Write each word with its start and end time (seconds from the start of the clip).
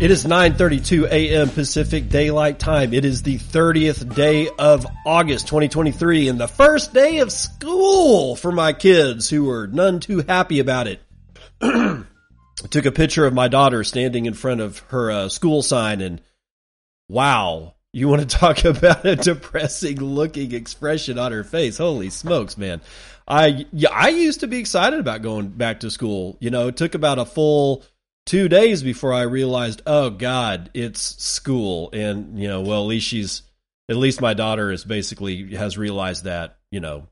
It 0.00 0.12
is 0.12 0.24
9:32 0.24 1.10
a.m. 1.10 1.48
Pacific 1.50 2.08
Daylight 2.08 2.60
Time. 2.60 2.94
It 2.94 3.04
is 3.04 3.22
the 3.22 3.36
30th 3.36 4.14
day 4.14 4.48
of 4.56 4.86
August 5.04 5.48
2023 5.48 6.28
and 6.28 6.38
the 6.38 6.46
first 6.46 6.94
day 6.94 7.18
of 7.18 7.32
school 7.32 8.36
for 8.36 8.52
my 8.52 8.72
kids 8.72 9.28
who 9.28 9.46
were 9.46 9.66
none 9.66 9.98
too 9.98 10.20
happy 10.20 10.60
about 10.60 10.86
it. 10.86 11.00
I 11.60 12.04
took 12.70 12.86
a 12.86 12.92
picture 12.92 13.26
of 13.26 13.34
my 13.34 13.48
daughter 13.48 13.82
standing 13.82 14.26
in 14.26 14.34
front 14.34 14.60
of 14.60 14.78
her 14.90 15.10
uh, 15.10 15.28
school 15.28 15.62
sign 15.62 16.00
and 16.00 16.22
wow, 17.08 17.74
you 17.92 18.06
want 18.06 18.20
to 18.22 18.28
talk 18.38 18.64
about 18.64 19.04
a 19.04 19.16
depressing 19.16 19.98
looking 19.98 20.54
expression 20.54 21.18
on 21.18 21.32
her 21.32 21.42
face. 21.42 21.76
Holy 21.76 22.10
smokes, 22.10 22.56
man. 22.56 22.80
I 23.26 23.66
yeah, 23.72 23.90
I 23.90 24.10
used 24.10 24.40
to 24.40 24.46
be 24.46 24.60
excited 24.60 25.00
about 25.00 25.22
going 25.22 25.48
back 25.48 25.80
to 25.80 25.90
school. 25.90 26.36
You 26.38 26.50
know, 26.50 26.68
it 26.68 26.76
took 26.76 26.94
about 26.94 27.18
a 27.18 27.24
full 27.24 27.82
two 28.28 28.46
days 28.46 28.82
before 28.82 29.14
I 29.14 29.22
realized, 29.22 29.80
oh 29.86 30.10
God, 30.10 30.68
it's 30.74 31.00
school. 31.00 31.88
And, 31.94 32.38
you 32.38 32.46
know, 32.46 32.60
well, 32.60 32.82
at 32.82 32.88
least 32.88 33.08
she's, 33.08 33.40
at 33.88 33.96
least 33.96 34.20
my 34.20 34.34
daughter 34.34 34.70
is 34.70 34.84
basically 34.84 35.54
has 35.54 35.78
realized 35.78 36.24
that, 36.24 36.58
you 36.70 36.78
know, 36.78 37.08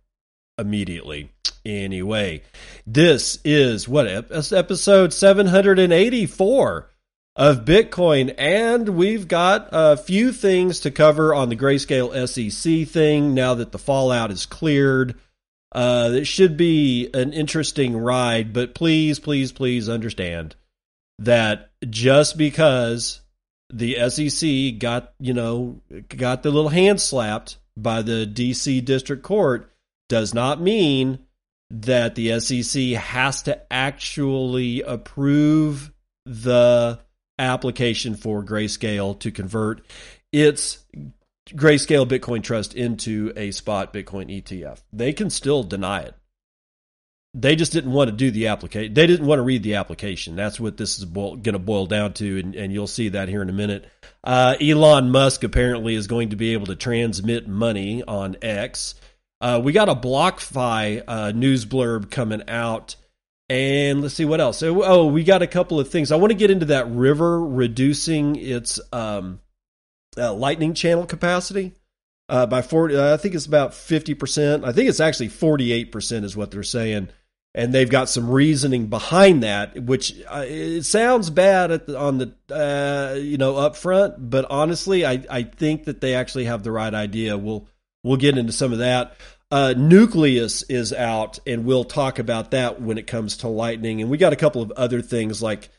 immediately. 0.59 1.33
Anyway, 1.64 2.42
this 2.87 3.39
is 3.47 3.89
what 3.89 4.06
episode 4.06 5.14
784 5.14 6.91
of 7.34 7.64
Bitcoin, 7.64 8.34
and 8.37 8.91
we've 8.91 9.27
got 9.27 9.70
a 9.72 9.97
few 9.97 10.33
things 10.33 10.81
to 10.81 10.91
cover 10.91 11.34
on 11.34 11.48
the 11.48 11.56
grayscale 11.56 12.28
SEC 12.28 12.87
thing 12.89 13.33
now 13.33 13.55
that 13.55 13.72
the 13.72 13.78
fallout 13.78 14.31
is 14.31 14.44
cleared. 14.44 15.14
Uh, 15.72 16.11
it 16.12 16.27
should 16.27 16.59
be 16.59 17.09
an 17.14 17.33
interesting 17.33 17.97
ride, 17.97 18.53
but 18.53 18.75
please, 18.75 19.19
please, 19.19 19.50
please 19.50 19.89
understand 19.89 20.55
that 21.19 21.70
just 21.89 22.36
because 22.36 23.20
the 23.70 24.09
SEC 24.11 24.78
got, 24.78 25.12
you 25.19 25.34
know, 25.34 25.81
got 26.09 26.42
the 26.42 26.50
little 26.50 26.70
hand 26.70 27.00
slapped 27.00 27.59
by 27.77 28.03
the 28.03 28.27
DC 28.27 28.84
District 28.84 29.22
Court 29.22 29.70
does 30.09 30.33
not 30.33 30.61
mean 30.61 31.19
that 31.70 32.14
the 32.14 32.39
SEC 32.41 32.83
has 32.92 33.42
to 33.42 33.61
actually 33.72 34.83
approve 34.83 35.92
the 36.25 37.00
application 37.39 38.14
for 38.14 38.42
Grayscale 38.42 39.19
to 39.20 39.31
convert 39.31 39.84
its 40.33 40.84
Grayscale 41.50 42.06
Bitcoin 42.06 42.42
Trust 42.42 42.75
into 42.75 43.33
a 43.37 43.50
spot 43.50 43.92
Bitcoin 43.92 44.42
ETF. 44.42 44.83
They 44.92 45.12
can 45.12 45.31
still 45.31 45.62
deny 45.62 46.00
it 46.00 46.15
they 47.34 47.54
just 47.54 47.72
didn't 47.72 47.92
want 47.92 48.09
to 48.09 48.16
do 48.16 48.31
the 48.31 48.48
application. 48.48 48.94
They 48.94 49.06
didn't 49.06 49.26
want 49.26 49.38
to 49.38 49.42
read 49.42 49.62
the 49.62 49.75
application. 49.75 50.37
That's 50.37 50.59
what 50.59 50.76
this 50.76 50.98
is 50.98 51.04
going 51.04 51.42
to 51.42 51.59
boil 51.59 51.87
down 51.87 52.14
to, 52.14 52.38
and, 52.38 52.54
and, 52.54 52.72
you'll 52.72 52.87
see 52.87 53.10
that 53.10 53.28
here 53.28 53.42
in 53.42 53.50
a 53.50 53.53
minute. 53.53 53.91
Uh, 54.25 54.54
Elon 54.60 55.10
Musk 55.10 55.44
apparently 55.44 55.94
is 55.94 56.06
going 56.06 56.31
to 56.31 56.37
be 56.37 56.54
able 56.54 56.66
to 56.66 56.76
transmit 56.76 57.47
money 57.47 58.03
on 58.03 58.37
X. 58.41 58.94
Uh, 59.41 59.60
we 59.62 59.72
got 59.72 59.91
a 59.91 59.94
BlockFi 59.94 61.03
uh, 61.06 61.32
news 61.32 61.66
blurb 61.66 62.10
coming 62.10 62.48
out, 62.48 62.97
and 63.50 64.00
let's 64.00 64.14
see 64.14 64.25
what 64.25 64.41
else. 64.41 64.58
So, 64.58 64.82
oh, 64.82 65.06
we 65.06 65.22
got 65.22 65.43
a 65.43 65.47
couple 65.47 65.78
of 65.78 65.91
things. 65.91 66.10
I 66.10 66.16
want 66.16 66.31
to 66.31 66.38
get 66.38 66.50
into 66.50 66.66
that 66.66 66.91
river 66.91 67.44
reducing 67.44 68.37
its 68.37 68.81
um, 68.93 69.41
uh, 70.16 70.32
Lightning 70.32 70.72
channel 70.72 71.04
capacity. 71.04 71.75
Uh, 72.28 72.47
by 72.47 72.60
40, 72.60 72.97
uh, 72.97 73.14
I 73.14 73.16
think 73.19 73.34
it's 73.34 73.47
about 73.47 73.70
50%. 73.70 74.64
I 74.64 74.72
think 74.72 74.88
it's 74.88 75.00
actually 75.00 75.28
48% 75.28 76.25
is 76.25 76.37
what 76.37 76.50
they're 76.50 76.62
saying 76.62 77.09
and 77.56 77.72
they've 77.72 77.88
got 77.88 78.10
some 78.10 78.31
reasoning 78.31 78.88
behind 78.88 79.42
that, 79.42 79.82
which 79.82 80.14
uh, 80.28 80.44
it 80.47 80.82
sounds 80.82 81.31
bad 81.31 81.70
the, 81.87 81.98
on 81.98 82.19
the 82.19 82.34
uh, 82.54 83.14
you 83.14 83.38
know 83.38 83.56
up 83.56 83.76
front, 83.76 84.31
but 84.31 84.44
honestly, 84.50 85.06
I 85.06 85.25
I 85.28 85.42
think 85.42 85.84
that 85.84 86.03
they 86.03 86.14
actually 86.14 86.44
have 86.44 86.62
the 86.62 86.70
right 86.70 86.92
idea. 86.92 87.38
We'll 87.38 87.66
we'll 88.04 88.19
get 88.19 88.37
into 88.37 88.53
some 88.53 88.72
of 88.72 88.78
that. 88.78 89.16
Uh, 89.50 89.72
Nucleus 89.75 90.64
is 90.64 90.93
out, 90.93 91.38
and 91.47 91.64
we'll 91.64 91.84
talk 91.84 92.19
about 92.19 92.50
that 92.50 92.82
when 92.82 92.98
it 92.98 93.06
comes 93.06 93.38
to 93.38 93.48
Lightning. 93.48 94.03
And 94.03 94.10
we 94.10 94.19
got 94.19 94.34
a 94.34 94.37
couple 94.37 94.60
of 94.60 94.70
other 94.72 95.00
things 95.00 95.43
like 95.43 95.70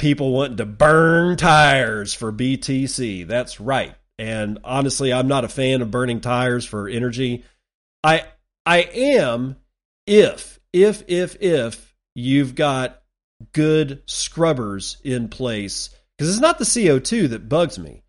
people 0.00 0.32
wanting 0.32 0.56
to 0.56 0.66
burn 0.66 1.36
tires 1.36 2.12
for 2.12 2.32
BTC. 2.32 3.28
That's 3.28 3.60
right. 3.60 3.94
And 4.18 4.58
honestly, 4.64 5.12
I'm 5.12 5.28
not 5.28 5.44
a 5.44 5.48
fan 5.48 5.82
of 5.82 5.90
burning 5.90 6.20
tires 6.20 6.64
for 6.64 6.88
energy. 6.88 7.44
I 8.02 8.24
I 8.64 8.82
am 8.82 9.56
if 10.06 10.60
if 10.72 11.02
if 11.08 11.36
if 11.40 11.94
you've 12.14 12.54
got 12.54 13.02
good 13.52 14.02
scrubbers 14.06 14.98
in 15.02 15.28
place 15.28 15.90
because 16.16 16.32
it's 16.32 16.40
not 16.40 16.58
the 16.58 16.64
CO2 16.64 17.30
that 17.30 17.48
bugs 17.48 17.78
me. 17.78 18.02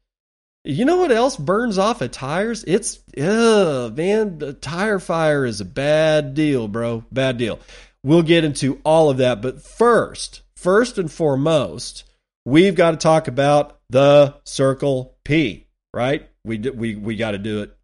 You 0.63 0.85
know 0.85 0.97
what 0.97 1.11
else 1.11 1.37
burns 1.37 1.77
off 1.77 2.01
of 2.01 2.11
tires? 2.11 2.63
It's 2.65 2.99
ugh, 3.19 3.95
man, 3.95 4.39
the 4.39 4.53
tire 4.53 4.99
fire 4.99 5.45
is 5.45 5.61
a 5.61 5.65
bad 5.65 6.33
deal, 6.33 6.67
bro. 6.67 7.03
Bad 7.11 7.37
deal. 7.37 7.59
We'll 8.03 8.23
get 8.23 8.43
into 8.43 8.81
all 8.83 9.09
of 9.09 9.17
that, 9.17 9.41
but 9.41 9.61
first, 9.61 10.41
first 10.55 10.97
and 10.97 11.11
foremost, 11.11 12.03
we've 12.45 12.75
got 12.75 12.91
to 12.91 12.97
talk 12.97 13.27
about 13.27 13.79
the 13.89 14.35
Circle 14.43 15.15
P, 15.23 15.64
right? 15.95 16.29
We 16.43 16.59
we 16.59 16.95
we 16.95 17.15
got 17.15 17.31
to 17.31 17.37
do 17.39 17.61
it. 17.63 17.75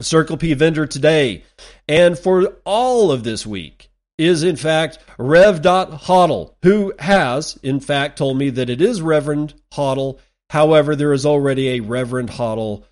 Circle 0.00 0.36
P 0.36 0.52
vendor 0.52 0.86
today 0.86 1.44
and 1.88 2.18
for 2.18 2.56
all 2.66 3.10
of 3.10 3.24
this 3.24 3.46
week 3.46 3.88
is 4.18 4.42
in 4.42 4.56
fact 4.56 4.98
Rev. 5.16 5.62
Hodl, 5.62 6.54
who 6.62 6.92
has 6.98 7.58
in 7.62 7.80
fact 7.80 8.18
told 8.18 8.36
me 8.36 8.50
that 8.50 8.68
it 8.68 8.82
is 8.82 9.00
Reverend 9.00 9.54
Hodl. 9.72 10.18
However, 10.50 10.94
there 10.96 11.12
is 11.12 11.24
already 11.24 11.70
a 11.70 11.80
Reverend 11.80 12.30
Hodl 12.30 12.84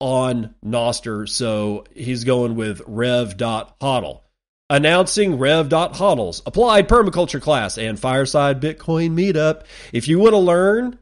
on 0.00 0.54
Nostr, 0.64 1.28
so 1.28 1.84
he's 1.94 2.24
going 2.24 2.56
with 2.56 2.82
Rev. 2.86 3.36
Hodl. 3.36 4.20
Announcing 4.68 5.38
Rev. 5.38 5.68
Hodl's 5.68 6.42
applied 6.46 6.88
permaculture 6.88 7.42
class 7.42 7.76
and 7.78 8.00
fireside 8.00 8.60
Bitcoin 8.60 9.10
meetup. 9.10 9.64
If 9.92 10.08
you 10.08 10.18
want 10.18 10.32
to 10.32 10.38
learn 10.38 10.98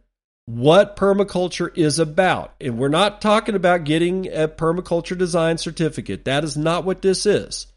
what 0.54 0.96
permaculture 0.96 1.70
is 1.76 1.98
about. 1.98 2.54
And 2.60 2.76
we're 2.76 2.88
not 2.88 3.20
talking 3.20 3.54
about 3.54 3.84
getting 3.84 4.26
a 4.26 4.48
permaculture 4.48 5.16
design 5.16 5.58
certificate. 5.58 6.24
That 6.24 6.42
is 6.44 6.56
not 6.56 6.84
what 6.84 7.02
this 7.02 7.24
is. 7.24 7.68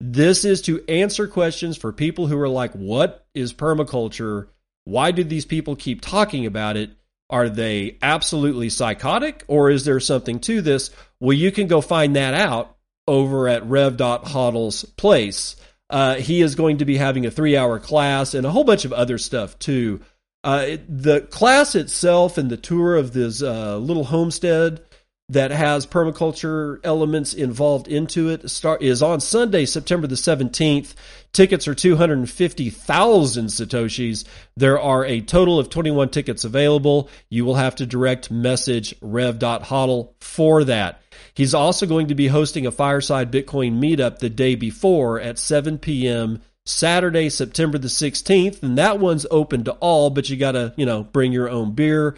This 0.00 0.44
is 0.44 0.62
to 0.62 0.84
answer 0.88 1.28
questions 1.28 1.76
for 1.76 1.92
people 1.92 2.26
who 2.26 2.38
are 2.38 2.48
like, 2.48 2.72
what 2.72 3.26
is 3.34 3.52
permaculture? 3.52 4.48
Why 4.84 5.12
do 5.12 5.22
these 5.22 5.44
people 5.44 5.76
keep 5.76 6.00
talking 6.00 6.46
about 6.46 6.76
it? 6.76 6.90
Are 7.30 7.48
they 7.48 7.98
absolutely 8.02 8.70
psychotic 8.70 9.44
or 9.46 9.70
is 9.70 9.84
there 9.84 10.00
something 10.00 10.40
to 10.40 10.60
this? 10.60 10.90
Well, 11.20 11.34
you 11.34 11.52
can 11.52 11.66
go 11.66 11.80
find 11.80 12.16
that 12.16 12.34
out 12.34 12.76
over 13.06 13.48
at 13.48 13.66
rev.hodl's 13.66 14.84
place. 14.84 15.56
Uh, 15.90 16.16
he 16.16 16.42
is 16.42 16.54
going 16.54 16.78
to 16.78 16.84
be 16.84 16.96
having 16.96 17.26
a 17.26 17.30
three 17.30 17.56
hour 17.56 17.78
class 17.78 18.34
and 18.34 18.46
a 18.46 18.50
whole 18.50 18.64
bunch 18.64 18.84
of 18.84 18.92
other 18.92 19.18
stuff 19.18 19.58
too 19.58 20.00
uh, 20.48 20.60
it, 20.62 21.02
the 21.02 21.20
class 21.20 21.74
itself 21.74 22.38
and 22.38 22.48
the 22.48 22.56
tour 22.56 22.96
of 22.96 23.12
this 23.12 23.42
uh, 23.42 23.76
little 23.76 24.04
homestead 24.04 24.80
that 25.28 25.50
has 25.50 25.86
permaculture 25.86 26.80
elements 26.84 27.34
involved 27.34 27.86
into 27.86 28.30
it 28.30 28.48
start 28.48 28.80
is 28.80 29.02
on 29.02 29.20
Sunday, 29.20 29.66
September 29.66 30.06
the 30.06 30.14
17th. 30.14 30.94
Tickets 31.34 31.68
are 31.68 31.74
250,000 31.74 33.46
satoshis. 33.48 34.24
There 34.56 34.80
are 34.80 35.04
a 35.04 35.20
total 35.20 35.58
of 35.58 35.68
21 35.68 36.08
tickets 36.08 36.44
available. 36.44 37.10
You 37.28 37.44
will 37.44 37.56
have 37.56 37.76
to 37.76 37.84
direct 37.84 38.30
message 38.30 38.94
rev.hodl 39.02 40.14
for 40.18 40.64
that. 40.64 41.02
He's 41.34 41.52
also 41.52 41.84
going 41.84 42.06
to 42.06 42.14
be 42.14 42.28
hosting 42.28 42.64
a 42.64 42.72
fireside 42.72 43.30
Bitcoin 43.30 43.78
meetup 43.78 44.18
the 44.18 44.30
day 44.30 44.54
before 44.54 45.20
at 45.20 45.38
7 45.38 45.76
p.m. 45.76 46.40
Saturday, 46.68 47.30
September 47.30 47.78
the 47.78 47.88
16th, 47.88 48.62
and 48.62 48.78
that 48.78 48.98
one's 48.98 49.26
open 49.30 49.64
to 49.64 49.72
all, 49.72 50.10
but 50.10 50.28
you 50.28 50.36
got 50.36 50.52
to, 50.52 50.74
you 50.76 50.84
know, 50.84 51.02
bring 51.02 51.32
your 51.32 51.48
own 51.48 51.72
beer. 51.72 52.16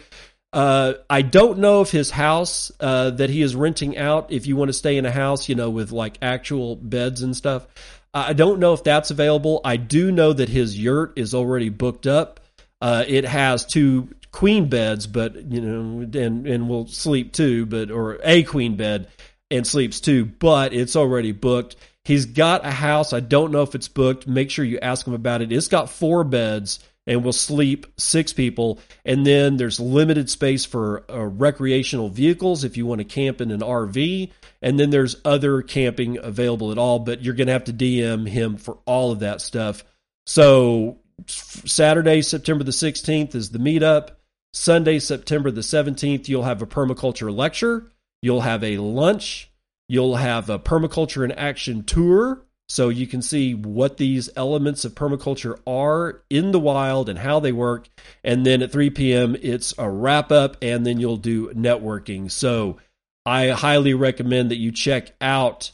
Uh, 0.53 0.93
I 1.09 1.21
don't 1.21 1.59
know 1.59 1.81
if 1.81 1.91
his 1.91 2.11
house 2.11 2.71
uh, 2.81 3.11
that 3.11 3.29
he 3.29 3.41
is 3.41 3.55
renting 3.55 3.97
out, 3.97 4.31
if 4.31 4.47
you 4.47 4.57
want 4.57 4.67
to 4.69 4.73
stay 4.73 4.97
in 4.97 5.05
a 5.05 5.11
house, 5.11 5.47
you 5.47 5.55
know, 5.55 5.69
with 5.69 5.93
like 5.93 6.17
actual 6.21 6.75
beds 6.75 7.21
and 7.21 7.35
stuff, 7.35 7.65
I 8.13 8.33
don't 8.33 8.59
know 8.59 8.73
if 8.73 8.83
that's 8.83 9.09
available. 9.09 9.61
I 9.63 9.77
do 9.77 10.11
know 10.11 10.33
that 10.33 10.49
his 10.49 10.77
yurt 10.77 11.13
is 11.17 11.33
already 11.33 11.69
booked 11.69 12.05
up. 12.05 12.41
Uh, 12.81 13.05
it 13.07 13.23
has 13.23 13.65
two 13.65 14.09
queen 14.33 14.67
beds, 14.67 15.07
but 15.07 15.35
you 15.35 15.61
know, 15.61 16.01
and 16.01 16.45
and 16.45 16.67
will 16.67 16.87
sleep 16.87 17.31
two, 17.31 17.65
but 17.65 17.89
or 17.89 18.19
a 18.21 18.43
queen 18.43 18.75
bed 18.75 19.07
and 19.51 19.65
sleeps 19.65 19.99
two, 19.99 20.25
but 20.25 20.73
it's 20.73 20.95
already 20.95 21.31
booked. 21.31 21.75
He's 22.03 22.25
got 22.25 22.65
a 22.65 22.71
house. 22.71 23.13
I 23.13 23.19
don't 23.19 23.51
know 23.51 23.61
if 23.61 23.75
it's 23.75 23.87
booked. 23.87 24.27
Make 24.27 24.49
sure 24.49 24.65
you 24.65 24.79
ask 24.79 25.05
him 25.05 25.13
about 25.13 25.41
it. 25.41 25.51
It's 25.51 25.67
got 25.67 25.89
four 25.89 26.23
beds 26.23 26.79
and 27.07 27.23
will 27.23 27.33
sleep 27.33 27.87
six 27.97 28.33
people. 28.33 28.79
And 29.05 29.25
then 29.25 29.57
there's 29.57 29.79
limited 29.79 30.29
space 30.29 30.65
for 30.65 31.03
uh, 31.09 31.25
recreational 31.25 32.09
vehicles 32.09 32.63
if 32.63 32.77
you 32.77 32.85
want 32.85 32.99
to 32.99 33.05
camp 33.05 33.41
in 33.41 33.51
an 33.51 33.61
RV. 33.61 34.31
And 34.61 34.79
then 34.79 34.89
there's 34.89 35.15
other 35.25 35.61
camping 35.61 36.17
available 36.17 36.71
at 36.71 36.77
all, 36.77 36.99
but 36.99 37.21
you're 37.21 37.33
going 37.33 37.47
to 37.47 37.53
have 37.53 37.65
to 37.65 37.73
DM 37.73 38.27
him 38.27 38.57
for 38.57 38.79
all 38.85 39.11
of 39.11 39.19
that 39.19 39.41
stuff. 39.41 39.83
So 40.25 40.99
Saturday, 41.27 42.21
September 42.21 42.63
the 42.63 42.71
16th 42.71 43.35
is 43.35 43.49
the 43.49 43.59
meetup. 43.59 44.11
Sunday, 44.53 44.99
September 44.99 45.49
the 45.49 45.61
17th, 45.61 46.27
you'll 46.27 46.43
have 46.43 46.61
a 46.61 46.67
permaculture 46.67 47.35
lecture. 47.35 47.89
You'll 48.21 48.41
have 48.41 48.63
a 48.63 48.77
lunch. 48.77 49.51
You'll 49.87 50.15
have 50.15 50.49
a 50.49 50.59
permaculture 50.59 51.23
in 51.23 51.31
action 51.33 51.83
tour 51.83 52.45
so 52.69 52.87
you 52.87 53.05
can 53.05 53.21
see 53.21 53.53
what 53.53 53.97
these 53.97 54.29
elements 54.37 54.85
of 54.85 54.95
permaculture 54.95 55.59
are 55.67 56.23
in 56.29 56.51
the 56.51 56.59
wild 56.59 57.09
and 57.09 57.19
how 57.19 57.41
they 57.41 57.51
work. 57.51 57.89
And 58.23 58.45
then 58.45 58.61
at 58.61 58.71
3 58.71 58.91
p.m., 58.91 59.35
it's 59.41 59.73
a 59.77 59.89
wrap 59.89 60.31
up, 60.31 60.55
and 60.61 60.85
then 60.85 60.97
you'll 60.97 61.17
do 61.17 61.49
networking. 61.49 62.31
So 62.31 62.77
I 63.25 63.49
highly 63.49 63.93
recommend 63.93 64.51
that 64.51 64.57
you 64.57 64.71
check 64.71 65.13
out 65.19 65.71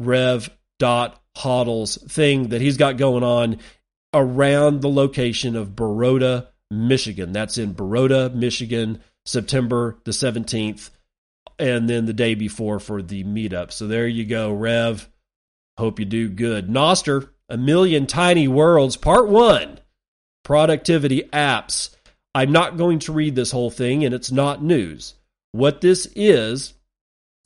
Rev. 0.00 0.50
Hodl's 1.36 1.96
thing 1.96 2.48
that 2.48 2.60
he's 2.60 2.76
got 2.76 2.96
going 2.96 3.22
on 3.22 3.58
around 4.12 4.80
the 4.80 4.88
location 4.88 5.54
of 5.54 5.76
Baroda, 5.76 6.48
Michigan. 6.70 7.32
That's 7.32 7.56
in 7.56 7.74
Baroda, 7.74 8.30
Michigan, 8.30 9.00
September 9.24 9.98
the 10.04 10.10
17th, 10.10 10.90
and 11.60 11.88
then 11.88 12.06
the 12.06 12.12
day 12.12 12.34
before 12.34 12.80
for 12.80 13.02
the 13.02 13.22
meetup. 13.22 13.70
So 13.70 13.86
there 13.86 14.08
you 14.08 14.24
go, 14.24 14.52
Rev 14.52 15.08
Hope 15.80 15.98
you 15.98 16.04
do 16.04 16.28
good. 16.28 16.68
Nostr, 16.68 17.30
A 17.48 17.56
Million 17.56 18.06
Tiny 18.06 18.46
Worlds, 18.46 18.98
Part 18.98 19.28
1 19.30 19.80
Productivity 20.44 21.22
Apps. 21.32 21.96
I'm 22.34 22.52
not 22.52 22.76
going 22.76 22.98
to 22.98 23.14
read 23.14 23.34
this 23.34 23.50
whole 23.50 23.70
thing, 23.70 24.04
and 24.04 24.14
it's 24.14 24.30
not 24.30 24.62
news. 24.62 25.14
What 25.52 25.80
this 25.80 26.06
is, 26.14 26.74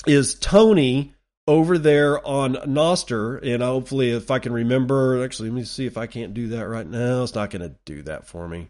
is 0.04 0.34
Tony 0.34 1.14
over 1.46 1.78
there 1.78 2.26
on 2.26 2.54
Nostr, 2.54 3.40
and 3.40 3.62
hopefully, 3.62 4.10
if 4.10 4.32
I 4.32 4.40
can 4.40 4.52
remember, 4.52 5.22
actually, 5.22 5.50
let 5.50 5.54
me 5.54 5.64
see 5.64 5.86
if 5.86 5.96
I 5.96 6.08
can't 6.08 6.34
do 6.34 6.48
that 6.48 6.66
right 6.66 6.88
now. 6.88 7.22
It's 7.22 7.36
not 7.36 7.50
going 7.50 7.62
to 7.62 7.76
do 7.84 8.02
that 8.02 8.26
for 8.26 8.48
me. 8.48 8.68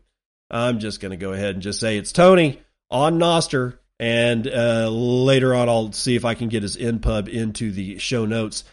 I'm 0.51 0.79
just 0.79 1.01
going 1.01 1.13
to 1.13 1.17
go 1.17 1.33
ahead 1.33 1.55
and 1.55 1.63
just 1.63 1.81
say 1.81 1.97
it's 1.97 2.13
Tony 2.13 2.61
on 2.91 3.19
Nostr, 3.19 3.79
and 4.05 4.47
uh, 4.47 4.89
later 4.89 5.55
on, 5.55 5.69
I'll 5.69 5.93
see 5.93 6.17
if 6.17 6.25
I 6.25 6.35
can 6.35 6.49
get 6.49 6.63
his 6.63 6.77
npub 6.77 7.29
into 7.29 7.73
the 7.73 7.99
show 7.99 8.27
notes 8.27 8.65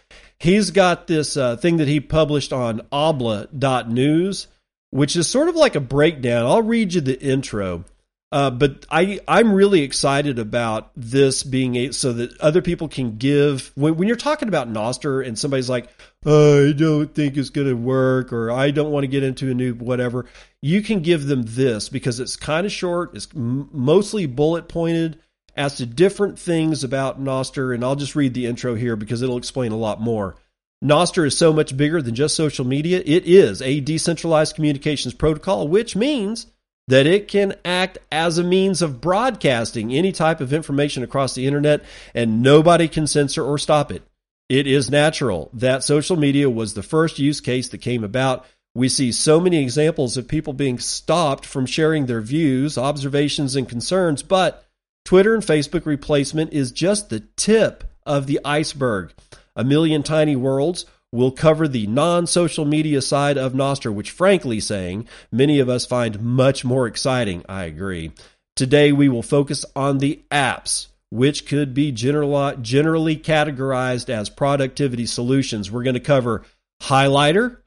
he's 0.42 0.72
got 0.72 1.06
this 1.06 1.38
uh, 1.38 1.56
thing 1.56 1.78
that 1.78 1.88
he 1.88 2.00
published 2.00 2.52
on 2.52 2.82
habla.news, 2.92 4.48
which 4.90 5.16
is 5.16 5.28
sort 5.28 5.50
of 5.50 5.56
like 5.56 5.76
a 5.76 5.80
breakdown. 5.80 6.46
I'll 6.46 6.64
read 6.64 6.94
you 6.94 7.02
the 7.02 7.20
intro. 7.22 7.86
Uh, 8.32 8.50
but 8.50 8.86
I, 8.90 9.20
I'm 9.28 9.52
really 9.52 9.82
excited 9.82 10.40
about 10.40 10.92
this 10.96 11.44
being 11.44 11.76
a, 11.76 11.92
so 11.92 12.14
that 12.14 12.40
other 12.40 12.62
people 12.62 12.88
can 12.88 13.18
give 13.18 13.74
when, 13.76 13.98
when 13.98 14.08
you're 14.08 14.16
talking 14.16 14.48
about 14.48 14.72
Nostr 14.72 15.26
and 15.28 15.38
somebody's 15.38 15.70
like, 15.70 15.90
oh, 16.26 16.70
I 16.70 16.72
don't 16.72 17.14
think 17.14 17.36
it's 17.36 17.50
going 17.50 17.68
to 17.68 17.74
work, 17.74 18.32
or 18.32 18.50
I 18.50 18.72
don't 18.72 18.92
want 18.92 19.04
to 19.04 19.10
get 19.10 19.24
into 19.24 19.52
a 19.52 19.54
new 19.54 19.74
whatever. 19.74 20.28
You 20.62 20.82
can 20.82 21.02
give 21.02 21.26
them 21.26 21.44
this 21.44 21.90
because 21.90 22.22
it's 22.22 22.38
kind 22.38 22.66
of 22.66 22.72
short, 22.72 23.16
it's 23.16 23.28
m- 23.36 23.70
mostly 23.74 24.28
bullet 24.28 24.70
pointed 24.70 25.20
as 25.58 25.76
to 25.76 25.86
different 25.86 26.40
things 26.40 26.86
about 26.86 27.22
Nostr, 27.22 27.76
and 27.76 27.84
I'll 27.84 27.98
just 27.98 28.16
read 28.16 28.34
the 28.34 28.46
intro 28.46 28.76
here 28.76 28.96
because 28.96 29.22
it'll 29.22 29.38
explain 29.38 29.74
a 29.74 29.78
lot 29.78 30.00
more. 30.00 30.38
Nostr 30.82 31.28
is 31.28 31.38
so 31.38 31.52
much 31.52 31.76
bigger 31.76 32.02
than 32.02 32.16
just 32.16 32.36
social 32.36 32.66
media. 32.66 33.04
It 33.06 33.26
is 33.26 33.62
a 33.62 33.82
decentralized 33.82 34.56
communications 34.56 35.14
protocol, 35.14 35.68
which 35.68 35.98
means 35.98 36.48
that 36.92 37.08
it 37.08 37.30
can 37.30 37.56
act 37.64 37.98
as 38.12 38.38
a 38.38 38.44
means 38.44 38.82
of 38.82 39.00
broadcasting 39.00 39.94
any 39.94 40.12
type 40.12 40.42
of 40.42 40.52
information 40.52 41.04
across 41.04 41.34
the 41.34 41.48
internet, 41.48 41.86
and 42.14 42.44
nobody 42.44 42.90
can 42.90 43.08
censor 43.08 43.46
or 43.46 43.58
stop 43.58 43.94
it. 43.94 44.04
It 44.50 44.68
is 44.68 44.92
natural 44.92 45.50
that 45.54 45.86
social 45.86 46.18
media 46.18 46.50
was 46.50 46.74
the 46.74 46.84
first 46.84 47.18
use 47.18 47.40
case 47.40 47.70
that 47.70 47.78
came 47.78 48.04
about. 48.04 48.46
We 48.76 48.90
see 48.90 49.14
so 49.14 49.40
many 49.40 49.64
examples 49.64 50.18
of 50.18 50.28
people 50.28 50.52
being 50.52 50.80
stopped 50.80 51.46
from 51.46 51.66
sharing 51.66 52.08
their 52.08 52.20
views, 52.20 52.78
observations, 52.78 53.56
and 53.56 53.70
concerns, 53.70 54.22
but 54.22 54.66
Twitter 55.06 55.34
and 55.34 55.44
Facebook 55.44 55.86
replacement 55.86 56.52
is 56.52 56.74
just 56.74 57.10
the 57.10 57.22
tip 57.38 57.86
of 58.06 58.28
the 58.28 58.42
iceberg. 58.44 59.14
A 59.56 59.64
Million 59.64 60.04
Tiny 60.04 60.36
Worlds 60.36 60.86
will 61.12 61.32
cover 61.32 61.68
the 61.68 61.88
non 61.88 62.26
social 62.28 62.66
media 62.66 63.02
side 63.02 63.38
of 63.38 63.54
Nostr, 63.54 63.94
which, 63.94 64.12
frankly 64.12 64.60
saying, 64.60 65.08
many 65.32 65.60
of 65.60 65.70
us 65.70 65.86
find 65.86 66.22
much 66.22 66.64
more 66.64 66.88
exciting. 66.88 67.44
I 67.50 67.66
agree. 67.66 68.12
Today, 68.56 68.92
we 68.92 69.10
will 69.10 69.24
focus 69.24 69.66
on 69.76 69.98
the 69.98 70.22
apps, 70.32 70.88
which 71.10 71.46
could 71.46 71.74
be 71.74 71.92
general, 71.92 72.56
generally 72.58 73.18
categorized 73.18 74.10
as 74.10 74.30
productivity 74.30 75.06
solutions. 75.06 75.72
We're 75.72 75.84
going 75.84 75.96
to 75.96 76.00
cover 76.00 76.44
Highlighter, 76.84 77.58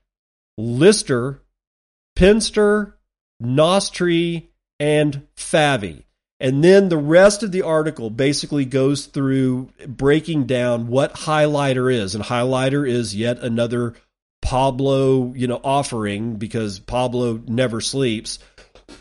Listr, 0.59 1.41
Pinstr, 2.17 2.95
Nostr, 3.43 4.47
and 4.81 5.27
Favvy. 5.37 6.05
And 6.45 6.63
then 6.63 6.91
the 6.91 6.99
rest 6.99 7.43
of 7.43 7.53
the 7.53 7.63
article 7.63 8.11
basically 8.11 8.67
goes 8.67 9.07
through 9.07 9.71
breaking 9.89 10.45
down 10.45 10.89
what 10.89 11.15
highlighter 11.15 11.91
is. 11.91 12.15
And 12.15 12.23
highlighter 12.23 12.87
is 12.87 13.17
yet 13.17 13.39
another 13.39 13.95
Pablo, 14.43 15.33
you 15.33 15.47
know, 15.47 15.59
offering 15.65 16.37
because 16.37 16.81
Pablo 16.81 17.41
never 17.47 17.81
sleeps. 17.81 18.41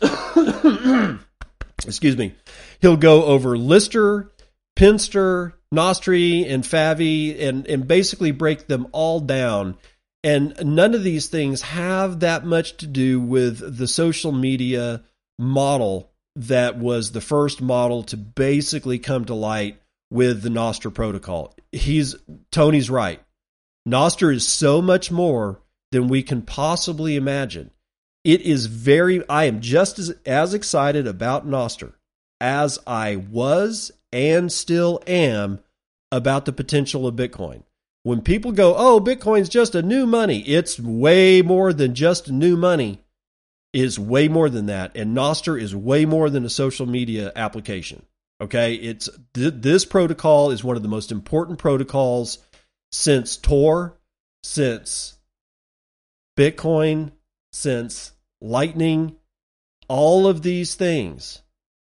Excuse 1.86 2.16
me. 2.16 2.34
He'll 2.80 2.96
go 2.96 3.26
over 3.26 3.58
Listr, 3.58 4.30
Pinstr, 4.74 5.52
Nostr, 5.70 6.50
and 6.50 6.64
Favvy 6.64 7.38
and, 7.42 7.66
and 7.66 7.86
basically 7.86 8.30
break 8.30 8.68
them 8.68 8.86
all 8.92 9.20
down. 9.20 9.76
And 10.22 10.54
none 10.64 10.94
of 10.94 11.04
these 11.04 11.26
things 11.26 11.60
have 11.60 12.20
that 12.20 12.46
much 12.46 12.78
to 12.78 12.86
do 12.86 13.20
with 13.20 13.76
the 13.76 13.86
social 13.86 14.32
media 14.32 15.02
model 15.38 16.10
that 16.36 16.78
was 16.78 17.12
the 17.12 17.20
first 17.20 17.62
model 17.62 18.02
to 18.04 18.16
basically 18.16 18.98
come 18.98 19.24
to 19.24 19.34
light 19.34 19.80
with 20.10 20.42
the 20.42 20.48
Nostr 20.48 20.92
protocol. 20.92 21.54
He's 21.72 22.16
Tony's 22.50 22.90
right. 22.90 23.20
Nostr 23.88 24.34
is 24.34 24.46
so 24.46 24.80
much 24.80 25.10
more 25.10 25.60
than 25.92 26.08
we 26.08 26.22
can 26.22 26.42
possibly 26.42 27.16
imagine. 27.16 27.70
It 28.24 28.40
is 28.40 28.66
very 28.66 29.26
I 29.28 29.44
am 29.44 29.60
just 29.60 29.98
as, 29.98 30.14
as 30.24 30.54
excited 30.54 31.06
about 31.06 31.46
Nostr 31.46 31.92
as 32.40 32.78
I 32.86 33.16
was 33.16 33.92
and 34.12 34.50
still 34.50 35.02
am 35.06 35.60
about 36.10 36.46
the 36.46 36.52
potential 36.52 37.06
of 37.06 37.16
Bitcoin. 37.16 37.62
When 38.02 38.22
people 38.22 38.52
go, 38.52 38.74
"Oh, 38.76 39.00
Bitcoin's 39.00 39.48
just 39.48 39.74
a 39.74 39.82
new 39.82 40.06
money." 40.06 40.40
It's 40.40 40.80
way 40.80 41.42
more 41.42 41.72
than 41.72 41.94
just 41.94 42.30
new 42.30 42.56
money 42.56 43.03
is 43.74 43.98
way 43.98 44.28
more 44.28 44.48
than 44.48 44.66
that, 44.66 44.96
and 44.96 45.16
Nostr 45.16 45.60
is 45.60 45.74
way 45.74 46.06
more 46.06 46.30
than 46.30 46.44
a 46.44 46.50
social 46.50 46.86
media 46.86 47.32
application. 47.34 48.06
Okay, 48.40 48.74
it's 48.74 49.08
th- 49.34 49.54
this 49.56 49.84
protocol 49.84 50.50
is 50.52 50.62
one 50.62 50.76
of 50.76 50.82
the 50.82 50.88
most 50.88 51.10
important 51.10 51.58
protocols 51.58 52.38
since 52.92 53.36
Tor, 53.36 53.98
since 54.44 55.18
Bitcoin, 56.38 57.12
since 57.52 58.12
Lightning, 58.40 59.16
all 59.88 60.26
of 60.26 60.42
these 60.42 60.74
things. 60.74 61.42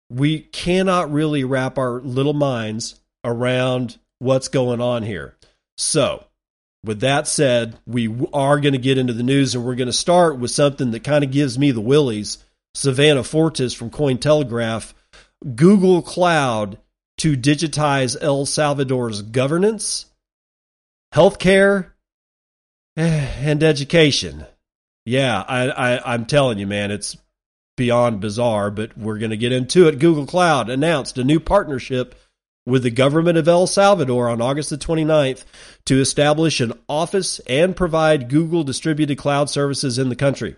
We 0.09 0.40
cannot 0.40 1.12
really 1.12 1.45
wrap 1.45 1.78
our 1.78 2.00
little 2.00 2.35
minds 2.35 3.00
around 3.25 3.99
what's 4.18 4.49
going 4.49 4.80
on 4.80 5.02
here. 5.02 5.37
So, 5.76 6.25
with 6.86 7.00
that 7.00 7.28
said, 7.28 7.78
we 7.86 8.08
are 8.32 8.60
going 8.60 8.72
to 8.72 8.78
get 8.78 8.98
into 8.98 9.12
the 9.12 9.22
news 9.22 9.54
and 9.54 9.64
we're 9.64 9.74
going 9.74 9.86
to 9.86 9.92
start 9.92 10.38
with 10.38 10.50
something 10.50 10.92
that 10.92 11.04
kind 11.04 11.24
of 11.24 11.30
gives 11.30 11.58
me 11.58 11.70
the 11.70 11.80
willies. 11.80 12.38
Savannah 12.74 13.24
Fortis 13.24 13.74
from 13.74 13.90
Cointelegraph, 13.90 14.92
Google 15.54 16.02
Cloud 16.02 16.78
to 17.18 17.36
digitize 17.36 18.16
El 18.20 18.44
Salvador's 18.44 19.22
governance, 19.22 20.06
healthcare, 21.14 21.92
And 22.96 23.62
education. 23.62 24.46
Yeah, 25.04 25.44
I, 25.46 26.00
I'm 26.14 26.24
telling 26.24 26.58
you, 26.58 26.66
man, 26.66 26.90
it's 26.90 27.16
beyond 27.76 28.20
bizarre, 28.20 28.70
but 28.70 28.96
we're 28.96 29.18
going 29.18 29.30
to 29.30 29.36
get 29.36 29.52
into 29.52 29.86
it. 29.86 29.98
Google 29.98 30.26
Cloud 30.26 30.70
announced 30.70 31.18
a 31.18 31.24
new 31.24 31.38
partnership 31.38 32.14
with 32.66 32.82
the 32.82 32.90
government 32.90 33.38
of 33.38 33.49
El 33.49 33.66
Salvador 33.66 34.28
on 34.28 34.42
August 34.42 34.70
the 34.70 34.76
29th 34.76 35.44
to 35.87 36.00
establish 36.00 36.61
an 36.61 36.73
office 36.88 37.38
and 37.46 37.76
provide 37.76 38.28
Google 38.28 38.64
distributed 38.64 39.16
cloud 39.16 39.49
services 39.49 39.99
in 39.99 40.08
the 40.08 40.16
country. 40.16 40.56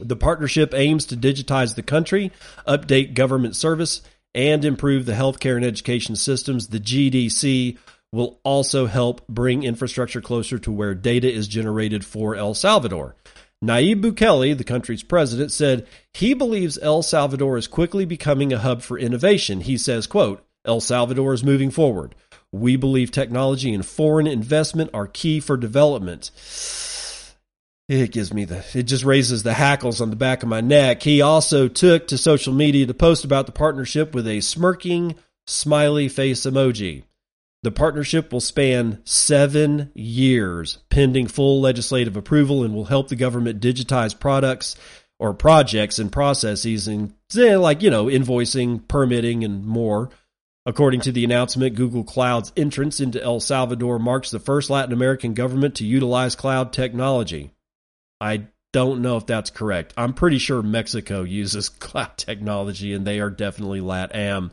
The 0.00 0.16
partnership 0.16 0.74
aims 0.74 1.06
to 1.06 1.16
digitize 1.16 1.74
the 1.74 1.82
country, 1.82 2.32
update 2.66 3.14
government 3.14 3.54
service, 3.54 4.02
and 4.34 4.64
improve 4.64 5.06
the 5.06 5.12
healthcare 5.12 5.56
and 5.56 5.64
education 5.64 6.16
systems. 6.16 6.68
The 6.68 6.80
GDC 6.80 7.78
will 8.12 8.38
also 8.42 8.86
help 8.86 9.26
bring 9.28 9.62
infrastructure 9.62 10.20
closer 10.20 10.58
to 10.58 10.72
where 10.72 10.94
data 10.94 11.30
is 11.32 11.48
generated 11.48 12.04
for 12.04 12.34
El 12.34 12.54
Salvador. 12.54 13.16
Nayib 13.64 14.02
Bukele, 14.02 14.56
the 14.56 14.64
country's 14.64 15.02
president, 15.02 15.50
said 15.50 15.86
he 16.12 16.34
believes 16.34 16.78
El 16.78 17.02
Salvador 17.02 17.56
is 17.56 17.66
quickly 17.66 18.04
becoming 18.04 18.52
a 18.52 18.58
hub 18.58 18.82
for 18.82 18.98
innovation. 18.98 19.62
He 19.62 19.78
says, 19.78 20.06
quote, 20.06 20.45
El 20.66 20.80
Salvador 20.80 21.32
is 21.32 21.44
moving 21.44 21.70
forward. 21.70 22.14
We 22.52 22.76
believe 22.76 23.10
technology 23.10 23.74
and 23.74 23.84
foreign 23.84 24.26
investment 24.26 24.90
are 24.94 25.06
key 25.06 25.40
for 25.40 25.56
development. 25.56 26.30
It 27.88 28.10
gives 28.10 28.34
me 28.34 28.44
the, 28.44 28.64
it 28.74 28.84
just 28.84 29.04
raises 29.04 29.42
the 29.42 29.54
hackles 29.54 30.00
on 30.00 30.10
the 30.10 30.16
back 30.16 30.42
of 30.42 30.48
my 30.48 30.60
neck. 30.60 31.02
He 31.02 31.22
also 31.22 31.68
took 31.68 32.08
to 32.08 32.18
social 32.18 32.52
media 32.52 32.86
to 32.86 32.94
post 32.94 33.24
about 33.24 33.46
the 33.46 33.52
partnership 33.52 34.14
with 34.14 34.26
a 34.26 34.40
smirking, 34.40 35.14
smiley 35.46 36.08
face 36.08 36.42
emoji. 36.42 37.04
The 37.62 37.70
partnership 37.70 38.32
will 38.32 38.40
span 38.40 39.00
seven 39.04 39.90
years, 39.94 40.78
pending 40.88 41.28
full 41.28 41.60
legislative 41.60 42.16
approval, 42.16 42.64
and 42.64 42.74
will 42.74 42.84
help 42.84 43.08
the 43.08 43.16
government 43.16 43.60
digitize 43.60 44.18
products 44.18 44.76
or 45.18 45.32
projects 45.32 45.98
and 45.98 46.12
processes, 46.12 46.86
and 46.88 47.14
like 47.34 47.82
you 47.82 47.90
know, 47.90 48.06
invoicing, 48.06 48.86
permitting, 48.86 49.44
and 49.44 49.64
more. 49.64 50.10
According 50.66 51.02
to 51.02 51.12
the 51.12 51.22
announcement, 51.22 51.76
Google 51.76 52.02
Cloud's 52.02 52.52
entrance 52.56 52.98
into 52.98 53.22
El 53.22 53.38
Salvador 53.38 54.00
marks 54.00 54.32
the 54.32 54.40
first 54.40 54.68
Latin 54.68 54.92
American 54.92 55.32
government 55.32 55.76
to 55.76 55.86
utilize 55.86 56.34
cloud 56.34 56.72
technology. 56.72 57.52
I 58.20 58.48
don't 58.72 59.00
know 59.00 59.16
if 59.16 59.26
that's 59.26 59.50
correct. 59.50 59.94
I'm 59.96 60.12
pretty 60.12 60.38
sure 60.38 60.62
Mexico 60.62 61.22
uses 61.22 61.68
cloud 61.78 62.16
technology, 62.16 62.92
and 62.92 63.06
they 63.06 63.20
are 63.20 63.30
definitely 63.30 63.80
LATAM. 63.80 64.50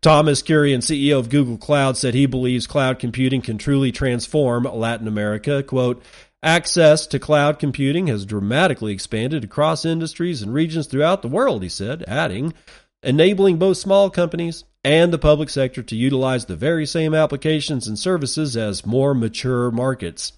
Thomas 0.00 0.42
Kurian, 0.42 0.78
CEO 0.78 1.18
of 1.18 1.28
Google 1.28 1.58
Cloud, 1.58 1.98
said 1.98 2.14
he 2.14 2.24
believes 2.24 2.66
cloud 2.66 2.98
computing 2.98 3.42
can 3.42 3.58
truly 3.58 3.92
transform 3.92 4.64
Latin 4.64 5.06
America. 5.06 5.62
Quote, 5.62 6.02
Access 6.42 7.06
to 7.08 7.18
cloud 7.18 7.58
computing 7.58 8.06
has 8.06 8.24
dramatically 8.24 8.94
expanded 8.94 9.44
across 9.44 9.84
industries 9.84 10.40
and 10.40 10.54
regions 10.54 10.86
throughout 10.86 11.20
the 11.20 11.28
world, 11.28 11.62
he 11.62 11.68
said, 11.68 12.02
adding, 12.06 12.54
enabling 13.02 13.58
both 13.58 13.76
small 13.76 14.08
companies 14.08 14.64
and 14.84 15.12
the 15.12 15.18
public 15.18 15.48
sector 15.48 15.82
to 15.82 15.96
utilize 15.96 16.44
the 16.44 16.56
very 16.56 16.86
same 16.86 17.14
applications 17.14 17.88
and 17.88 17.98
services 17.98 18.56
as 18.56 18.84
more 18.84 19.14
mature 19.14 19.70
markets. 19.70 20.34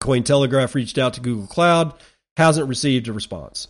Cointelegraph 0.00 0.74
reached 0.74 0.98
out 0.98 1.14
to 1.14 1.20
Google 1.20 1.46
Cloud, 1.46 1.94
hasn't 2.36 2.68
received 2.68 3.08
a 3.08 3.12
response. 3.12 3.68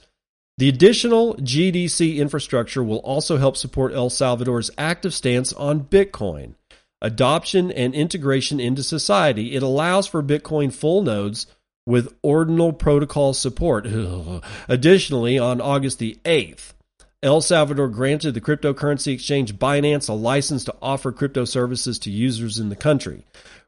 The 0.58 0.68
additional 0.68 1.34
GDC 1.36 2.16
infrastructure 2.16 2.82
will 2.82 2.98
also 2.98 3.36
help 3.36 3.56
support 3.56 3.94
El 3.94 4.10
Salvador's 4.10 4.70
active 4.76 5.14
stance 5.14 5.52
on 5.52 5.84
Bitcoin. 5.84 6.54
Adoption 7.00 7.72
and 7.72 7.94
integration 7.94 8.60
into 8.60 8.82
society, 8.82 9.54
it 9.54 9.62
allows 9.62 10.06
for 10.06 10.22
Bitcoin 10.22 10.72
full 10.72 11.02
nodes 11.02 11.46
with 11.84 12.14
ordinal 12.22 12.72
protocol 12.72 13.34
support. 13.34 13.86
Additionally, 14.68 15.38
on 15.38 15.60
August 15.60 15.98
the 15.98 16.18
8th, 16.24 16.71
El 17.24 17.40
Salvador 17.40 17.86
granted 17.86 18.34
the 18.34 18.40
cryptocurrency 18.40 19.12
exchange 19.12 19.54
Binance 19.54 20.08
a 20.08 20.12
license 20.12 20.64
to 20.64 20.74
offer 20.82 21.12
crypto 21.12 21.44
services 21.44 22.00
to 22.00 22.10
users 22.10 22.58
in 22.58 22.68
the 22.68 22.74
country. 22.74 23.24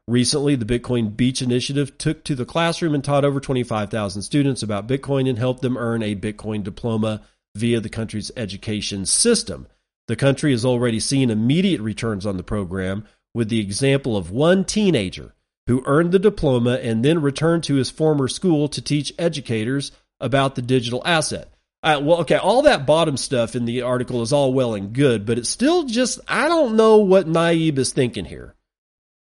Recently, 0.09 0.55
the 0.55 0.65
Bitcoin 0.65 1.15
Beach 1.15 1.41
Initiative 1.41 1.97
took 1.97 2.25
to 2.25 2.35
the 2.35 2.43
classroom 2.43 2.93
and 2.93 3.01
taught 3.01 3.23
over 3.23 3.39
25,000 3.39 4.21
students 4.23 4.61
about 4.61 4.89
Bitcoin 4.89 5.29
and 5.29 5.37
helped 5.37 5.61
them 5.61 5.77
earn 5.77 6.03
a 6.03 6.17
Bitcoin 6.17 6.63
diploma 6.63 7.21
via 7.55 7.79
the 7.79 7.87
country's 7.87 8.29
education 8.35 9.05
system. 9.05 9.67
The 10.09 10.17
country 10.17 10.51
has 10.51 10.65
already 10.65 10.99
seen 10.99 11.29
immediate 11.29 11.79
returns 11.79 12.25
on 12.25 12.35
the 12.35 12.43
program, 12.43 13.05
with 13.33 13.47
the 13.47 13.61
example 13.61 14.17
of 14.17 14.31
one 14.31 14.65
teenager 14.65 15.33
who 15.67 15.81
earned 15.85 16.11
the 16.11 16.19
diploma 16.19 16.75
and 16.75 17.05
then 17.05 17.21
returned 17.21 17.63
to 17.63 17.75
his 17.75 17.89
former 17.89 18.27
school 18.27 18.67
to 18.67 18.81
teach 18.81 19.13
educators 19.17 19.93
about 20.19 20.55
the 20.55 20.61
digital 20.61 21.01
asset. 21.05 21.54
Uh, 21.85 21.99
well, 22.01 22.21
okay, 22.21 22.35
all 22.35 22.63
that 22.63 22.87
bottom 22.87 23.15
stuff 23.15 23.55
in 23.55 23.65
the 23.65 23.83
article 23.83 24.23
is 24.23 24.33
all 24.33 24.51
well 24.51 24.73
and 24.73 24.91
good, 24.91 25.23
but 25.23 25.37
it's 25.37 25.49
still 25.49 25.83
just, 25.83 26.19
I 26.27 26.47
don't 26.47 26.75
know 26.75 26.97
what 26.97 27.27
Nayib 27.27 27.77
is 27.77 27.93
thinking 27.93 28.25
here. 28.25 28.55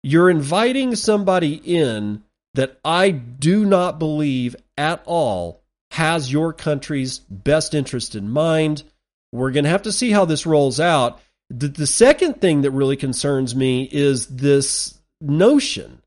You're 0.01 0.29
inviting 0.29 0.95
somebody 0.95 1.55
in 1.55 2.23
that 2.53 2.79
I 2.85 3.09
do 3.09 3.65
not 3.65 3.99
believe 3.99 4.55
at 4.77 5.03
all 5.05 5.61
has 5.91 6.31
your 6.31 6.53
country's 6.53 7.19
best 7.19 7.73
interest 7.73 8.15
in 8.15 8.29
mind. 8.29 8.83
We're 9.33 9.51
going 9.51 9.65
to 9.65 9.69
have 9.69 9.83
to 9.83 9.91
see 9.91 10.11
how 10.11 10.23
this 10.23 10.45
rolls 10.45 10.79
out. 10.79 11.19
The, 11.49 11.67
the 11.67 11.85
second 11.85 12.39
thing 12.39 12.61
that 12.61 12.71
really 12.71 12.95
concerns 12.95 13.53
me 13.53 13.89
is 13.91 14.27
this 14.27 14.97
notion 15.19 16.01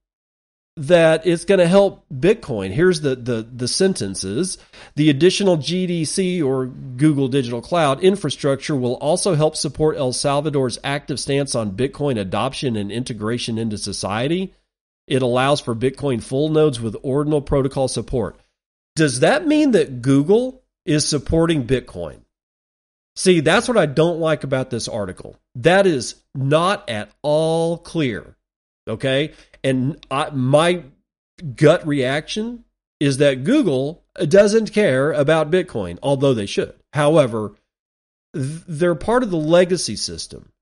that 0.77 1.27
it's 1.27 1.47
going 1.47 1.59
to 1.59 1.67
help 1.67 2.05
Bitcoin. 2.13 2.71
Here's 2.71 3.01
the, 3.01 3.17
the, 3.17 3.43
the 3.51 3.67
sentences. 3.67 4.59
The 4.95 5.09
additional 5.09 5.57
GDC 5.57 6.45
or 6.45 6.67
Google 6.67 7.29
Digital 7.29 7.63
Cloud 7.63 8.03
infrastructure 8.03 8.77
will 8.77 8.95
also 8.95 9.35
help 9.35 9.57
support 9.57 9.97
El 9.97 10.13
Salvador's 10.13 10.79
active 10.85 11.19
stance 11.19 11.55
on 11.55 11.73
Bitcoin 11.73 12.21
adoption 12.21 12.77
and 12.77 12.93
integration 12.93 13.57
into 13.57 13.79
society. 13.79 14.55
It 15.07 15.23
allows 15.23 15.61
for 15.61 15.75
Bitcoin 15.75 16.23
full 16.23 16.51
nodes 16.51 16.81
with 16.81 16.97
ordinal 17.03 17.41
protocol 17.41 17.89
support. 17.89 18.37
Does 18.97 19.21
that 19.21 19.47
mean 19.47 19.71
that 19.71 20.03
Google 20.03 20.63
is 20.85 21.09
supporting 21.09 21.67
Bitcoin? 21.67 22.21
See, 23.15 23.41
that's 23.41 23.67
what 23.67 23.79
I 23.79 23.87
don't 23.87 24.21
like 24.21 24.45
about 24.45 24.69
this 24.69 24.89
article. 24.89 25.39
That 25.55 25.87
is 25.87 26.17
not 26.35 26.91
at 26.91 27.11
all 27.23 27.79
clear. 27.79 28.37
Okay. 28.89 29.33
And 29.67 30.07
I, 30.13 30.31
my 30.31 30.85
gut 31.57 31.85
reaction 31.85 32.65
is 33.01 33.19
that 33.19 33.43
Google 33.43 34.05
doesn't 34.17 34.73
care 34.73 35.11
about 35.11 35.51
Bitcoin, 35.51 35.99
although 36.05 36.35
they 36.35 36.47
should. 36.47 36.75
However, 36.93 37.53
they're 38.33 38.95
part 38.95 39.25
of 39.25 39.33
the 39.33 39.37
legacy 39.37 39.97
system. 39.97 40.53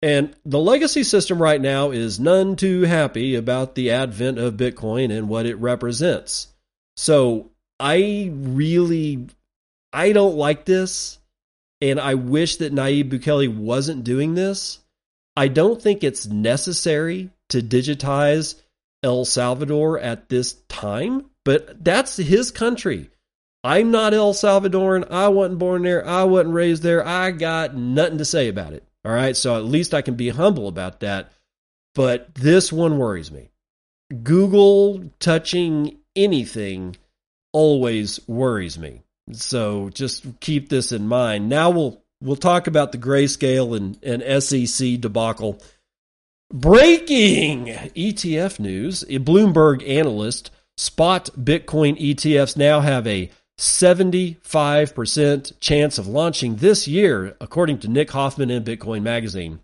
And 0.00 0.34
the 0.46 0.58
legacy 0.58 1.02
system 1.02 1.40
right 1.40 1.60
now 1.60 1.90
is 1.90 2.18
none 2.18 2.56
too 2.56 2.82
happy 2.82 3.34
about 3.34 3.74
the 3.74 3.90
advent 3.90 4.38
of 4.38 4.54
Bitcoin 4.54 5.14
and 5.14 5.28
what 5.28 5.44
it 5.44 5.56
represents. 5.56 6.48
So 6.96 7.50
I 7.78 8.30
really, 8.32 9.26
I 9.92 10.12
don't 10.12 10.36
like 10.36 10.64
this. 10.64 11.18
And 11.82 12.00
I 12.00 12.14
wish 12.14 12.56
that 12.56 12.74
Nayib 12.74 13.10
Bukele 13.10 13.54
wasn't 13.54 14.02
doing 14.02 14.34
this. 14.34 14.78
I 15.36 15.48
don't 15.48 15.80
think 15.80 16.02
it's 16.02 16.24
necessary 16.24 17.28
to 17.50 17.60
digitize 17.60 18.60
El 19.02 19.24
Salvador 19.24 19.98
at 19.98 20.28
this 20.28 20.54
time, 20.68 21.26
but 21.44 21.84
that's 21.84 22.16
his 22.16 22.50
country. 22.50 23.10
I'm 23.62 23.90
not 23.90 24.12
El 24.12 24.34
Salvadoran. 24.34 25.10
I 25.10 25.28
wasn't 25.28 25.58
born 25.58 25.82
there. 25.82 26.06
I 26.06 26.24
wasn't 26.24 26.54
raised 26.54 26.82
there. 26.82 27.06
I 27.06 27.30
got 27.30 27.74
nothing 27.74 28.18
to 28.18 28.24
say 28.24 28.48
about 28.48 28.74
it. 28.74 28.84
All 29.04 29.12
right. 29.12 29.36
So 29.36 29.56
at 29.56 29.64
least 29.64 29.94
I 29.94 30.02
can 30.02 30.14
be 30.14 30.28
humble 30.28 30.68
about 30.68 31.00
that. 31.00 31.32
But 31.94 32.34
this 32.34 32.72
one 32.72 32.98
worries 32.98 33.32
me. 33.32 33.50
Google 34.22 35.10
touching 35.18 35.98
anything 36.14 36.96
always 37.52 38.20
worries 38.28 38.78
me. 38.78 39.02
So 39.32 39.88
just 39.90 40.40
keep 40.40 40.68
this 40.68 40.92
in 40.92 41.08
mind. 41.08 41.48
Now 41.48 41.70
we'll 41.70 42.02
we'll 42.20 42.36
talk 42.36 42.66
about 42.66 42.92
the 42.92 42.98
grayscale 42.98 43.76
and, 43.76 43.98
and 44.02 44.42
SEC 44.42 45.00
debacle. 45.00 45.62
Breaking 46.52 47.66
ETF 47.66 48.60
news. 48.60 49.02
A 49.04 49.18
Bloomberg 49.18 49.88
analyst 49.88 50.50
spot 50.76 51.30
Bitcoin 51.36 51.98
ETFs 52.00 52.56
now 52.56 52.80
have 52.80 53.06
a 53.06 53.30
75% 53.58 55.60
chance 55.60 55.98
of 55.98 56.06
launching 56.06 56.56
this 56.56 56.86
year, 56.86 57.36
according 57.40 57.78
to 57.80 57.88
Nick 57.88 58.10
Hoffman 58.10 58.50
in 58.50 58.64
Bitcoin 58.64 59.02
Magazine. 59.02 59.60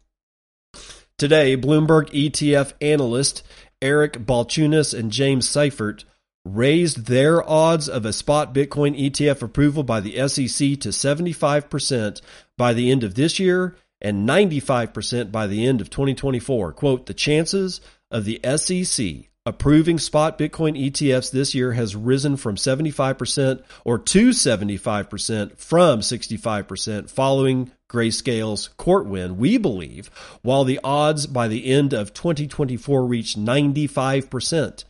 Today, 1.19 1.57
Bloomberg 1.57 2.09
ETF 2.11 2.73
analyst 2.81 3.43
Eric 3.83 4.25
Balchunas 4.25 4.99
and 4.99 5.11
James 5.11 5.47
Seyffart 5.47 6.05
raised 6.45 7.07
their 7.07 7.49
odds 7.49 7.89
of 7.89 8.07
a 8.07 8.13
spot 8.13 8.55
Bitcoin 8.55 8.99
ETF 8.99 9.43
approval 9.43 9.83
by 9.83 10.01
the 10.01 10.17
SEC 10.29 10.81
to 10.81 10.89
75% 10.89 12.21
by 12.57 12.73
the 12.73 12.91
end 12.91 13.05
of 13.05 13.15
this 13.15 13.39
year 13.39 13.77
and 14.01 14.29
95% 14.29 15.31
by 15.31 15.47
the 15.47 15.67
end 15.67 15.81
of 15.81 15.91
2024. 15.91 16.73
Quote, 16.73 17.07
the 17.07 17.15
chances 17.15 17.81
of 18.11 18.25
the 18.25 18.41
SEC 18.57 19.31
approving 19.47 19.99
spot 19.99 20.39
Bitcoin 20.39 20.79
ETFs 20.79 21.31
this 21.31 21.55
year 21.55 21.73
has 21.73 21.97
risen 21.97 22.37
from 22.37 22.57
75% 22.57 23.63
or 23.85 23.99
to 23.99 24.29
75% 24.31 25.57
from 25.57 26.01
65% 26.01 27.11
following 27.11 27.71
Grayscale's 27.89 28.69
court 28.77 29.07
win, 29.07 29.39
we 29.39 29.59
believe, 29.59 30.09
while 30.43 30.65
the 30.65 30.79
odds 30.85 31.27
by 31.27 31.49
the 31.49 31.67
end 31.67 31.93
of 31.93 32.15
2024 32.15 33.05
reach 33.05 33.35
95%. 33.35 34.85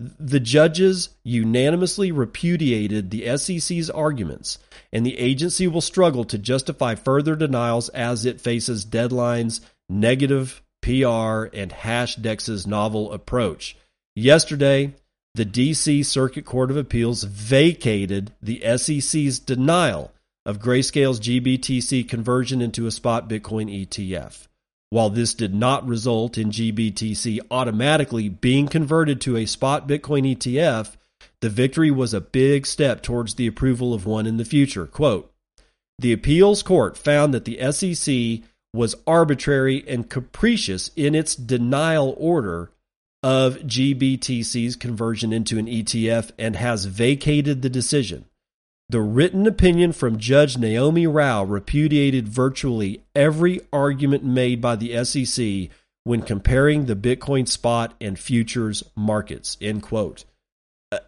The 0.00 0.40
judges 0.40 1.10
unanimously 1.24 2.10
repudiated 2.10 3.10
the 3.10 3.36
SEC's 3.36 3.90
arguments, 3.90 4.58
and 4.94 5.04
the 5.04 5.18
agency 5.18 5.68
will 5.68 5.82
struggle 5.82 6.24
to 6.24 6.38
justify 6.38 6.94
further 6.94 7.36
denials 7.36 7.90
as 7.90 8.24
it 8.24 8.40
faces 8.40 8.86
deadlines, 8.86 9.60
negative 9.90 10.62
PR, 10.80 11.54
and 11.54 11.70
Hashdex's 11.70 12.66
novel 12.66 13.12
approach. 13.12 13.76
Yesterday, 14.16 14.94
the 15.34 15.44
D.C. 15.44 16.02
Circuit 16.02 16.46
Court 16.46 16.70
of 16.70 16.78
Appeals 16.78 17.24
vacated 17.24 18.32
the 18.40 18.62
SEC's 18.78 19.38
denial 19.38 20.12
of 20.46 20.60
Grayscale's 20.60 21.20
GBTC 21.20 22.08
conversion 22.08 22.62
into 22.62 22.86
a 22.86 22.90
spot 22.90 23.28
Bitcoin 23.28 23.86
ETF. 23.86 24.48
While 24.90 25.10
this 25.10 25.34
did 25.34 25.54
not 25.54 25.86
result 25.86 26.36
in 26.36 26.50
GBTC 26.50 27.38
automatically 27.48 28.28
being 28.28 28.66
converted 28.66 29.20
to 29.22 29.36
a 29.36 29.46
spot 29.46 29.86
Bitcoin 29.86 30.36
ETF, 30.36 30.96
the 31.40 31.48
victory 31.48 31.92
was 31.92 32.12
a 32.12 32.20
big 32.20 32.66
step 32.66 33.00
towards 33.00 33.34
the 33.34 33.46
approval 33.46 33.94
of 33.94 34.04
one 34.04 34.26
in 34.26 34.36
the 34.36 34.44
future. 34.44 34.86
Quote 34.86 35.32
The 36.00 36.12
appeals 36.12 36.64
court 36.64 36.98
found 36.98 37.32
that 37.32 37.44
the 37.44 37.70
SEC 37.70 38.44
was 38.74 38.96
arbitrary 39.06 39.84
and 39.86 40.10
capricious 40.10 40.90
in 40.96 41.14
its 41.14 41.36
denial 41.36 42.14
order 42.18 42.72
of 43.22 43.58
GBTC's 43.58 44.74
conversion 44.74 45.32
into 45.32 45.58
an 45.58 45.66
ETF 45.66 46.32
and 46.36 46.56
has 46.56 46.86
vacated 46.86 47.62
the 47.62 47.70
decision. 47.70 48.24
The 48.90 49.00
written 49.00 49.46
opinion 49.46 49.92
from 49.92 50.18
Judge 50.18 50.58
Naomi 50.58 51.06
Rao 51.06 51.44
repudiated 51.44 52.26
virtually 52.26 53.04
every 53.14 53.60
argument 53.72 54.24
made 54.24 54.60
by 54.60 54.74
the 54.74 55.04
SEC 55.04 55.70
when 56.02 56.22
comparing 56.22 56.86
the 56.86 56.96
Bitcoin 56.96 57.46
spot 57.46 57.94
and 58.00 58.18
futures 58.18 58.82
markets. 58.96 59.56
End 59.60 59.84
quote. 59.84 60.24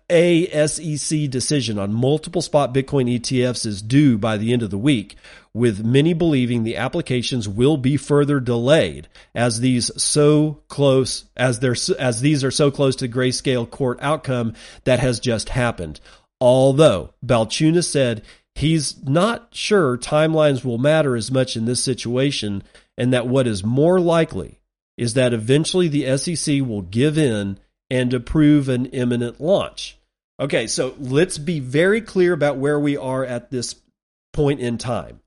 A 0.08 0.46
SEC 0.68 1.28
decision 1.28 1.76
on 1.76 1.92
multiple 1.92 2.40
spot 2.40 2.72
Bitcoin 2.72 3.18
ETFs 3.18 3.66
is 3.66 3.82
due 3.82 4.16
by 4.16 4.36
the 4.36 4.52
end 4.52 4.62
of 4.62 4.70
the 4.70 4.78
week, 4.78 5.16
with 5.52 5.84
many 5.84 6.12
believing 6.12 6.62
the 6.62 6.76
applications 6.76 7.48
will 7.48 7.76
be 7.76 7.96
further 7.96 8.38
delayed 8.38 9.08
as 9.34 9.58
these 9.58 9.90
so 10.00 10.62
close 10.68 11.24
as 11.36 11.58
they're 11.58 11.74
as 11.98 12.20
these 12.20 12.44
are 12.44 12.52
so 12.52 12.70
close 12.70 12.94
to 12.94 13.08
the 13.08 13.12
grayscale 13.12 13.68
court 13.68 13.98
outcome 14.00 14.54
that 14.84 15.00
has 15.00 15.18
just 15.18 15.48
happened. 15.48 15.98
Although 16.42 17.14
Balchunas 17.24 17.88
said 17.88 18.24
he's 18.56 19.00
not 19.04 19.50
sure 19.52 19.96
timelines 19.96 20.64
will 20.64 20.76
matter 20.76 21.14
as 21.14 21.30
much 21.30 21.56
in 21.56 21.66
this 21.66 21.80
situation, 21.80 22.64
and 22.98 23.12
that 23.12 23.28
what 23.28 23.46
is 23.46 23.62
more 23.62 24.00
likely 24.00 24.58
is 24.98 25.14
that 25.14 25.32
eventually 25.32 25.86
the 25.86 26.16
SEC 26.16 26.60
will 26.62 26.82
give 26.82 27.16
in 27.16 27.60
and 27.90 28.12
approve 28.12 28.68
an 28.68 28.86
imminent 28.86 29.40
launch. 29.40 29.96
Okay, 30.40 30.66
so 30.66 30.96
let's 30.98 31.38
be 31.38 31.60
very 31.60 32.00
clear 32.00 32.32
about 32.32 32.56
where 32.56 32.80
we 32.80 32.96
are 32.96 33.24
at 33.24 33.52
this 33.52 33.76
point 34.32 34.58
in 34.58 34.78
time. 34.78 35.20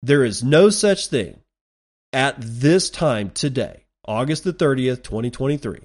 There 0.00 0.24
is 0.24 0.44
no 0.44 0.70
such 0.70 1.08
thing 1.08 1.40
at 2.12 2.36
this 2.38 2.88
time 2.88 3.30
today, 3.30 3.86
August 4.06 4.44
the 4.44 4.52
30th, 4.52 5.02
2023, 5.02 5.80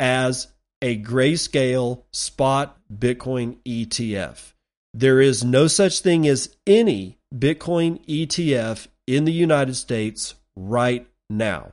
as 0.00 0.48
a 0.82 1.00
grayscale 1.00 2.02
spot 2.10 2.76
Bitcoin 2.92 3.56
ETF. 3.64 4.52
There 4.94 5.20
is 5.20 5.42
no 5.42 5.66
such 5.66 6.00
thing 6.00 6.26
as 6.26 6.54
any 6.66 7.18
Bitcoin 7.34 8.04
ETF 8.06 8.88
in 9.06 9.24
the 9.24 9.32
United 9.32 9.74
States 9.74 10.34
right 10.54 11.06
now. 11.30 11.72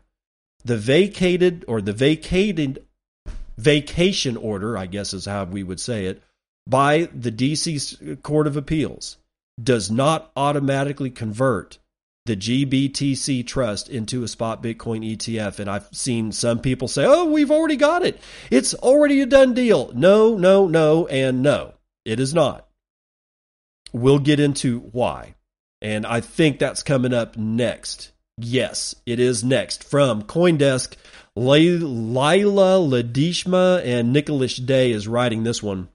The 0.63 0.77
vacated 0.77 1.65
or 1.67 1.81
the 1.81 1.93
vacated 1.93 2.85
vacation 3.57 4.37
order, 4.37 4.77
I 4.77 4.85
guess 4.85 5.13
is 5.13 5.25
how 5.25 5.43
we 5.45 5.63
would 5.63 5.79
say 5.79 6.05
it, 6.05 6.23
by 6.67 7.09
the 7.13 7.31
DC 7.31 8.21
Court 8.21 8.47
of 8.47 8.55
Appeals 8.55 9.17
does 9.61 9.91
not 9.91 10.31
automatically 10.35 11.09
convert 11.09 11.79
the 12.29 12.37
GBTC 12.37 13.45
trust 13.47 13.89
into 13.89 14.23
a 14.23 14.27
spot 14.27 14.61
Bitcoin 14.61 15.17
ETF. 15.17 15.57
And 15.57 15.67
I've 15.67 15.89
seen 15.91 16.31
some 16.31 16.59
people 16.59 16.87
say, 16.87 17.03
oh, 17.03 17.25
we've 17.25 17.49
already 17.49 17.75
got 17.75 18.05
it. 18.05 18.21
It's 18.51 18.75
already 18.75 19.19
a 19.21 19.25
done 19.25 19.55
deal. 19.55 19.91
No, 19.95 20.37
no, 20.37 20.67
no, 20.67 21.07
and 21.07 21.41
no, 21.41 21.73
it 22.05 22.19
is 22.19 22.31
not. 22.31 22.67
We'll 23.93 24.19
get 24.19 24.39
into 24.39 24.79
why. 24.79 25.33
And 25.81 26.05
I 26.05 26.21
think 26.21 26.59
that's 26.59 26.83
coming 26.83 27.13
up 27.15 27.35
next. 27.35 28.11
Yes, 28.37 28.95
it 29.07 29.19
is 29.19 29.43
next 29.43 29.83
from 29.83 30.21
Coindesk. 30.21 30.97
Lila 31.35 32.77
Ladishma 32.77 33.83
and 33.83 34.15
Nikhilesh 34.15 34.63
De 34.63 34.91
is 34.91 35.07
writing 35.07 35.43
this 35.43 35.63
one. 35.63 35.89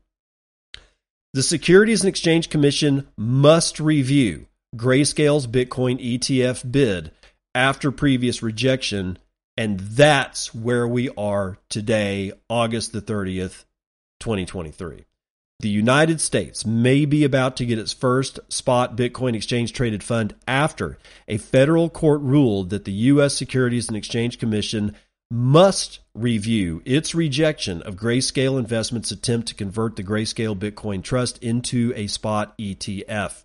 The 1.33 1.44
Securities 1.44 2.03
and 2.03 2.09
Exchange 2.09 2.51
Commission 2.51 3.07
must 3.16 3.79
review 3.79 4.47
Grayscale's 4.76 5.46
Bitcoin 5.46 6.00
ETF 6.02 6.70
bid 6.70 7.12
after 7.54 7.92
previous 7.92 8.42
rejection, 8.42 9.18
and 9.56 9.78
that's 9.78 10.54
where 10.54 10.88
we 10.88 11.10
are 11.10 11.58
today, 11.68 12.32
August 12.48 12.92
the 12.92 13.00
30th, 13.00 13.64
2023. 14.20 15.04
The 15.60 15.68
United 15.68 16.20
States 16.20 16.66
may 16.66 17.04
be 17.04 17.22
about 17.22 17.56
to 17.56 17.66
get 17.66 17.78
its 17.78 17.92
first 17.92 18.40
spot 18.48 18.96
Bitcoin 18.96 19.37
exchange 19.37 19.72
traded 19.72 20.02
fund 20.02 20.34
after 20.48 20.98
a 21.28 21.38
federal 21.38 21.88
court 21.88 22.20
ruled 22.20 22.70
that 22.70 22.84
the 22.84 22.92
U.S. 22.92 23.34
Securities 23.34 23.87
and 23.87 23.96
Exchange 23.96 24.38
Commission 24.40 24.96
must 25.30 26.00
review 26.14 26.82
its 26.84 27.14
rejection 27.14 27.80
of 27.82 27.96
Grayscale 27.96 28.58
Investments' 28.58 29.12
attempt 29.12 29.48
to 29.48 29.54
convert 29.54 29.96
the 29.96 30.04
Grayscale 30.04 30.58
Bitcoin 30.58 31.02
Trust 31.02 31.38
into 31.42 31.92
a 31.94 32.08
spot 32.08 32.58
ETF. 32.58 33.43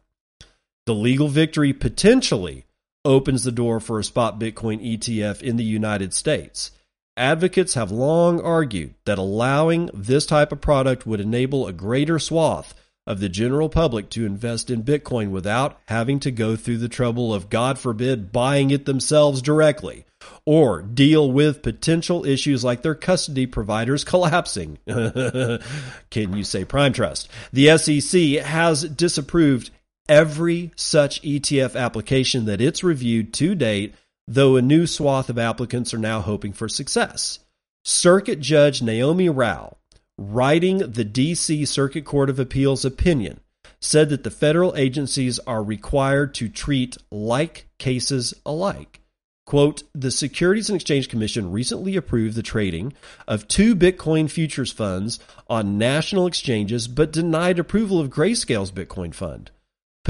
The 0.89 0.95
legal 0.95 1.27
victory 1.27 1.71
potentially 1.71 2.65
opens 3.05 3.43
the 3.43 3.51
door 3.51 3.79
for 3.79 3.99
a 3.99 4.03
spot 4.03 4.39
Bitcoin 4.39 4.83
ETF 4.83 5.43
in 5.43 5.55
the 5.55 5.63
United 5.63 6.15
States. 6.15 6.71
Advocates 7.15 7.75
have 7.75 7.91
long 7.91 8.41
argued 8.41 8.95
that 9.05 9.19
allowing 9.19 9.91
this 9.93 10.25
type 10.25 10.51
of 10.51 10.61
product 10.61 11.05
would 11.05 11.19
enable 11.19 11.67
a 11.67 11.73
greater 11.73 12.17
swath 12.17 12.73
of 13.05 13.19
the 13.19 13.29
general 13.29 13.69
public 13.69 14.09
to 14.09 14.25
invest 14.25 14.71
in 14.71 14.81
Bitcoin 14.81 15.29
without 15.29 15.79
having 15.89 16.19
to 16.21 16.31
go 16.31 16.55
through 16.55 16.79
the 16.79 16.89
trouble 16.89 17.35
of, 17.35 17.51
God 17.51 17.77
forbid, 17.77 18.31
buying 18.31 18.71
it 18.71 18.85
themselves 18.85 19.43
directly 19.43 20.05
or 20.43 20.81
deal 20.81 21.31
with 21.31 21.61
potential 21.61 22.25
issues 22.25 22.63
like 22.63 22.81
their 22.81 22.95
custody 22.95 23.45
providers 23.45 24.03
collapsing. 24.03 24.79
Can 24.87 26.33
you 26.35 26.43
say 26.43 26.65
Prime 26.65 26.93
Trust? 26.93 27.29
The 27.53 27.77
SEC 27.77 28.43
has 28.43 28.83
disapproved 28.83 29.69
every 30.09 30.71
such 30.75 31.21
ETF 31.21 31.79
application 31.79 32.45
that 32.45 32.59
it's 32.59 32.83
reviewed 32.83 33.31
to 33.35 33.55
date, 33.55 33.95
though 34.27 34.57
a 34.57 34.61
new 34.61 34.85
swath 34.85 35.29
of 35.29 35.37
applicants 35.37 35.93
are 35.93 35.99
now 35.99 36.19
hoping 36.19 36.51
for 36.51 36.67
success. 36.67 37.39
Circuit 37.85 38.41
Judge 38.41 38.81
Naomi 38.81 39.29
Rao, 39.29 39.77
writing 40.17 40.79
the 40.79 41.05
D.C. 41.05 41.63
Circuit 41.65 42.03
Court 42.03 42.29
of 42.29 42.39
Appeals 42.39 42.83
opinion, 42.83 43.39
said 43.79 44.09
that 44.09 44.23
the 44.23 44.31
federal 44.31 44.75
agencies 44.75 45.39
are 45.39 45.63
required 45.63 46.33
to 46.33 46.49
treat 46.49 46.97
like 47.09 47.67
cases 47.77 48.33
alike. 48.45 48.99
Quote, 49.45 49.81
the 49.95 50.11
Securities 50.11 50.69
and 50.69 50.75
Exchange 50.75 51.09
Commission 51.09 51.51
recently 51.51 51.95
approved 51.95 52.35
the 52.35 52.43
trading 52.43 52.93
of 53.27 53.47
two 53.47 53.75
Bitcoin 53.75 54.29
futures 54.29 54.71
funds 54.71 55.19
on 55.47 55.79
national 55.79 56.27
exchanges, 56.27 56.87
but 56.87 57.11
denied 57.11 57.57
approval 57.57 57.99
of 57.99 58.11
Grayscale's 58.11 58.71
Bitcoin 58.71 59.11
fund. 59.11 59.49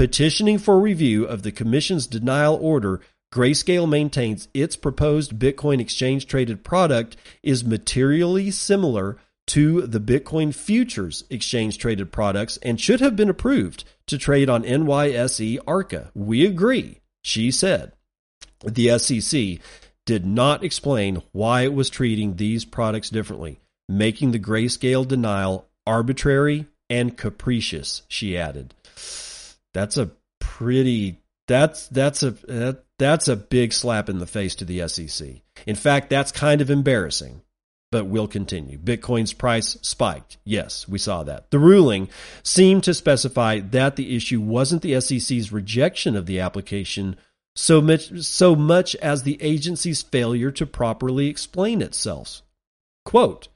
Petitioning 0.00 0.56
for 0.56 0.80
review 0.80 1.26
of 1.26 1.42
the 1.42 1.52
Commission's 1.52 2.06
denial 2.06 2.56
order, 2.58 3.02
Grayscale 3.30 3.86
maintains 3.86 4.48
its 4.54 4.74
proposed 4.74 5.38
Bitcoin 5.38 5.78
exchange 5.78 6.26
traded 6.26 6.64
product 6.64 7.18
is 7.42 7.66
materially 7.66 8.50
similar 8.50 9.18
to 9.48 9.82
the 9.82 10.00
Bitcoin 10.00 10.54
futures 10.54 11.24
exchange 11.28 11.76
traded 11.76 12.12
products 12.12 12.56
and 12.62 12.80
should 12.80 13.00
have 13.00 13.14
been 13.14 13.28
approved 13.28 13.84
to 14.06 14.16
trade 14.16 14.48
on 14.48 14.62
NYSE 14.62 15.58
ARCA. 15.66 16.10
We 16.14 16.46
agree, 16.46 17.00
she 17.22 17.50
said 17.50 17.92
the 18.64 18.98
SEC 18.98 19.58
did 20.06 20.24
not 20.24 20.64
explain 20.64 21.22
why 21.32 21.64
it 21.64 21.74
was 21.74 21.90
treating 21.90 22.36
these 22.36 22.64
products 22.64 23.10
differently, 23.10 23.60
making 23.86 24.30
the 24.30 24.38
grayscale 24.38 25.06
denial 25.06 25.68
arbitrary 25.86 26.64
and 26.88 27.18
capricious, 27.18 28.00
she 28.08 28.38
added. 28.38 28.72
That's 29.74 29.96
a 29.96 30.10
pretty 30.40 31.20
that's 31.46 31.88
that's 31.88 32.22
a 32.22 32.30
that, 32.30 32.84
that's 32.98 33.28
a 33.28 33.36
big 33.36 33.72
slap 33.72 34.08
in 34.08 34.18
the 34.18 34.26
face 34.26 34.54
to 34.56 34.64
the 34.64 34.86
SEC. 34.88 35.28
In 35.66 35.76
fact, 35.76 36.10
that's 36.10 36.32
kind 36.32 36.60
of 36.60 36.70
embarrassing. 36.70 37.42
but 37.90 38.06
we'll 38.06 38.28
continue. 38.28 38.78
Bitcoin's 38.78 39.32
price 39.32 39.76
spiked. 39.82 40.38
Yes, 40.44 40.86
we 40.88 40.98
saw 40.98 41.24
that. 41.24 41.50
The 41.50 41.58
ruling 41.58 42.08
seemed 42.42 42.84
to 42.84 42.94
specify 42.94 43.60
that 43.60 43.96
the 43.96 44.14
issue 44.16 44.40
wasn't 44.40 44.82
the 44.82 45.00
SEC's 45.00 45.52
rejection 45.52 46.14
of 46.14 46.26
the 46.26 46.40
application 46.40 47.16
so 47.56 47.80
much, 47.80 48.20
so 48.20 48.54
much 48.54 48.94
as 48.96 49.22
the 49.22 49.42
agency's 49.42 50.02
failure 50.02 50.52
to 50.52 50.66
properly 50.66 51.26
explain 51.26 51.82
itself. 51.82 52.42
Quote, 53.04 53.48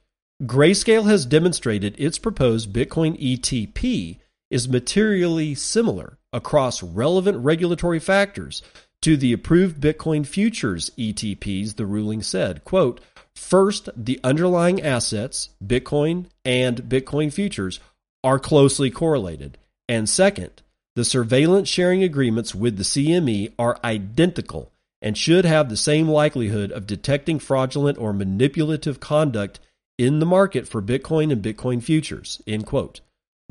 Grayscale 0.43 1.07
has 1.07 1.25
demonstrated 1.25 1.95
its 1.97 2.19
proposed 2.19 2.73
Bitcoin 2.73 3.17
ETP 3.17 4.17
is 4.49 4.69
materially 4.69 5.55
similar 5.55 6.17
across 6.31 6.83
relevant 6.83 7.37
regulatory 7.37 7.99
factors 7.99 8.61
to 9.01 9.17
the 9.17 9.33
approved 9.33 9.79
Bitcoin 9.79 10.25
futures 10.25 10.91
ETPs, 10.97 11.75
the 11.75 11.85
ruling 11.85 12.21
said. 12.21 12.63
Quote, 12.63 12.99
First, 13.35 13.89
the 13.95 14.19
underlying 14.23 14.81
assets, 14.81 15.49
Bitcoin 15.63 16.27
and 16.43 16.83
Bitcoin 16.83 17.31
futures, 17.31 17.79
are 18.23 18.39
closely 18.39 18.89
correlated. 18.89 19.57
And 19.87 20.09
second, 20.09 20.61
the 20.95 21.05
surveillance 21.05 21.69
sharing 21.69 22.01
agreements 22.01 22.55
with 22.55 22.77
the 22.77 22.83
CME 22.83 23.53
are 23.59 23.79
identical 23.83 24.71
and 25.01 25.17
should 25.17 25.45
have 25.45 25.69
the 25.69 25.77
same 25.77 26.07
likelihood 26.07 26.71
of 26.71 26.87
detecting 26.87 27.37
fraudulent 27.37 27.97
or 27.97 28.13
manipulative 28.13 28.99
conduct 28.99 29.59
in 29.97 30.19
the 30.19 30.25
market 30.25 30.67
for 30.67 30.81
Bitcoin 30.81 31.31
and 31.31 31.43
Bitcoin 31.43 31.83
futures. 31.83 32.41
End 32.47 32.65
quote. 32.65 33.01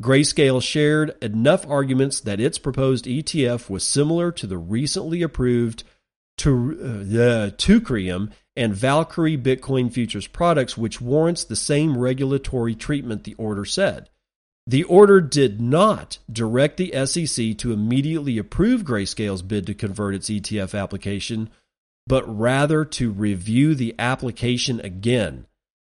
Grayscale 0.00 0.62
shared 0.62 1.14
enough 1.22 1.66
arguments 1.66 2.20
that 2.20 2.40
its 2.40 2.58
proposed 2.58 3.04
ETF 3.04 3.70
was 3.70 3.84
similar 3.84 4.32
to 4.32 4.46
the 4.46 4.58
recently 4.58 5.22
approved 5.22 5.84
uh, 6.40 7.54
Teucrium 7.56 8.32
and 8.56 8.74
Valkyrie 8.74 9.38
Bitcoin 9.38 9.92
futures 9.92 10.26
products, 10.26 10.76
which 10.76 11.00
warrants 11.00 11.44
the 11.44 11.56
same 11.56 11.96
regulatory 11.96 12.74
treatment, 12.74 13.24
the 13.24 13.34
order 13.34 13.64
said. 13.64 14.10
The 14.66 14.84
order 14.84 15.20
did 15.20 15.60
not 15.60 16.18
direct 16.32 16.78
the 16.78 17.06
SEC 17.06 17.56
to 17.58 17.72
immediately 17.72 18.38
approve 18.38 18.82
Grayscale's 18.82 19.42
bid 19.42 19.66
to 19.66 19.74
convert 19.74 20.14
its 20.14 20.30
ETF 20.30 20.78
application, 20.78 21.50
but 22.06 22.24
rather 22.26 22.84
to 22.84 23.10
review 23.10 23.74
the 23.74 23.94
application 23.98 24.80
again. 24.80 25.46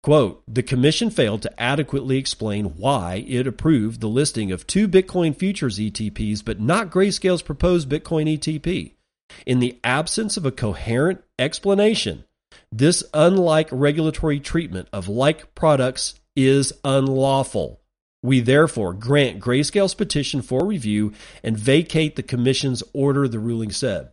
Quote, 0.05 0.43
the 0.47 0.63
commission 0.63 1.09
failed 1.09 1.41
to 1.41 1.59
adequately 1.63 2.19
explain 2.19 2.77
why 2.77 3.25
it 3.27 3.47
approved 3.47 4.03
the 4.03 4.07
listing 4.07 4.53
of 4.53 4.67
two 4.67 4.87
Bitcoin 4.87 5.35
futures 5.35 5.79
ETPs, 5.79 6.45
but 6.45 6.61
not 6.61 6.91
Grayscale's 6.91 7.41
proposed 7.41 7.89
Bitcoin 7.89 8.37
ETP. 8.37 8.93
In 9.47 9.61
the 9.61 9.81
absence 9.83 10.37
of 10.37 10.45
a 10.45 10.53
coherent 10.53 11.25
explanation, 11.39 12.25
this 12.71 13.03
unlike 13.15 13.71
regulatory 13.73 14.41
treatment 14.41 14.89
of 14.93 15.09
like 15.09 15.55
products 15.55 16.21
is 16.37 16.75
unlawful. 16.85 17.81
We 18.23 18.41
therefore 18.41 18.93
grant 18.93 19.41
Grayscale's 19.41 19.95
petition 19.95 20.43
for 20.43 20.67
review 20.67 21.15
and 21.43 21.57
vacate 21.57 22.17
the 22.17 22.23
Commission's 22.23 22.83
order, 22.93 23.27
the 23.27 23.39
ruling 23.39 23.71
said. 23.71 24.13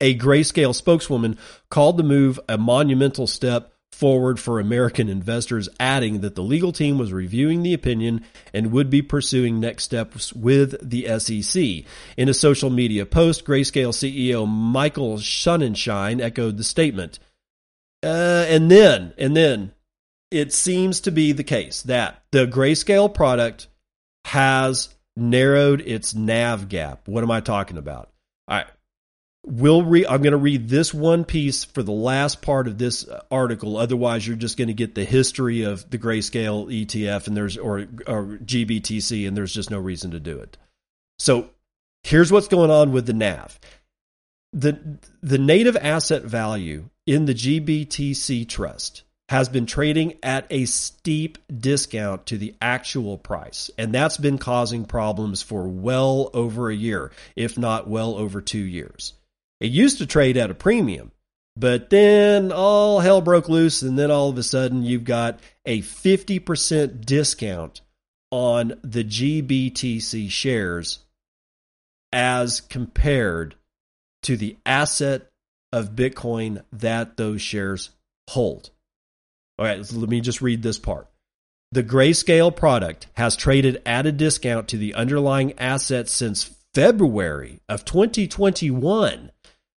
A 0.00 0.16
Grayscale 0.16 0.74
spokeswoman 0.74 1.36
called 1.68 1.98
the 1.98 2.02
move 2.02 2.40
a 2.48 2.56
monumental 2.56 3.26
step 3.26 3.73
forward 3.94 4.38
for 4.38 4.60
American 4.60 5.08
investors, 5.08 5.68
adding 5.80 6.20
that 6.20 6.34
the 6.34 6.42
legal 6.42 6.72
team 6.72 6.98
was 6.98 7.12
reviewing 7.12 7.62
the 7.62 7.72
opinion 7.72 8.24
and 8.52 8.72
would 8.72 8.90
be 8.90 9.00
pursuing 9.00 9.60
next 9.60 9.84
steps 9.84 10.32
with 10.32 10.76
the 10.86 11.18
SEC. 11.18 11.84
In 12.16 12.28
a 12.28 12.34
social 12.34 12.70
media 12.70 13.06
post, 13.06 13.44
Grayscale 13.44 13.94
CEO 13.94 14.46
Michael 14.46 15.16
Sonnenshein 15.16 16.20
echoed 16.20 16.56
the 16.56 16.64
statement. 16.64 17.18
Uh, 18.02 18.44
and 18.48 18.70
then, 18.70 19.14
and 19.16 19.36
then, 19.36 19.72
it 20.30 20.52
seems 20.52 21.00
to 21.00 21.10
be 21.10 21.32
the 21.32 21.44
case 21.44 21.82
that 21.82 22.22
the 22.32 22.46
grayscale 22.46 23.12
product 23.12 23.68
has 24.24 24.94
narrowed 25.16 25.80
its 25.80 26.14
nav 26.14 26.68
gap. 26.68 27.06
What 27.06 27.22
am 27.22 27.30
I 27.30 27.40
talking 27.40 27.78
about? 27.78 28.10
All 28.48 28.58
right. 28.58 28.66
We'll 29.46 29.82
read 29.82 30.06
I'm 30.06 30.22
going 30.22 30.32
to 30.32 30.38
read 30.38 30.68
this 30.68 30.94
one 30.94 31.24
piece 31.24 31.64
for 31.64 31.82
the 31.82 31.92
last 31.92 32.40
part 32.40 32.66
of 32.66 32.78
this 32.78 33.06
article. 33.30 33.76
Otherwise, 33.76 34.26
you're 34.26 34.36
just 34.36 34.56
going 34.56 34.68
to 34.68 34.74
get 34.74 34.94
the 34.94 35.04
history 35.04 35.62
of 35.62 35.88
the 35.90 35.98
grayscale 35.98 36.66
ETF 36.66 37.26
and 37.26 37.36
there's 37.36 37.58
or, 37.58 37.80
or 38.06 38.38
GBTC, 38.42 39.28
and 39.28 39.36
there's 39.36 39.52
just 39.52 39.70
no 39.70 39.78
reason 39.78 40.12
to 40.12 40.20
do 40.20 40.38
it. 40.38 40.56
So 41.18 41.50
here's 42.02 42.32
what's 42.32 42.48
going 42.48 42.70
on 42.70 42.92
with 42.92 43.06
the 43.06 43.12
NAV. 43.12 43.58
The 44.54 44.98
the 45.22 45.38
native 45.38 45.76
asset 45.76 46.22
value 46.22 46.88
in 47.06 47.26
the 47.26 47.34
GBTC 47.34 48.48
trust 48.48 49.02
has 49.28 49.48
been 49.48 49.66
trading 49.66 50.14
at 50.22 50.46
a 50.50 50.64
steep 50.66 51.38
discount 51.54 52.26
to 52.26 52.38
the 52.38 52.54
actual 52.60 53.16
price. 53.16 53.70
And 53.78 53.92
that's 53.92 54.18
been 54.18 54.38
causing 54.38 54.84
problems 54.84 55.42
for 55.42 55.66
well 55.66 56.30
over 56.34 56.70
a 56.70 56.74
year, 56.74 57.10
if 57.34 57.56
not 57.56 57.88
well 57.88 58.16
over 58.16 58.40
two 58.40 58.58
years. 58.58 59.14
It 59.60 59.70
used 59.70 59.98
to 59.98 60.06
trade 60.06 60.36
at 60.36 60.50
a 60.50 60.54
premium, 60.54 61.12
but 61.56 61.90
then 61.90 62.52
all 62.52 63.00
hell 63.00 63.20
broke 63.20 63.48
loose. 63.48 63.82
And 63.82 63.98
then 63.98 64.10
all 64.10 64.28
of 64.28 64.38
a 64.38 64.42
sudden, 64.42 64.82
you've 64.82 65.04
got 65.04 65.40
a 65.64 65.80
50% 65.80 67.04
discount 67.04 67.80
on 68.30 68.74
the 68.82 69.04
GBTC 69.04 70.30
shares 70.30 71.00
as 72.12 72.60
compared 72.60 73.54
to 74.22 74.36
the 74.36 74.56
asset 74.64 75.28
of 75.72 75.96
Bitcoin 75.96 76.62
that 76.72 77.16
those 77.16 77.42
shares 77.42 77.90
hold. 78.30 78.70
All 79.58 79.66
right, 79.66 79.78
let 79.92 80.08
me 80.08 80.20
just 80.20 80.40
read 80.42 80.62
this 80.62 80.78
part. 80.78 81.08
The 81.72 81.82
grayscale 81.82 82.54
product 82.54 83.08
has 83.14 83.36
traded 83.36 83.82
at 83.84 84.06
a 84.06 84.12
discount 84.12 84.68
to 84.68 84.76
the 84.76 84.94
underlying 84.94 85.58
asset 85.58 86.08
since 86.08 86.54
February 86.72 87.60
of 87.68 87.84
2021. 87.84 89.30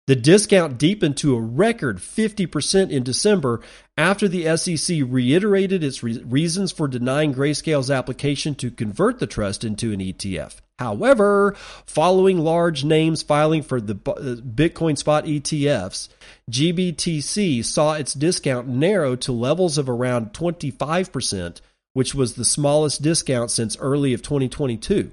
The 0.06 0.16
discount 0.16 0.76
deepened 0.76 1.16
to 1.18 1.34
a 1.34 1.40
record 1.40 1.96
50% 1.96 2.90
in 2.90 3.02
December 3.04 3.62
after 3.96 4.28
the 4.28 4.54
SEC 4.56 4.98
reiterated 5.06 5.82
its 5.82 6.02
re- 6.02 6.22
reasons 6.26 6.72
for 6.72 6.88
denying 6.88 7.32
Grayscale's 7.32 7.90
application 7.90 8.54
to 8.56 8.70
convert 8.70 9.18
the 9.18 9.26
trust 9.26 9.64
into 9.64 9.92
an 9.92 10.00
ETF. 10.00 10.56
However, 10.78 11.54
following 11.86 12.38
large 12.38 12.84
names 12.84 13.22
filing 13.22 13.62
for 13.62 13.80
the 13.80 13.94
uh, 13.94 14.42
Bitcoin 14.42 14.98
spot 14.98 15.24
ETFs, 15.24 16.10
GBTC 16.50 17.64
saw 17.64 17.94
its 17.94 18.12
discount 18.12 18.68
narrow 18.68 19.16
to 19.16 19.32
levels 19.32 19.78
of 19.78 19.88
around 19.88 20.34
25%, 20.34 21.62
which 21.94 22.14
was 22.14 22.34
the 22.34 22.44
smallest 22.44 23.00
discount 23.00 23.50
since 23.50 23.78
early 23.78 24.12
of 24.12 24.20
2022. 24.20 25.12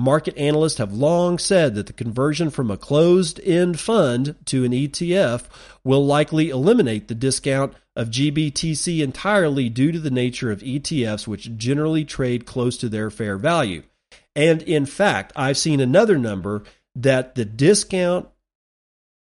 Market 0.00 0.34
analysts 0.38 0.78
have 0.78 0.94
long 0.94 1.36
said 1.36 1.74
that 1.74 1.86
the 1.86 1.92
conversion 1.92 2.48
from 2.48 2.70
a 2.70 2.78
closed 2.78 3.38
end 3.40 3.78
fund 3.78 4.34
to 4.46 4.64
an 4.64 4.72
ETF 4.72 5.44
will 5.84 6.06
likely 6.06 6.48
eliminate 6.48 7.06
the 7.06 7.14
discount 7.14 7.74
of 7.94 8.08
GBTC 8.08 9.00
entirely 9.02 9.68
due 9.68 9.92
to 9.92 9.98
the 9.98 10.10
nature 10.10 10.50
of 10.50 10.62
ETFs, 10.62 11.26
which 11.26 11.54
generally 11.54 12.06
trade 12.06 12.46
close 12.46 12.78
to 12.78 12.88
their 12.88 13.10
fair 13.10 13.36
value. 13.36 13.82
And 14.34 14.62
in 14.62 14.86
fact, 14.86 15.34
I've 15.36 15.58
seen 15.58 15.80
another 15.80 16.16
number 16.16 16.62
that 16.94 17.34
the 17.34 17.44
discount 17.44 18.26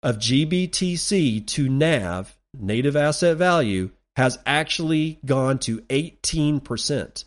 of 0.04 0.18
GBTC 0.18 1.44
to 1.44 1.68
NAV, 1.68 2.36
native 2.56 2.94
asset 2.94 3.36
value, 3.36 3.90
has 4.14 4.38
actually 4.46 5.18
gone 5.26 5.58
to 5.58 5.80
18%. 5.80 7.24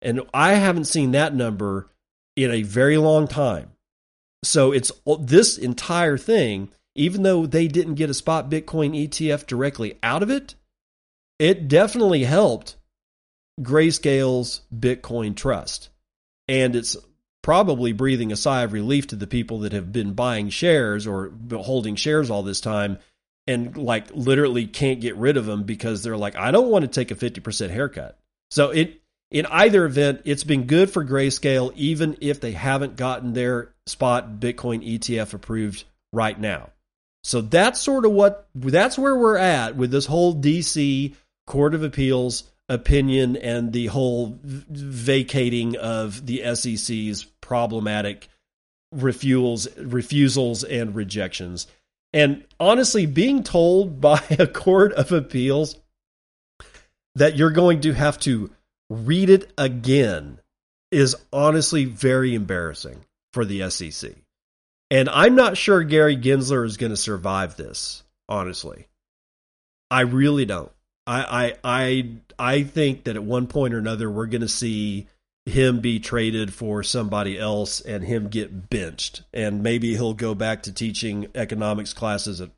And 0.00 0.22
I 0.32 0.54
haven't 0.54 0.86
seen 0.86 1.10
that 1.10 1.34
number 1.34 1.90
in 2.36 2.50
a 2.50 2.62
very 2.62 2.98
long 2.98 3.26
time. 3.26 3.72
So 4.44 4.72
it's 4.72 4.92
this 5.20 5.58
entire 5.58 6.18
thing, 6.18 6.70
even 6.94 7.22
though 7.22 7.46
they 7.46 7.66
didn't 7.66 7.94
get 7.94 8.10
a 8.10 8.14
spot 8.14 8.50
Bitcoin 8.50 9.08
ETF 9.08 9.46
directly 9.46 9.98
out 10.02 10.22
of 10.22 10.30
it, 10.30 10.54
it 11.38 11.68
definitely 11.68 12.24
helped 12.24 12.76
Grayscale's 13.60 14.62
Bitcoin 14.74 15.34
trust. 15.34 15.88
And 16.48 16.76
it's 16.76 16.96
probably 17.42 17.92
breathing 17.92 18.32
a 18.32 18.36
sigh 18.36 18.62
of 18.62 18.72
relief 18.72 19.08
to 19.08 19.16
the 19.16 19.26
people 19.26 19.60
that 19.60 19.72
have 19.72 19.92
been 19.92 20.12
buying 20.12 20.48
shares 20.48 21.06
or 21.06 21.32
holding 21.52 21.96
shares 21.96 22.30
all 22.30 22.42
this 22.42 22.60
time 22.60 22.98
and 23.46 23.76
like 23.76 24.10
literally 24.12 24.66
can't 24.66 25.00
get 25.00 25.16
rid 25.16 25.36
of 25.36 25.46
them 25.46 25.62
because 25.62 26.02
they're 26.02 26.16
like, 26.16 26.36
I 26.36 26.50
don't 26.50 26.70
want 26.70 26.82
to 26.82 26.88
take 26.88 27.10
a 27.10 27.14
50% 27.14 27.70
haircut. 27.70 28.18
So 28.50 28.70
it, 28.70 29.00
in 29.30 29.46
either 29.46 29.84
event, 29.84 30.22
it's 30.24 30.44
been 30.44 30.66
good 30.66 30.90
for 30.90 31.04
Grayscale, 31.04 31.72
even 31.74 32.16
if 32.20 32.40
they 32.40 32.52
haven't 32.52 32.96
gotten 32.96 33.32
their 33.32 33.72
spot 33.86 34.38
Bitcoin 34.38 34.86
ETF 34.86 35.34
approved 35.34 35.84
right 36.12 36.38
now. 36.38 36.70
So 37.24 37.40
that's 37.40 37.80
sort 37.80 38.04
of 38.04 38.12
what, 38.12 38.48
that's 38.54 38.96
where 38.96 39.16
we're 39.16 39.36
at 39.36 39.74
with 39.74 39.90
this 39.90 40.06
whole 40.06 40.34
DC 40.34 41.14
Court 41.46 41.74
of 41.74 41.82
Appeals 41.82 42.44
opinion 42.68 43.36
and 43.36 43.72
the 43.72 43.86
whole 43.86 44.38
vacating 44.42 45.76
of 45.76 46.24
the 46.26 46.54
SEC's 46.54 47.24
problematic 47.40 48.28
refusals, 48.92 49.68
refusals 49.76 50.64
and 50.64 50.94
rejections. 50.94 51.66
And 52.12 52.44
honestly, 52.58 53.06
being 53.06 53.42
told 53.42 54.00
by 54.00 54.22
a 54.30 54.46
court 54.46 54.92
of 54.92 55.12
appeals 55.12 55.76
that 57.16 57.36
you're 57.36 57.50
going 57.50 57.80
to 57.82 57.92
have 57.92 58.18
to 58.20 58.50
read 58.90 59.30
it 59.30 59.52
again 59.58 60.38
is 60.90 61.16
honestly 61.32 61.84
very 61.84 62.34
embarrassing 62.34 63.04
for 63.32 63.44
the 63.44 63.68
SEC. 63.70 64.12
And 64.90 65.08
I'm 65.08 65.34
not 65.34 65.56
sure 65.56 65.82
Gary 65.82 66.16
Gensler 66.16 66.64
is 66.64 66.76
going 66.76 66.90
to 66.90 66.96
survive 66.96 67.56
this, 67.56 68.04
honestly. 68.28 68.86
I 69.90 70.02
really 70.02 70.44
don't. 70.44 70.70
I 71.06 71.54
I 71.64 71.78
I 71.78 72.10
I 72.38 72.62
think 72.62 73.04
that 73.04 73.16
at 73.16 73.22
one 73.22 73.46
point 73.46 73.74
or 73.74 73.78
another 73.78 74.10
we're 74.10 74.26
going 74.26 74.40
to 74.40 74.48
see 74.48 75.06
him 75.44 75.78
be 75.78 76.00
traded 76.00 76.52
for 76.52 76.82
somebody 76.82 77.38
else 77.38 77.80
and 77.80 78.02
him 78.02 78.28
get 78.28 78.68
benched 78.68 79.22
and 79.32 79.62
maybe 79.62 79.94
he'll 79.94 80.12
go 80.12 80.34
back 80.34 80.64
to 80.64 80.72
teaching 80.72 81.28
economics 81.36 81.92
classes 81.92 82.40
at 82.40 82.50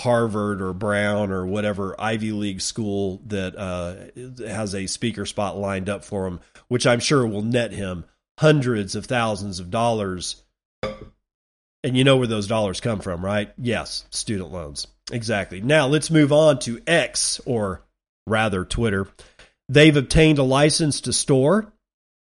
Harvard 0.00 0.62
or 0.62 0.72
Brown 0.72 1.30
or 1.30 1.46
whatever 1.46 1.94
Ivy 1.98 2.32
League 2.32 2.60
school 2.60 3.20
that 3.26 3.56
uh, 3.56 4.46
has 4.46 4.74
a 4.74 4.86
speaker 4.86 5.26
spot 5.26 5.58
lined 5.58 5.88
up 5.88 6.04
for 6.04 6.26
him, 6.26 6.40
which 6.68 6.86
I'm 6.86 7.00
sure 7.00 7.26
will 7.26 7.42
net 7.42 7.72
him 7.72 8.04
hundreds 8.38 8.94
of 8.94 9.06
thousands 9.06 9.60
of 9.60 9.70
dollars. 9.70 10.42
And 11.82 11.96
you 11.96 12.04
know 12.04 12.16
where 12.16 12.26
those 12.26 12.46
dollars 12.46 12.80
come 12.80 13.00
from, 13.00 13.24
right? 13.24 13.52
Yes, 13.58 14.04
student 14.10 14.52
loans. 14.52 14.86
Exactly. 15.12 15.60
Now 15.60 15.86
let's 15.86 16.10
move 16.10 16.32
on 16.32 16.58
to 16.60 16.80
X, 16.86 17.40
or 17.44 17.82
rather 18.26 18.64
Twitter. 18.64 19.06
They've 19.68 19.96
obtained 19.96 20.38
a 20.38 20.42
license 20.42 21.02
to 21.02 21.12
store, 21.12 21.72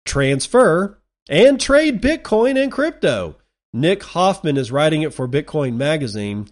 transfer, 0.06 1.00
and 1.30 1.60
trade 1.60 2.02
Bitcoin 2.02 2.62
and 2.62 2.72
crypto. 2.72 3.38
Nick 3.74 4.04
Hoffman 4.04 4.58
is 4.58 4.72
writing 4.72 5.04
it 5.04 5.14
for 5.14 5.28
Bitcoin 5.28 5.76
Magazine. 5.76 6.48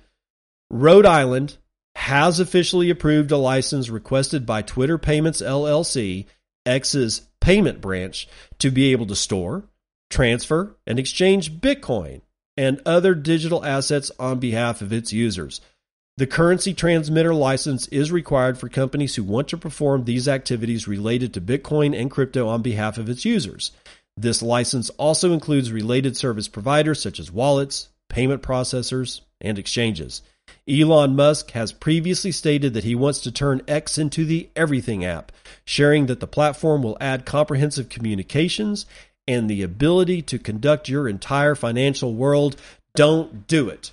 Rhode 0.72 1.06
Island 1.06 1.58
has 1.96 2.40
officially 2.40 2.90
approved 2.90 3.32
a 3.32 3.38
license 3.38 3.90
requested 3.90 4.46
by 4.46 4.62
Twitter 4.62 4.98
Payments 4.98 5.42
LLC, 5.42 6.28
X's 6.66 7.22
payment 7.42 7.82
branch, 7.82 8.28
to 8.60 8.70
be 8.70 8.92
able 8.92 9.08
to 9.08 9.16
store, 9.16 9.64
transfer, 10.10 10.76
and 10.86 11.00
exchange 11.00 11.60
Bitcoin 11.60 12.22
and 12.56 12.82
other 12.86 13.16
digital 13.16 13.66
assets 13.66 14.12
on 14.20 14.40
behalf 14.40 14.82
of 14.82 14.94
its 14.94 15.12
users. 15.12 15.62
The 16.18 16.28
currency 16.28 16.74
transmitter 16.74 17.34
license 17.34 17.88
is 17.88 18.12
required 18.12 18.58
for 18.58 18.68
companies 18.68 19.16
who 19.16 19.24
want 19.24 19.48
to 19.48 19.58
perform 19.58 20.04
these 20.04 20.28
activities 20.28 20.88
related 20.88 21.34
to 21.34 21.42
Bitcoin 21.42 22.00
and 22.00 22.12
crypto 22.12 22.48
on 22.48 22.62
behalf 22.62 22.98
of 22.98 23.10
its 23.10 23.24
users. 23.24 23.72
This 24.18 24.42
license 24.42 24.90
also 24.92 25.34
includes 25.34 25.72
related 25.72 26.18
service 26.18 26.50
providers 26.50 27.02
such 27.02 27.20
as 27.20 27.32
wallets, 27.32 27.88
payment 28.10 28.42
processors, 28.42 29.22
and 29.40 29.58
exchanges. 29.58 30.22
Elon 30.70 31.16
Musk 31.16 31.52
has 31.52 31.72
previously 31.72 32.32
stated 32.32 32.74
that 32.74 32.84
he 32.84 32.94
wants 32.94 33.20
to 33.22 33.32
turn 33.32 33.62
X 33.68 33.98
into 33.98 34.24
the 34.24 34.50
Everything 34.56 35.04
app, 35.04 35.32
sharing 35.66 36.06
that 36.06 36.20
the 36.20 36.28
platform 36.28 36.84
will 36.84 36.98
add 37.02 37.26
comprehensive 37.26 37.90
communications 37.90 38.86
and 39.28 39.50
the 39.50 39.64
ability 39.64 40.22
to 40.22 40.38
conduct 40.38 40.88
your 40.88 41.08
entire 41.08 41.56
financial 41.56 42.14
world. 42.14 42.56
Don't 42.96 43.48
do 43.48 43.70
it. 43.70 43.92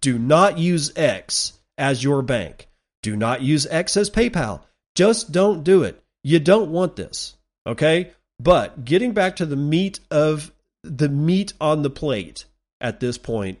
Do 0.00 0.18
not 0.18 0.58
use 0.58 0.92
X 0.94 1.54
as 1.78 2.04
your 2.04 2.22
bank. 2.22 2.68
Do 3.02 3.16
not 3.16 3.42
use 3.42 3.66
X 3.66 3.96
as 3.96 4.10
PayPal. 4.10 4.60
Just 4.94 5.32
don't 5.32 5.64
do 5.64 5.82
it. 5.82 6.02
You 6.22 6.38
don't 6.38 6.70
want 6.70 6.96
this. 6.96 7.34
Okay? 7.66 8.10
But 8.38 8.84
getting 8.84 9.12
back 9.12 9.36
to 9.36 9.46
the 9.46 9.56
meat 9.56 10.00
of 10.10 10.52
the 10.82 11.08
meat 11.08 11.54
on 11.60 11.82
the 11.82 11.90
plate 11.90 12.44
at 12.80 13.00
this 13.00 13.16
point 13.16 13.58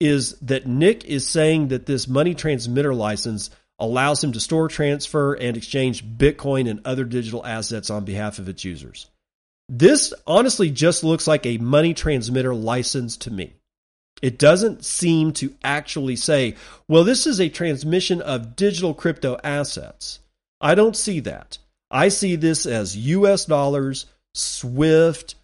is 0.00 0.32
that 0.40 0.66
Nick 0.66 1.04
is 1.04 1.28
saying 1.28 1.68
that 1.68 1.86
this 1.86 2.08
money 2.08 2.34
transmitter 2.34 2.94
license 2.94 3.50
allows 3.78 4.22
him 4.24 4.32
to 4.32 4.40
store, 4.40 4.68
transfer, 4.68 5.34
and 5.34 5.56
exchange 5.56 6.04
Bitcoin 6.04 6.68
and 6.68 6.80
other 6.84 7.04
digital 7.04 7.44
assets 7.44 7.90
on 7.90 8.04
behalf 8.04 8.38
of 8.38 8.48
its 8.48 8.64
users. 8.64 9.06
This 9.68 10.12
honestly 10.26 10.70
just 10.70 11.04
looks 11.04 11.26
like 11.26 11.46
a 11.46 11.58
money 11.58 11.94
transmitter 11.94 12.54
license 12.54 13.16
to 13.18 13.30
me. 13.30 13.54
It 14.20 14.38
doesn't 14.38 14.84
seem 14.84 15.32
to 15.34 15.54
actually 15.64 16.16
say, 16.16 16.56
well, 16.88 17.04
this 17.04 17.26
is 17.26 17.40
a 17.40 17.48
transmission 17.48 18.20
of 18.20 18.56
digital 18.56 18.92
crypto 18.92 19.38
assets. 19.42 20.18
I 20.60 20.74
don't 20.74 20.96
see 20.96 21.20
that. 21.20 21.58
I 21.90 22.08
see 22.08 22.36
this 22.36 22.66
as 22.66 22.96
US 22.96 23.46
dollars, 23.46 24.06
SWIFT, 24.34 25.36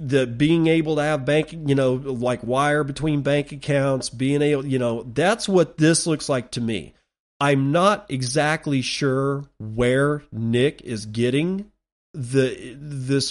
the 0.00 0.26
being 0.26 0.66
able 0.66 0.96
to 0.96 1.02
have 1.02 1.26
bank, 1.26 1.52
you 1.52 1.74
know, 1.74 1.92
like 1.92 2.42
wire 2.42 2.82
between 2.84 3.20
bank 3.20 3.52
accounts, 3.52 4.08
being 4.08 4.40
able, 4.40 4.64
you 4.64 4.78
know, 4.78 5.02
that's 5.02 5.48
what 5.48 5.76
this 5.76 6.06
looks 6.06 6.28
like 6.28 6.50
to 6.52 6.60
me. 6.60 6.94
I'm 7.38 7.70
not 7.70 8.06
exactly 8.08 8.80
sure 8.80 9.44
where 9.58 10.22
Nick 10.32 10.82
is 10.82 11.06
getting 11.06 11.70
the 12.12 12.76
this 12.76 13.30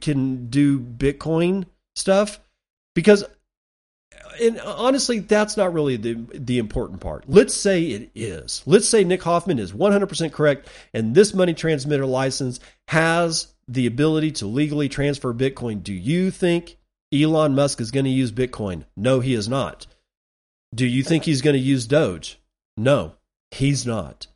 can 0.00 0.48
do 0.50 0.78
Bitcoin 0.78 1.64
stuff 1.94 2.38
because 2.94 3.24
and 4.40 4.60
honestly, 4.60 5.20
that's 5.20 5.56
not 5.56 5.72
really 5.72 5.96
the 5.96 6.14
the 6.34 6.58
important 6.58 7.00
part. 7.00 7.24
Let's 7.28 7.54
say 7.54 7.84
it 7.84 8.10
is. 8.14 8.62
Let's 8.66 8.88
say 8.88 9.04
Nick 9.04 9.22
Hoffman 9.22 9.58
is 9.58 9.72
100% 9.72 10.32
correct, 10.32 10.68
and 10.92 11.14
this 11.14 11.34
money 11.34 11.54
transmitter 11.54 12.06
license 12.06 12.60
has 12.88 13.53
the 13.68 13.86
ability 13.86 14.32
to 14.32 14.46
legally 14.46 14.88
transfer 14.88 15.32
Bitcoin. 15.32 15.82
Do 15.82 15.92
you 15.92 16.30
think 16.30 16.76
Elon 17.12 17.54
Musk 17.54 17.80
is 17.80 17.90
going 17.90 18.04
to 18.04 18.10
use 18.10 18.32
Bitcoin? 18.32 18.84
No, 18.96 19.20
he 19.20 19.34
is 19.34 19.48
not. 19.48 19.86
Do 20.74 20.86
you 20.86 21.02
think 21.02 21.24
he's 21.24 21.42
going 21.42 21.54
to 21.54 21.60
use 21.60 21.86
Doge? 21.86 22.38
No, 22.76 23.14
he's 23.50 23.86
not. 23.86 24.26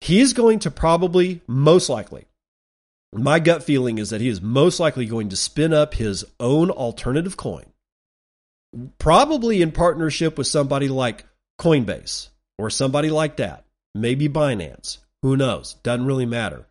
He's 0.00 0.32
going 0.32 0.58
to 0.60 0.70
probably, 0.70 1.40
most 1.46 1.88
likely, 1.88 2.26
my 3.14 3.38
gut 3.38 3.62
feeling 3.62 3.98
is 3.98 4.10
that 4.10 4.20
he 4.20 4.28
is 4.28 4.42
most 4.42 4.80
likely 4.80 5.06
going 5.06 5.28
to 5.30 5.36
spin 5.36 5.72
up 5.72 5.94
his 5.94 6.24
own 6.40 6.70
alternative 6.70 7.36
coin 7.36 7.64
probably 8.98 9.62
in 9.62 9.72
partnership 9.72 10.38
with 10.38 10.46
somebody 10.46 10.88
like 10.88 11.26
Coinbase 11.60 12.28
or 12.58 12.70
somebody 12.70 13.10
like 13.10 13.36
that. 13.36 13.64
Maybe 13.94 14.28
Binance. 14.28 14.98
Who 15.22 15.36
knows? 15.36 15.74
Doesn't 15.82 16.06
really 16.06 16.26
matter. 16.26 16.66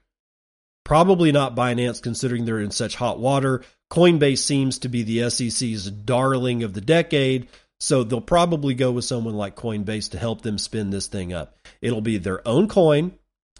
Probably 0.91 1.31
not 1.31 1.55
Binance 1.55 2.01
considering 2.01 2.43
they're 2.43 2.59
in 2.59 2.71
such 2.71 2.97
hot 2.97 3.17
water. 3.17 3.63
Coinbase 3.89 4.39
seems 4.39 4.79
to 4.79 4.89
be 4.89 5.03
the 5.03 5.29
SEC's 5.29 5.89
darling 5.89 6.63
of 6.63 6.73
the 6.73 6.81
decade, 6.81 7.47
so 7.79 8.03
they'll 8.03 8.19
probably 8.19 8.73
go 8.73 8.91
with 8.91 9.05
someone 9.05 9.35
like 9.35 9.55
Coinbase 9.55 10.11
to 10.11 10.17
help 10.17 10.41
them 10.41 10.57
spin 10.57 10.89
this 10.89 11.07
thing 11.07 11.31
up. 11.31 11.55
It'll 11.81 12.01
be 12.01 12.17
their 12.17 12.45
own 12.45 12.67
coin. 12.67 13.13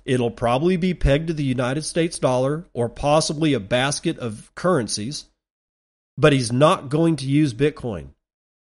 It'll 0.04 0.30
probably 0.30 0.76
be 0.76 0.94
pegged 0.94 1.28
to 1.28 1.34
the 1.34 1.46
United 1.46 1.84
States 1.84 2.20
dollar 2.20 2.66
or 2.74 2.90
possibly 2.90 3.54
a 3.54 3.62
basket 3.62 4.20
of 4.20 4.54
currencies, 4.54 5.24
but 6.18 6.34
he's 6.34 6.52
not 6.52 6.90
going 6.90 7.16
to 7.16 7.26
use 7.28 7.54
Bitcoin. 7.54 8.10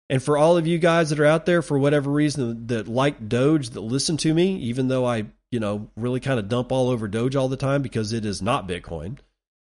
And 0.09 0.21
for 0.21 0.37
all 0.37 0.57
of 0.57 0.67
you 0.67 0.77
guys 0.77 1.11
that 1.11 1.21
are 1.21 1.25
out 1.25 1.45
there, 1.45 1.61
for 1.61 1.79
whatever 1.79 2.11
reason, 2.11 2.67
that 2.67 2.89
like 2.89 3.29
Doge, 3.29 3.69
that 3.69 3.79
listen 3.79 4.17
to 4.17 4.33
me, 4.33 4.57
even 4.57 4.89
though 4.89 5.05
I, 5.05 5.27
you 5.51 5.59
know, 5.59 5.89
really 5.95 6.19
kind 6.19 6.39
of 6.39 6.49
dump 6.49 6.71
all 6.71 6.89
over 6.89 7.07
Doge 7.07 7.35
all 7.35 7.47
the 7.47 7.57
time 7.57 7.81
because 7.81 8.13
it 8.13 8.25
is 8.25 8.41
not 8.41 8.67
Bitcoin, 8.67 9.17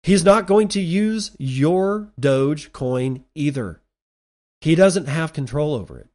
he's 0.02 0.24
not 0.24 0.46
going 0.46 0.68
to 0.68 0.80
use 0.80 1.34
your 1.38 2.12
Doge 2.18 2.72
coin 2.72 3.24
either. 3.34 3.80
He 4.60 4.74
doesn't 4.74 5.08
have 5.08 5.32
control 5.32 5.74
over 5.74 5.98
it. 5.98 6.08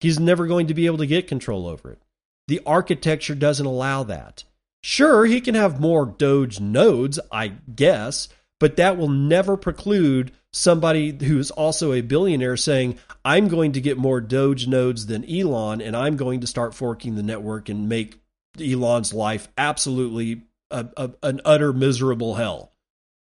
He's 0.00 0.20
never 0.20 0.46
going 0.46 0.68
to 0.68 0.74
be 0.74 0.86
able 0.86 0.98
to 0.98 1.06
get 1.06 1.28
control 1.28 1.66
over 1.66 1.90
it. 1.92 2.02
The 2.48 2.60
architecture 2.64 3.34
doesn't 3.34 3.66
allow 3.66 4.02
that. 4.04 4.44
Sure, 4.82 5.26
he 5.26 5.40
can 5.40 5.54
have 5.54 5.80
more 5.80 6.06
Doge 6.06 6.58
nodes, 6.58 7.18
I 7.30 7.48
guess, 7.48 8.28
but 8.58 8.76
that 8.76 8.96
will 8.96 9.08
never 9.08 9.56
preclude 9.56 10.32
somebody 10.52 11.16
who's 11.24 11.50
also 11.50 11.92
a 11.92 12.00
billionaire 12.00 12.56
saying, 12.56 12.98
I'm 13.24 13.48
going 13.48 13.72
to 13.72 13.80
get 13.80 13.98
more 13.98 14.20
Doge 14.20 14.66
nodes 14.66 15.06
than 15.06 15.30
Elon, 15.30 15.80
and 15.80 15.96
I'm 15.96 16.16
going 16.16 16.40
to 16.40 16.46
start 16.46 16.74
forking 16.74 17.14
the 17.14 17.22
network 17.22 17.68
and 17.68 17.88
make 17.88 18.19
Elon's 18.58 19.12
life 19.12 19.48
absolutely 19.56 20.42
a, 20.70 20.86
a, 20.96 21.10
an 21.22 21.40
utter 21.44 21.72
miserable 21.72 22.34
hell. 22.34 22.72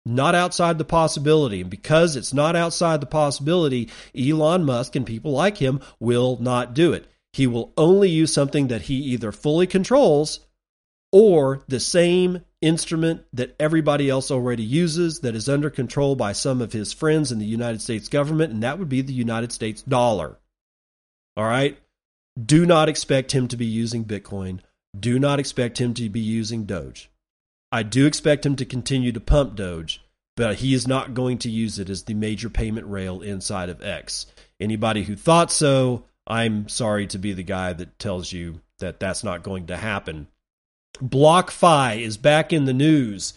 Not 0.07 0.35
outside 0.35 0.79
the 0.79 0.85
possibility. 0.85 1.63
And 1.63 1.71
because 1.71 2.17
it's 2.17 2.35
not 2.35 2.57
outside 2.57 3.01
the 3.01 3.07
possibility, 3.07 3.91
Elon 4.17 4.65
Musk 4.65 4.97
and 4.97 5.07
people 5.07 5.33
like 5.33 5.57
him 5.59 5.81
will 5.99 6.39
not 6.41 6.75
do 6.75 6.93
it. 6.93 7.07
He 7.33 7.47
will 7.47 7.73
only 7.77 8.11
use 8.11 8.33
something 8.33 8.69
that 8.69 8.83
he 8.83 8.95
either 8.95 9.33
fully 9.33 9.67
controls 9.67 10.41
or 11.11 11.63
the 11.69 11.81
same 11.81 12.43
instrument 12.61 13.25
that 13.33 13.55
everybody 13.59 14.11
else 14.11 14.31
already 14.31 14.63
uses 14.63 15.21
that 15.21 15.35
is 15.35 15.49
under 15.49 15.71
control 15.71 16.17
by 16.17 16.33
some 16.33 16.61
of 16.61 16.73
his 16.73 16.93
friends 16.93 17.31
in 17.31 17.39
the 17.39 17.47
United 17.47 17.81
States 17.81 18.09
government, 18.09 18.53
and 18.53 18.63
that 18.63 18.79
would 18.79 18.89
be 18.89 19.01
the 19.01 19.13
United 19.13 19.53
States 19.53 19.83
dollar. 19.83 20.39
All 21.37 21.45
right? 21.45 21.79
Do 22.43 22.67
not 22.67 22.89
expect 22.89 23.33
him 23.33 23.49
to 23.49 23.57
be 23.57 23.67
using 23.67 24.05
Bitcoin. 24.05 24.61
Do 24.99 25.19
not 25.19 25.41
expect 25.41 25.79
him 25.79 25.95
to 25.95 26.09
be 26.09 26.21
using 26.21 26.65
Doge. 26.65 27.11
I 27.73 27.83
do 27.83 28.07
expect 28.07 28.47
him 28.47 28.57
to 28.57 28.65
continue 28.65 29.13
to 29.13 29.21
pump 29.21 29.57
Doge, 29.57 30.01
but 30.37 30.57
he 30.57 30.75
is 30.75 30.87
not 30.87 31.15
going 31.15 31.39
to 31.39 31.51
use 31.51 31.79
it 31.79 31.91
as 31.91 32.05
the 32.05 32.15
major 32.15 32.49
payment 32.49 32.87
rail 32.87 33.21
inside 33.21 33.69
of 33.69 33.83
X. 33.83 34.27
Anybody 34.61 35.05
who 35.05 35.17
thought 35.17 35.51
so, 35.51 36.05
I'm 36.27 36.69
sorry 36.69 37.07
to 37.09 37.19
be 37.19 37.33
the 37.33 37.43
guy 37.43 37.73
that 37.73 37.99
tells 37.99 38.33
you 38.33 38.61
that 38.79 39.01
that's 39.01 39.25
not 39.25 39.43
going 39.43 39.67
to 39.67 39.77
happen 39.77 40.29
BlockFi 41.03 42.01
is 42.01 42.17
back 42.17 42.53
in 42.53 42.65
the 42.65 42.73
news 42.73 43.35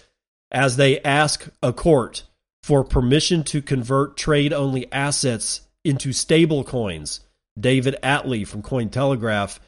as 0.52 0.78
they 0.78 1.00
ask 1.02 1.50
a 1.62 1.74
court 1.74 2.24
for 2.64 2.84
permission 2.84 3.44
to 3.46 3.62
convert 3.62 4.18
trade 4.18 4.54
only 4.54 4.92
assets 4.92 5.62
into 5.84 6.14
stable 6.14 6.64
coins. 6.64 7.22
David 7.60 7.96
Atley 8.04 8.46
from 8.46 8.62
Cointelegraph. 8.62 9.60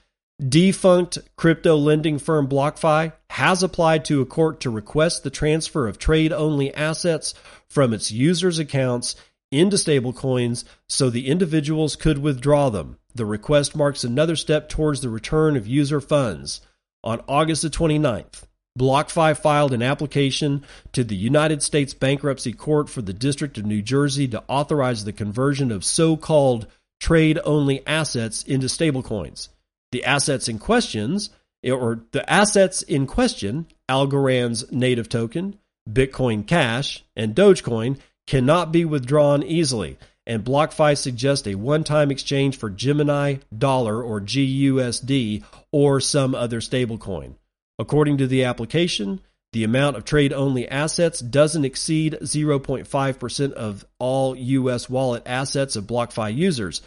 Defunct 0.47 1.17
crypto 1.35 1.75
lending 1.75 2.17
firm 2.17 2.47
BlockFi 2.47 3.11
has 3.31 3.61
applied 3.61 4.05
to 4.05 4.21
a 4.21 4.25
court 4.25 4.61
to 4.61 4.69
request 4.69 5.23
the 5.23 5.29
transfer 5.29 5.85
of 5.85 5.99
trade 5.99 6.31
only 6.31 6.73
assets 6.73 7.33
from 7.67 7.93
its 7.93 8.09
users' 8.09 8.57
accounts 8.57 9.17
into 9.51 9.75
stablecoins 9.75 10.63
so 10.87 11.09
the 11.09 11.27
individuals 11.27 11.97
could 11.97 12.19
withdraw 12.19 12.69
them. 12.69 12.97
The 13.13 13.25
request 13.25 13.75
marks 13.75 14.05
another 14.05 14.37
step 14.37 14.69
towards 14.69 15.01
the 15.01 15.09
return 15.09 15.57
of 15.57 15.67
user 15.67 15.99
funds. 15.99 16.61
On 17.03 17.21
August 17.27 17.63
the 17.63 17.69
29th, 17.69 18.43
BlockFi 18.79 19.37
filed 19.37 19.73
an 19.73 19.81
application 19.81 20.63
to 20.93 21.03
the 21.03 21.17
United 21.17 21.61
States 21.61 21.93
Bankruptcy 21.93 22.53
Court 22.53 22.89
for 22.89 23.01
the 23.01 23.11
District 23.11 23.57
of 23.57 23.65
New 23.65 23.81
Jersey 23.81 24.29
to 24.29 24.43
authorize 24.47 25.03
the 25.03 25.11
conversion 25.11 25.69
of 25.69 25.83
so 25.83 26.15
called 26.15 26.65
trade 27.01 27.39
only 27.43 27.85
assets 27.85 28.43
into 28.43 28.67
stablecoins. 28.67 29.49
The 29.91 30.03
assets 30.03 30.47
in 30.47 30.59
questions, 30.59 31.29
or 31.63 32.01
the 32.11 32.29
assets 32.31 32.81
in 32.81 33.07
question, 33.07 33.67
Algorand's 33.87 34.71
native 34.71 35.09
token, 35.09 35.57
Bitcoin 35.89 36.45
Cash, 36.45 37.03
and 37.15 37.35
Dogecoin, 37.35 37.97
cannot 38.27 38.71
be 38.71 38.85
withdrawn 38.85 39.41
easily 39.41 39.97
and 40.29 40.45
BlockFi 40.45 40.95
suggests 40.95 41.47
a 41.47 41.55
one-time 41.55 42.11
exchange 42.11 42.55
for 42.55 42.69
Gemini 42.69 43.37
dollar 43.55 44.01
or 44.03 44.21
GUSD 44.21 45.43
or 45.71 45.99
some 45.99 46.35
other 46.35 46.61
stablecoin. 46.61 47.33
According 47.79 48.19
to 48.19 48.27
the 48.27 48.43
application, 48.43 49.21
the 49.53 49.63
amount 49.63 49.97
of 49.97 50.05
trade-only 50.05 50.67
assets 50.67 51.19
doesn't 51.19 51.65
exceed 51.65 52.19
0.5% 52.21 53.51
of 53.53 53.85
all 53.97 54.35
US 54.35 54.87
wallet 54.87 55.23
assets 55.25 55.75
of 55.75 55.85
BlockFi 55.85 56.35
users. 56.35 56.83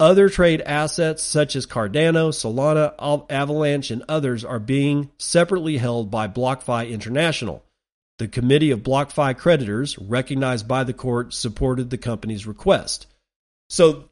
Other 0.00 0.28
trade 0.28 0.62
assets 0.64 1.24
such 1.24 1.56
as 1.56 1.66
Cardano, 1.66 2.30
Solana, 2.30 2.94
Avalanche, 3.28 3.90
and 3.90 4.04
others 4.08 4.44
are 4.44 4.60
being 4.60 5.10
separately 5.18 5.76
held 5.76 6.08
by 6.08 6.28
BlockFi 6.28 6.88
International. 6.88 7.64
The 8.18 8.28
committee 8.28 8.70
of 8.70 8.84
BlockFi 8.84 9.36
creditors, 9.36 9.98
recognized 9.98 10.68
by 10.68 10.84
the 10.84 10.92
court, 10.92 11.34
supported 11.34 11.90
the 11.90 11.98
company's 11.98 12.46
request. 12.46 13.08
So, 13.68 14.08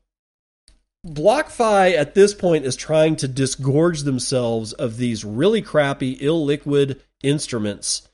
BlockFi 1.06 1.96
at 1.96 2.14
this 2.14 2.34
point 2.34 2.64
is 2.64 2.74
trying 2.74 3.14
to 3.16 3.28
disgorge 3.28 4.02
themselves 4.02 4.72
of 4.72 4.96
these 4.96 5.24
really 5.24 5.62
crappy, 5.62 6.16
illiquid 6.16 7.00
instruments 7.22 8.08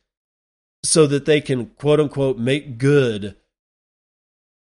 so 0.84 1.06
that 1.06 1.24
they 1.24 1.40
can, 1.40 1.66
quote 1.66 2.00
unquote, 2.00 2.36
make 2.38 2.76
good 2.76 3.34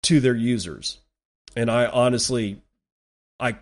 to 0.04 0.20
their 0.20 0.36
users. 0.36 1.00
And 1.56 1.70
I 1.70 1.88
honestly, 1.88 2.62
I, 3.42 3.58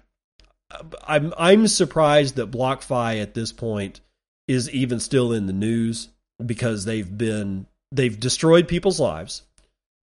I'm 1.07 1.33
I'm 1.37 1.67
surprised 1.67 2.35
that 2.35 2.51
BlockFi 2.51 3.21
at 3.21 3.33
this 3.33 3.51
point 3.51 4.01
is 4.47 4.69
even 4.71 4.99
still 4.99 5.31
in 5.31 5.47
the 5.47 5.53
news 5.53 6.09
because 6.45 6.85
they've 6.85 7.17
been 7.17 7.65
they've 7.91 8.19
destroyed 8.19 8.67
people's 8.67 8.99
lives 8.99 9.43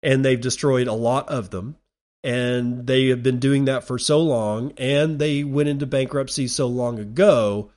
and 0.02 0.24
they've 0.24 0.42
destroyed 0.42 0.88
a 0.88 0.94
lot 0.94 1.30
of 1.30 1.50
them. 1.50 1.78
And 2.26 2.88
they 2.88 3.08
have 3.08 3.22
been 3.22 3.40
doing 3.40 3.66
that 3.66 3.84
for 3.84 4.00
so 4.00 4.22
long 4.22 4.74
and 4.78 5.20
they 5.20 5.44
went 5.44 5.70
into 5.70 5.86
bankruptcy 5.86 6.48
so 6.48 6.68
long 6.68 7.00
ago. 7.00 7.72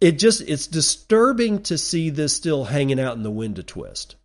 It 0.00 0.18
just 0.18 0.40
it's 0.42 0.66
disturbing 0.66 1.62
to 1.64 1.78
see 1.78 2.10
this 2.10 2.34
still 2.34 2.64
hanging 2.64 3.00
out 3.00 3.16
in 3.16 3.22
the 3.22 3.30
wind 3.30 3.56
to 3.56 3.62
twist. 3.62 4.16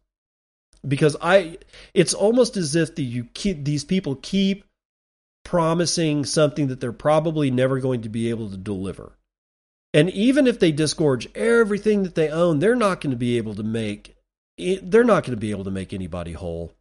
Because 0.88 1.15
i 1.21 1.57
it's 1.93 2.13
almost 2.13 2.55
as 2.55 2.75
if 2.75 2.95
the 2.95 3.03
you 3.03 3.25
keep 3.33 3.63
these 3.65 3.83
people 3.83 4.15
keep 4.15 4.63
promising 5.47 6.25
something 6.25 6.67
that 6.67 6.79
they're 6.79 6.91
probably 6.91 7.49
never 7.49 7.79
going 7.79 8.01
to 8.01 8.10
be 8.10 8.29
able 8.29 8.49
to 8.49 8.57
deliver 8.57 9.17
and 9.93 10.10
even 10.12 10.47
if 10.47 10.60
they 10.60 10.71
disgorge 10.71 11.27
everything 11.36 12.03
that 12.03 12.15
they 12.15 12.29
own, 12.29 12.60
they're 12.60 12.75
not 12.75 13.01
going 13.01 13.12
to 13.12 13.17
be 13.17 13.38
able 13.38 13.55
to 13.55 13.63
make 13.63 14.15
eh, 14.60 14.77
they're 14.81 15.03
not 15.03 15.23
going 15.23 15.36
to 15.36 15.41
be 15.41 15.51
able 15.51 15.63
to 15.63 15.71
make 15.71 15.93
anybody 15.93 16.33
whole. 16.33 16.73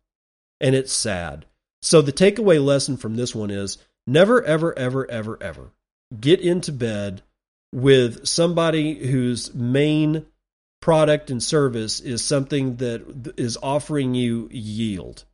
And 0.61 0.75
it's 0.75 0.93
sad. 0.93 1.47
So 1.83 2.03
the 2.03 2.13
takeaway 2.13 2.63
lesson 2.63 2.97
from 2.97 3.17
this 3.17 3.35
one 3.35 3.51
is 3.51 3.79
never 4.07 4.43
ever 4.43 4.77
ever 4.79 5.11
ever 5.11 5.39
ever 5.41 5.71
get 6.19 6.41
into 6.41 6.73
bed 6.73 7.23
with 7.73 8.27
somebody 8.27 9.07
whose 9.07 9.55
main 9.55 10.27
product 10.81 11.31
and 11.31 11.43
service 11.43 12.01
is 12.01 12.25
something 12.25 12.77
that 12.77 13.35
is 13.37 13.59
offering 13.63 14.15
you 14.15 14.49
yield. 14.53 15.25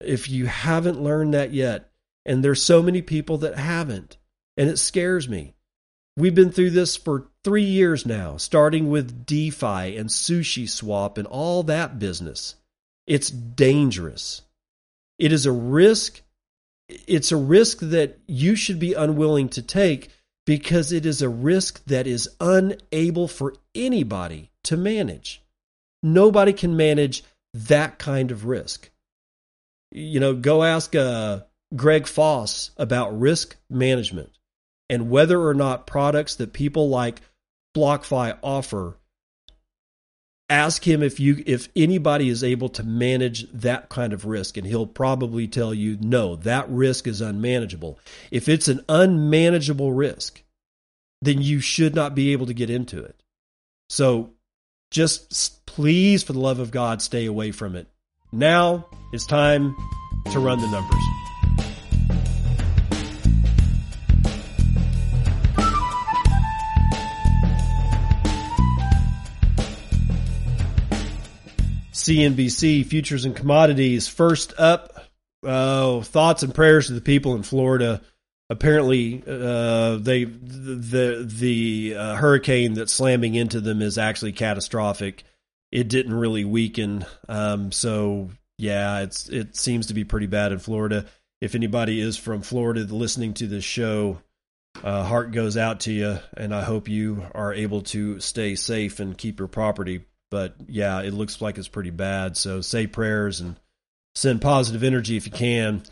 If 0.00 0.28
you 0.28 0.46
haven't 0.46 1.02
learned 1.02 1.34
that 1.34 1.52
yet, 1.52 1.90
and 2.26 2.42
there's 2.42 2.62
so 2.62 2.82
many 2.82 3.02
people 3.02 3.38
that 3.38 3.56
haven't, 3.56 4.16
and 4.56 4.68
it 4.70 4.78
scares 4.78 5.28
me. 5.28 5.54
We've 6.16 6.34
been 6.34 6.52
through 6.52 6.70
this 6.70 6.96
for 6.96 7.26
three 7.42 7.64
years 7.64 8.06
now, 8.06 8.36
starting 8.36 8.88
with 8.88 9.26
DeFi 9.26 9.96
and 9.96 10.08
Sushi 10.08 10.68
Swap 10.68 11.18
and 11.18 11.26
all 11.26 11.64
that 11.64 11.98
business. 11.98 12.54
It's 13.06 13.30
dangerous. 13.30 14.42
It 15.18 15.32
is 15.32 15.44
a 15.44 15.52
risk. 15.52 16.22
It's 16.88 17.32
a 17.32 17.36
risk 17.36 17.78
that 17.80 18.18
you 18.26 18.54
should 18.54 18.78
be 18.78 18.94
unwilling 18.94 19.48
to 19.50 19.62
take 19.62 20.10
because 20.46 20.92
it 20.92 21.04
is 21.04 21.22
a 21.22 21.28
risk 21.28 21.84
that 21.86 22.06
is 22.06 22.28
unable 22.40 23.26
for 23.26 23.54
anybody 23.74 24.50
to 24.64 24.76
manage. 24.76 25.42
Nobody 26.02 26.52
can 26.52 26.76
manage 26.76 27.24
that 27.54 27.98
kind 27.98 28.30
of 28.30 28.44
risk. 28.44 28.90
You 29.90 30.20
know, 30.20 30.34
go 30.34 30.62
ask 30.62 30.94
uh, 30.94 31.40
Greg 31.74 32.06
Foss 32.06 32.70
about 32.76 33.18
risk 33.18 33.56
management 33.68 34.30
and 34.88 35.10
whether 35.10 35.40
or 35.40 35.54
not 35.54 35.86
products 35.86 36.36
that 36.36 36.52
people 36.52 36.88
like 36.88 37.20
BlockFi 37.74 38.38
offer 38.42 38.96
ask 40.50 40.86
him 40.86 41.02
if 41.02 41.18
you 41.18 41.42
if 41.46 41.68
anybody 41.74 42.28
is 42.28 42.44
able 42.44 42.68
to 42.68 42.82
manage 42.82 43.50
that 43.50 43.88
kind 43.88 44.12
of 44.12 44.26
risk 44.26 44.56
and 44.56 44.66
he'll 44.66 44.86
probably 44.86 45.48
tell 45.48 45.72
you 45.72 45.96
no 46.00 46.36
that 46.36 46.68
risk 46.68 47.06
is 47.06 47.20
unmanageable. 47.20 47.98
If 48.30 48.48
it's 48.48 48.68
an 48.68 48.84
unmanageable 48.88 49.92
risk 49.92 50.42
then 51.22 51.40
you 51.40 51.60
should 51.60 51.94
not 51.94 52.14
be 52.14 52.32
able 52.32 52.46
to 52.46 52.54
get 52.54 52.68
into 52.68 53.02
it. 53.02 53.18
So 53.88 54.34
just 54.90 55.64
please 55.66 56.22
for 56.22 56.34
the 56.34 56.40
love 56.40 56.58
of 56.58 56.70
god 56.70 57.00
stay 57.00 57.24
away 57.24 57.50
from 57.50 57.74
it. 57.74 57.88
Now 58.30 58.86
it's 59.12 59.26
time 59.26 59.74
to 60.30 60.38
run 60.38 60.60
the 60.60 60.70
numbers 60.70 61.23
CNBC 72.04 72.84
Futures 72.84 73.24
and 73.24 73.34
Commodities. 73.34 74.08
First 74.08 74.52
up, 74.58 75.06
uh, 75.42 76.02
thoughts 76.02 76.42
and 76.42 76.54
prayers 76.54 76.88
to 76.88 76.92
the 76.92 77.00
people 77.00 77.34
in 77.34 77.42
Florida. 77.42 78.02
Apparently, 78.50 79.22
uh, 79.26 79.96
they 79.96 80.24
the 80.24 81.24
the 81.26 81.94
uh, 81.96 82.16
hurricane 82.16 82.74
that's 82.74 82.92
slamming 82.92 83.34
into 83.34 83.58
them 83.62 83.80
is 83.80 83.96
actually 83.96 84.32
catastrophic. 84.32 85.24
It 85.72 85.88
didn't 85.88 86.12
really 86.12 86.44
weaken, 86.44 87.06
um, 87.26 87.72
so 87.72 88.28
yeah, 88.58 89.00
it's 89.00 89.30
it 89.30 89.56
seems 89.56 89.86
to 89.86 89.94
be 89.94 90.04
pretty 90.04 90.26
bad 90.26 90.52
in 90.52 90.58
Florida. 90.58 91.06
If 91.40 91.54
anybody 91.54 92.02
is 92.02 92.18
from 92.18 92.42
Florida 92.42 92.80
listening 92.82 93.32
to 93.34 93.46
this 93.46 93.64
show, 93.64 94.20
uh, 94.82 95.04
heart 95.04 95.32
goes 95.32 95.56
out 95.56 95.80
to 95.80 95.92
you, 95.92 96.18
and 96.36 96.54
I 96.54 96.64
hope 96.64 96.86
you 96.86 97.24
are 97.34 97.54
able 97.54 97.80
to 97.80 98.20
stay 98.20 98.56
safe 98.56 99.00
and 99.00 99.16
keep 99.16 99.38
your 99.38 99.48
property 99.48 100.04
but 100.34 100.56
yeah, 100.66 101.00
it 101.02 101.14
looks 101.14 101.40
like 101.40 101.58
it's 101.58 101.68
pretty 101.68 101.90
bad. 101.90 102.36
So 102.36 102.60
say 102.60 102.88
prayers 102.88 103.40
and 103.40 103.54
send 104.16 104.42
positive 104.42 104.82
energy 104.82 105.16
if 105.16 105.26
you 105.26 105.32
can. 105.32 105.84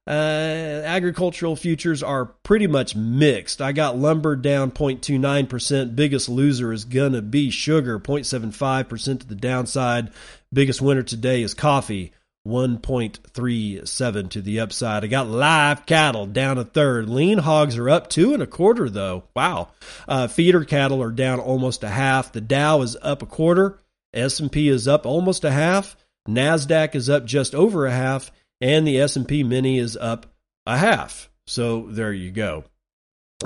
Uh, 0.06 0.10
agricultural 0.10 1.56
futures 1.56 2.02
are 2.02 2.26
pretty 2.26 2.66
much 2.66 2.94
mixed. 2.94 3.62
I 3.62 3.72
got 3.72 3.96
lumber 3.96 4.36
down 4.36 4.70
0.29%. 4.70 5.96
Biggest 5.96 6.28
loser 6.28 6.74
is 6.74 6.84
going 6.84 7.14
to 7.14 7.22
be 7.22 7.48
sugar, 7.48 7.98
0.75% 7.98 9.20
to 9.20 9.26
the 9.26 9.34
downside. 9.34 10.10
Biggest 10.52 10.82
winner 10.82 11.02
today 11.02 11.40
is 11.40 11.54
coffee, 11.54 12.12
1.37 12.46 14.30
to 14.30 14.42
the 14.42 14.60
upside. 14.60 15.02
I 15.02 15.06
got 15.06 15.28
live 15.28 15.86
cattle 15.86 16.26
down 16.26 16.58
a 16.58 16.64
third. 16.64 17.08
Lean 17.08 17.38
hogs 17.38 17.78
are 17.78 17.88
up 17.88 18.10
two 18.10 18.34
and 18.34 18.42
a 18.42 18.46
quarter 18.46 18.90
though. 18.90 19.24
Wow. 19.34 19.68
Uh, 20.06 20.28
feeder 20.28 20.64
cattle 20.64 21.02
are 21.02 21.10
down 21.10 21.40
almost 21.40 21.82
a 21.82 21.88
half. 21.88 22.32
The 22.32 22.42
Dow 22.42 22.82
is 22.82 22.98
up 23.00 23.22
a 23.22 23.26
quarter. 23.26 23.78
S&P 24.12 24.68
is 24.68 24.86
up 24.86 25.06
almost 25.06 25.44
a 25.44 25.50
half. 25.50 25.96
Nasdaq 26.28 26.94
is 26.94 27.08
up 27.08 27.24
just 27.24 27.54
over 27.54 27.86
a 27.86 27.92
half 27.92 28.30
and 28.60 28.86
the 28.86 29.00
S&P 29.00 29.42
mini 29.42 29.78
is 29.78 29.96
up 29.96 30.26
a 30.66 30.76
half. 30.76 31.30
So 31.46 31.86
there 31.90 32.12
you 32.12 32.30
go. 32.30 32.64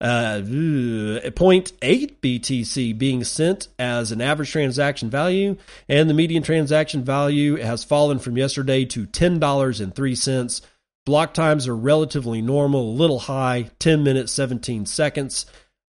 Uh, 0.00 0.40
0.8 0.42 2.14
BTC 2.22 2.96
being 2.96 3.22
sent 3.22 3.68
as 3.78 4.12
an 4.12 4.22
average 4.22 4.50
transaction 4.50 5.10
value, 5.10 5.56
and 5.88 6.08
the 6.08 6.14
median 6.14 6.42
transaction 6.42 7.04
value 7.04 7.56
has 7.56 7.84
fallen 7.84 8.18
from 8.18 8.38
yesterday 8.38 8.86
to 8.86 9.06
$10.03. 9.06 10.62
Block 11.04 11.34
times 11.34 11.68
are 11.68 11.76
relatively 11.76 12.40
normal, 12.40 12.90
a 12.90 12.98
little 12.98 13.18
high, 13.18 13.70
10 13.78 14.02
minutes, 14.02 14.32
17 14.32 14.86
seconds. 14.86 15.44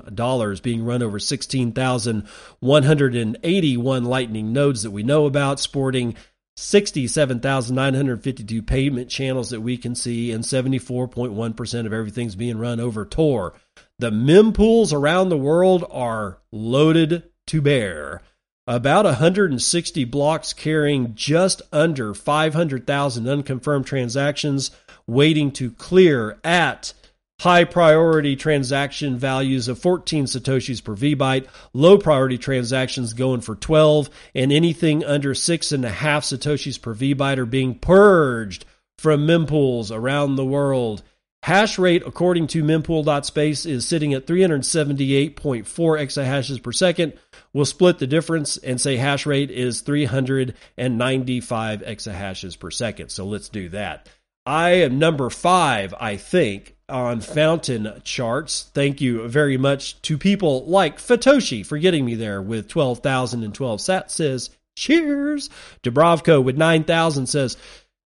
being 0.62 0.84
run 0.84 1.02
over 1.02 1.18
16,181 1.18 4.04
Lightning 4.04 4.52
nodes 4.52 4.82
that 4.82 4.90
we 4.90 5.02
know 5.02 5.24
about, 5.24 5.60
sporting 5.60 6.14
67,952 6.58 8.62
payment 8.62 9.10
channels 9.10 9.50
that 9.50 9.60
we 9.60 9.76
can 9.76 9.94
see, 9.94 10.32
and 10.32 10.42
74.1% 10.44 11.86
of 11.86 11.92
everything's 11.92 12.34
being 12.34 12.56
run 12.58 12.80
over 12.80 13.04
Tor. 13.04 13.54
The 13.98 14.10
mempools 14.10 14.92
around 14.92 15.28
the 15.28 15.38
world 15.38 15.84
are 15.90 16.38
loaded 16.52 17.24
to 17.48 17.62
bear. 17.62 18.22
About 18.68 19.04
160 19.04 20.04
blocks 20.06 20.52
carrying 20.52 21.14
just 21.14 21.62
under 21.72 22.14
500,000 22.14 23.28
unconfirmed 23.28 23.86
transactions 23.86 24.72
waiting 25.06 25.52
to 25.52 25.70
clear 25.70 26.36
at 26.42 26.92
high 27.40 27.62
priority 27.62 28.34
transaction 28.34 29.16
values 29.18 29.68
of 29.68 29.78
14 29.78 30.24
satoshis 30.24 30.82
per 30.82 30.96
vbyte 30.96 31.46
low 31.74 31.96
priority 31.98 32.38
transactions 32.38 33.12
going 33.12 33.40
for 33.40 33.54
12 33.54 34.10
and 34.34 34.50
anything 34.50 35.04
under 35.04 35.34
six 35.34 35.70
and 35.70 35.84
a 35.84 35.90
half 35.90 36.24
satoshis 36.24 36.80
per 36.80 36.94
vbyte 36.94 37.36
are 37.36 37.46
being 37.46 37.74
purged 37.74 38.64
from 38.98 39.26
mempools 39.26 39.94
around 39.94 40.34
the 40.34 40.44
world 40.44 41.02
hash 41.46 41.78
rate 41.78 42.02
according 42.04 42.48
to 42.48 42.64
mempool.space 42.64 43.66
is 43.66 43.86
sitting 43.86 44.14
at 44.14 44.26
378.4 44.26 45.64
exahashes 45.64 46.60
per 46.60 46.72
second 46.72 47.12
we'll 47.52 47.64
split 47.64 48.00
the 48.00 48.06
difference 48.08 48.56
and 48.56 48.80
say 48.80 48.96
hash 48.96 49.26
rate 49.26 49.52
is 49.52 49.82
395 49.82 51.82
exahashes 51.82 52.58
per 52.58 52.72
second 52.72 53.10
so 53.10 53.24
let's 53.24 53.48
do 53.48 53.68
that 53.68 54.08
I 54.44 54.70
am 54.70 55.00
number 55.00 55.28
five, 55.28 55.92
I 55.98 56.18
think, 56.18 56.76
on 56.88 57.20
fountain 57.20 58.00
charts. 58.04 58.70
Thank 58.74 59.00
you 59.00 59.26
very 59.26 59.56
much 59.56 60.00
to 60.02 60.16
people 60.16 60.64
like 60.66 60.98
Fatoshi 60.98 61.66
for 61.66 61.78
getting 61.78 62.04
me 62.04 62.14
there 62.14 62.40
with 62.40 62.68
12,012 62.68 63.80
sats 63.80 64.10
says, 64.10 64.50
cheers. 64.76 65.50
Dubrovko 65.82 66.44
with 66.44 66.56
9,000 66.56 67.26
says, 67.26 67.56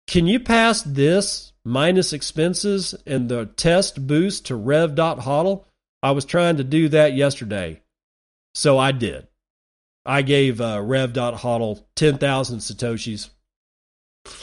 can 0.06 0.26
you 0.26 0.38
pass 0.38 0.82
this 0.82 1.54
minus 1.68 2.12
expenses 2.12 2.94
and 3.06 3.28
the 3.28 3.46
test 3.46 4.06
boost 4.06 4.46
to 4.46 4.56
rev.hodl? 4.56 5.64
I 6.02 6.12
was 6.12 6.24
trying 6.24 6.56
to 6.56 6.64
do 6.64 6.88
that 6.88 7.14
yesterday. 7.14 7.82
So 8.54 8.78
I 8.78 8.92
did. 8.92 9.26
I 10.06 10.22
gave 10.22 10.60
uh, 10.60 10.80
rev.hodl 10.82 11.84
10,000 11.96 12.58
Satoshis 12.58 13.30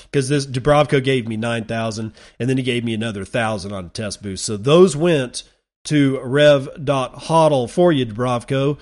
because 0.03 0.29
this 0.29 0.45
Dubrovko 0.45 1.03
gave 1.03 1.27
me 1.27 1.37
9,000 1.37 2.13
and 2.39 2.49
then 2.49 2.57
he 2.57 2.63
gave 2.63 2.83
me 2.83 2.93
another 2.93 3.21
1,000 3.21 3.71
on 3.71 3.89
test 3.89 4.21
boost. 4.21 4.45
So 4.45 4.57
those 4.57 4.95
went 4.95 5.43
to 5.85 6.19
rev.hodl 6.19 7.69
for 7.69 7.91
you, 7.91 8.05
Dubrovko. 8.05 8.79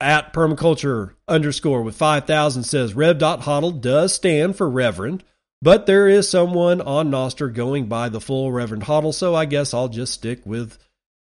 At 0.00 0.32
permaculture 0.32 1.14
underscore 1.26 1.82
with 1.82 1.96
5,000 1.96 2.62
says 2.62 2.94
rev.hodl 2.94 3.80
does 3.80 4.14
stand 4.14 4.56
for 4.56 4.70
Reverend, 4.70 5.24
but 5.60 5.86
there 5.86 6.08
is 6.08 6.28
someone 6.28 6.80
on 6.80 7.10
Nostr 7.10 7.52
going 7.52 7.86
by 7.86 8.08
the 8.08 8.20
full 8.20 8.52
Reverend 8.52 8.84
Hodl, 8.84 9.12
so 9.12 9.34
I 9.34 9.44
guess 9.44 9.74
I'll 9.74 9.88
just 9.88 10.12
stick 10.12 10.40
with 10.44 10.78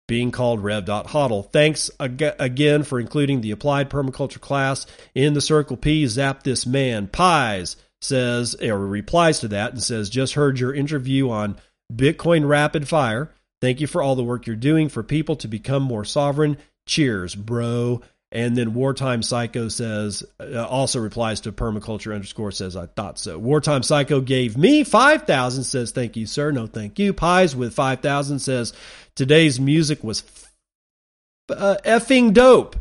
being 0.09 0.31
called 0.31 0.63
rev.hodl. 0.63 1.51
Thanks 1.51 1.91
ag- 1.99 2.35
again 2.39 2.83
for 2.85 3.01
including 3.01 3.41
the 3.41 3.51
applied 3.51 3.91
permaculture 3.91 4.41
class 4.41 4.87
in 5.15 5.35
the 5.35 5.41
Circle 5.41 5.77
P. 5.77 6.07
Zap 6.07 6.43
this 6.43 6.67
man. 6.67 7.09
Pies 7.09 7.77
says 8.01 8.55
or 8.63 8.79
replies 8.79 9.41
to 9.41 9.49
that 9.49 9.73
and 9.73 9.83
says, 9.83 10.11
"Just 10.11 10.35
heard 10.35 10.61
your 10.61 10.75
interview 10.75 11.31
on 11.31 11.57
Bitcoin 11.93 12.47
Rapid 12.47 12.87
Fire. 12.87 13.33
Thank 13.61 13.81
you 13.81 13.87
for 13.87 14.03
all 14.03 14.15
the 14.15 14.25
work 14.25 14.47
you're 14.47 14.55
doing 14.55 14.89
for 14.89 15.03
people 15.03 15.35
to 15.37 15.49
become 15.49 15.83
more 15.83 16.05
sovereign. 16.05 16.59
Cheers, 16.87 17.35
bro." 17.35 18.03
And 18.33 18.57
then 18.57 18.75
Wartime 18.75 19.23
Psycho 19.23 19.69
says, 19.69 20.25
uh, 20.41 20.67
also 20.67 20.99
replies 20.99 21.41
to 21.43 21.53
permaculture 21.53 22.13
underscore 22.13 22.51
says, 22.51 22.77
I 22.77 22.87
thought 22.87 23.19
so. 23.19 23.39
Wartime 23.39 23.85
Psycho 23.85 24.21
gave 24.21 24.57
me 24.57 24.83
5,000, 24.83 25.63
says, 25.63 25.93
thank 25.93 26.17
you, 26.17 26.27
sir. 26.27 26.51
No, 26.51 26.67
thank 26.67 26.99
you. 26.99 27.13
Pies 27.13 27.55
with 27.55 27.73
5,000 27.75 28.41
says, 28.41 28.73
today's 29.15 29.61
music 29.61 30.03
was 30.03 30.25
f- 30.25 31.57
uh, 31.57 31.77
effing 31.85 32.33
dope. 32.33 32.77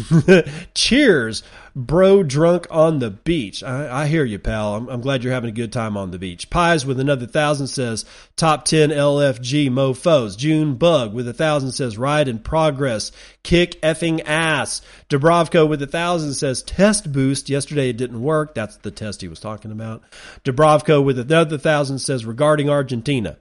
Cheers, 0.74 1.42
bro, 1.76 2.22
drunk 2.22 2.66
on 2.70 2.98
the 2.98 3.10
beach. 3.10 3.62
I, 3.62 4.02
I 4.02 4.06
hear 4.06 4.24
you, 4.24 4.38
pal. 4.38 4.74
I'm, 4.74 4.88
I'm, 4.88 5.00
glad 5.00 5.22
you're 5.22 5.32
having 5.32 5.50
a 5.50 5.54
good 5.54 5.72
time 5.72 5.96
on 5.96 6.10
the 6.10 6.18
beach. 6.18 6.48
Pies 6.50 6.86
with 6.86 6.98
another 6.98 7.26
thousand 7.26 7.66
says 7.66 8.04
top 8.36 8.64
10 8.64 8.90
LFG 8.90 9.68
mofos. 9.70 10.36
June 10.36 10.76
Bug 10.76 11.12
with 11.12 11.28
a 11.28 11.34
thousand 11.34 11.72
says 11.72 11.98
ride 11.98 12.28
in 12.28 12.38
progress. 12.38 13.12
Kick 13.42 13.80
effing 13.82 14.22
ass. 14.24 14.80
Dubrovko 15.10 15.68
with 15.68 15.82
a 15.82 15.86
thousand 15.86 16.34
says 16.34 16.62
test 16.62 17.12
boost. 17.12 17.50
Yesterday 17.50 17.90
it 17.90 17.98
didn't 17.98 18.22
work. 18.22 18.54
That's 18.54 18.76
the 18.78 18.90
test 18.90 19.20
he 19.20 19.28
was 19.28 19.40
talking 19.40 19.72
about. 19.72 20.02
Dubrovko 20.44 21.04
with 21.04 21.18
another 21.18 21.58
thousand 21.58 21.98
says 21.98 22.24
regarding 22.24 22.70
Argentina. 22.70 23.36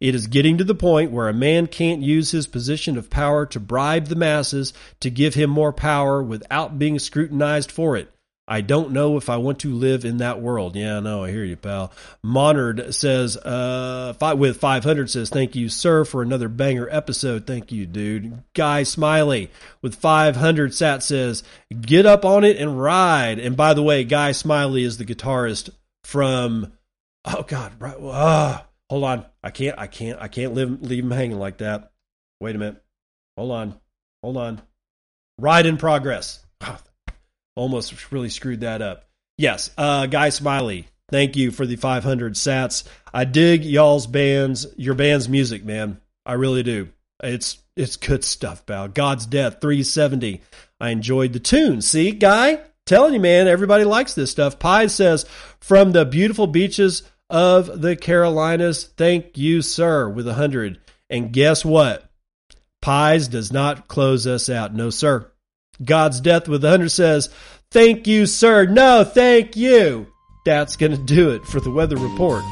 It 0.00 0.14
is 0.14 0.26
getting 0.26 0.58
to 0.58 0.64
the 0.64 0.74
point 0.74 1.10
where 1.10 1.28
a 1.28 1.34
man 1.34 1.66
can't 1.66 2.02
use 2.02 2.30
his 2.30 2.46
position 2.46 2.98
of 2.98 3.10
power 3.10 3.46
to 3.46 3.60
bribe 3.60 4.06
the 4.06 4.16
masses 4.16 4.72
to 5.00 5.10
give 5.10 5.34
him 5.34 5.50
more 5.50 5.72
power 5.72 6.22
without 6.22 6.78
being 6.78 6.98
scrutinized 6.98 7.72
for 7.72 7.96
it. 7.96 8.10
I 8.48 8.60
don't 8.60 8.92
know 8.92 9.16
if 9.16 9.28
I 9.28 9.38
want 9.38 9.58
to 9.60 9.74
live 9.74 10.04
in 10.04 10.18
that 10.18 10.40
world. 10.40 10.76
Yeah, 10.76 11.00
no, 11.00 11.24
I 11.24 11.32
hear 11.32 11.42
you, 11.42 11.56
pal. 11.56 11.92
Monard 12.22 12.94
says, 12.94 13.36
uh, 13.36 14.14
with 14.38 14.58
500 14.58 15.10
says, 15.10 15.30
thank 15.30 15.56
you, 15.56 15.68
sir, 15.68 16.04
for 16.04 16.22
another 16.22 16.48
banger 16.48 16.88
episode. 16.88 17.44
Thank 17.44 17.72
you, 17.72 17.86
dude. 17.86 18.44
Guy 18.54 18.84
Smiley 18.84 19.50
with 19.82 19.96
500 19.96 20.72
sat 20.74 21.02
says, 21.02 21.42
get 21.80 22.06
up 22.06 22.24
on 22.24 22.44
it 22.44 22.56
and 22.56 22.80
ride. 22.80 23.40
And 23.40 23.56
by 23.56 23.74
the 23.74 23.82
way, 23.82 24.04
Guy 24.04 24.30
Smiley 24.30 24.84
is 24.84 24.98
the 24.98 25.04
guitarist 25.04 25.70
from, 26.04 26.72
oh 27.24 27.42
God, 27.42 27.72
right, 27.80 27.96
uh, 28.00 28.60
Hold 28.90 29.04
on. 29.04 29.26
I 29.42 29.50
can't 29.50 29.78
I 29.78 29.86
can't 29.86 30.20
I 30.20 30.28
can't 30.28 30.54
live, 30.54 30.82
leave 30.82 31.04
him 31.04 31.10
hanging 31.10 31.38
like 31.38 31.58
that. 31.58 31.92
Wait 32.40 32.54
a 32.54 32.58
minute. 32.58 32.82
Hold 33.36 33.52
on. 33.52 33.74
Hold 34.22 34.36
on. 34.36 34.62
Ride 35.38 35.66
in 35.66 35.76
progress. 35.76 36.44
Almost 37.56 38.12
really 38.12 38.28
screwed 38.28 38.60
that 38.60 38.82
up. 38.82 39.08
Yes, 39.38 39.70
uh, 39.76 40.06
Guy 40.06 40.30
Smiley. 40.30 40.88
Thank 41.10 41.36
you 41.36 41.50
for 41.50 41.66
the 41.66 41.76
500 41.76 42.34
sats. 42.34 42.84
I 43.12 43.24
dig 43.24 43.64
y'all's 43.64 44.06
bands, 44.06 44.66
your 44.76 44.94
band's 44.94 45.28
music, 45.28 45.64
man. 45.64 46.00
I 46.24 46.34
really 46.34 46.62
do. 46.62 46.88
It's 47.22 47.58
it's 47.76 47.96
good 47.96 48.24
stuff, 48.24 48.66
pal. 48.66 48.88
God's 48.88 49.26
Death 49.26 49.60
370. 49.60 50.40
I 50.80 50.90
enjoyed 50.90 51.32
the 51.32 51.40
tune. 51.40 51.82
See, 51.82 52.12
Guy? 52.12 52.60
Telling 52.86 53.14
you, 53.14 53.20
man, 53.20 53.48
everybody 53.48 53.84
likes 53.84 54.14
this 54.14 54.30
stuff. 54.30 54.60
Pie 54.60 54.86
says, 54.86 55.24
from 55.60 55.90
the 55.90 56.04
beautiful 56.04 56.46
beaches 56.46 57.02
of 57.28 57.80
the 57.80 57.96
Carolinas, 57.96 58.84
thank 58.84 59.36
you, 59.36 59.62
sir, 59.62 60.08
with 60.08 60.26
a 60.26 60.30
100. 60.30 60.78
And 61.10 61.32
guess 61.32 61.64
what? 61.64 62.08
Pies 62.80 63.28
does 63.28 63.52
not 63.52 63.88
close 63.88 64.26
us 64.26 64.48
out. 64.48 64.74
No, 64.74 64.90
sir. 64.90 65.30
God's 65.84 66.20
Death 66.20 66.48
with 66.48 66.64
a 66.64 66.68
100 66.68 66.90
says, 66.90 67.30
thank 67.70 68.06
you, 68.06 68.26
sir. 68.26 68.66
No, 68.66 69.04
thank 69.04 69.56
you. 69.56 70.06
That's 70.44 70.76
going 70.76 70.92
to 70.92 70.98
do 70.98 71.30
it 71.30 71.44
for 71.44 71.60
the 71.60 71.70
weather 71.70 71.96
report. 71.96 72.44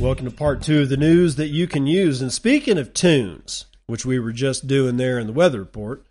Welcome 0.00 0.24
to 0.24 0.32
part 0.32 0.62
two 0.62 0.80
of 0.80 0.88
the 0.88 0.96
news 0.96 1.36
that 1.36 1.48
you 1.48 1.68
can 1.68 1.86
use. 1.86 2.22
And 2.22 2.32
speaking 2.32 2.76
of 2.76 2.92
tunes, 2.92 3.66
which 3.92 4.06
we 4.06 4.18
were 4.18 4.32
just 4.32 4.66
doing 4.66 4.96
there 4.96 5.18
in 5.18 5.26
the 5.26 5.34
weather 5.34 5.58
report, 5.58 6.06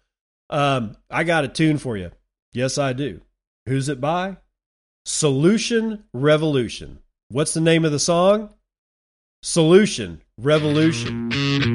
um, 0.52 0.96
I 1.10 1.24
got 1.24 1.46
a 1.46 1.48
tune 1.48 1.80
for 1.80 1.98
you. 1.98 2.12
Yes, 2.54 2.78
I 2.78 2.94
do. 2.94 3.22
Who's 3.66 3.90
it 3.90 4.00
by? 4.00 4.38
Solution 5.04 6.04
Revolution. 6.14 7.00
What's 7.30 7.56
the 7.56 7.60
name 7.60 7.84
of 7.84 7.92
the 7.92 7.98
song? 7.98 8.54
Solution 9.42 10.22
Revolution. 10.38 11.71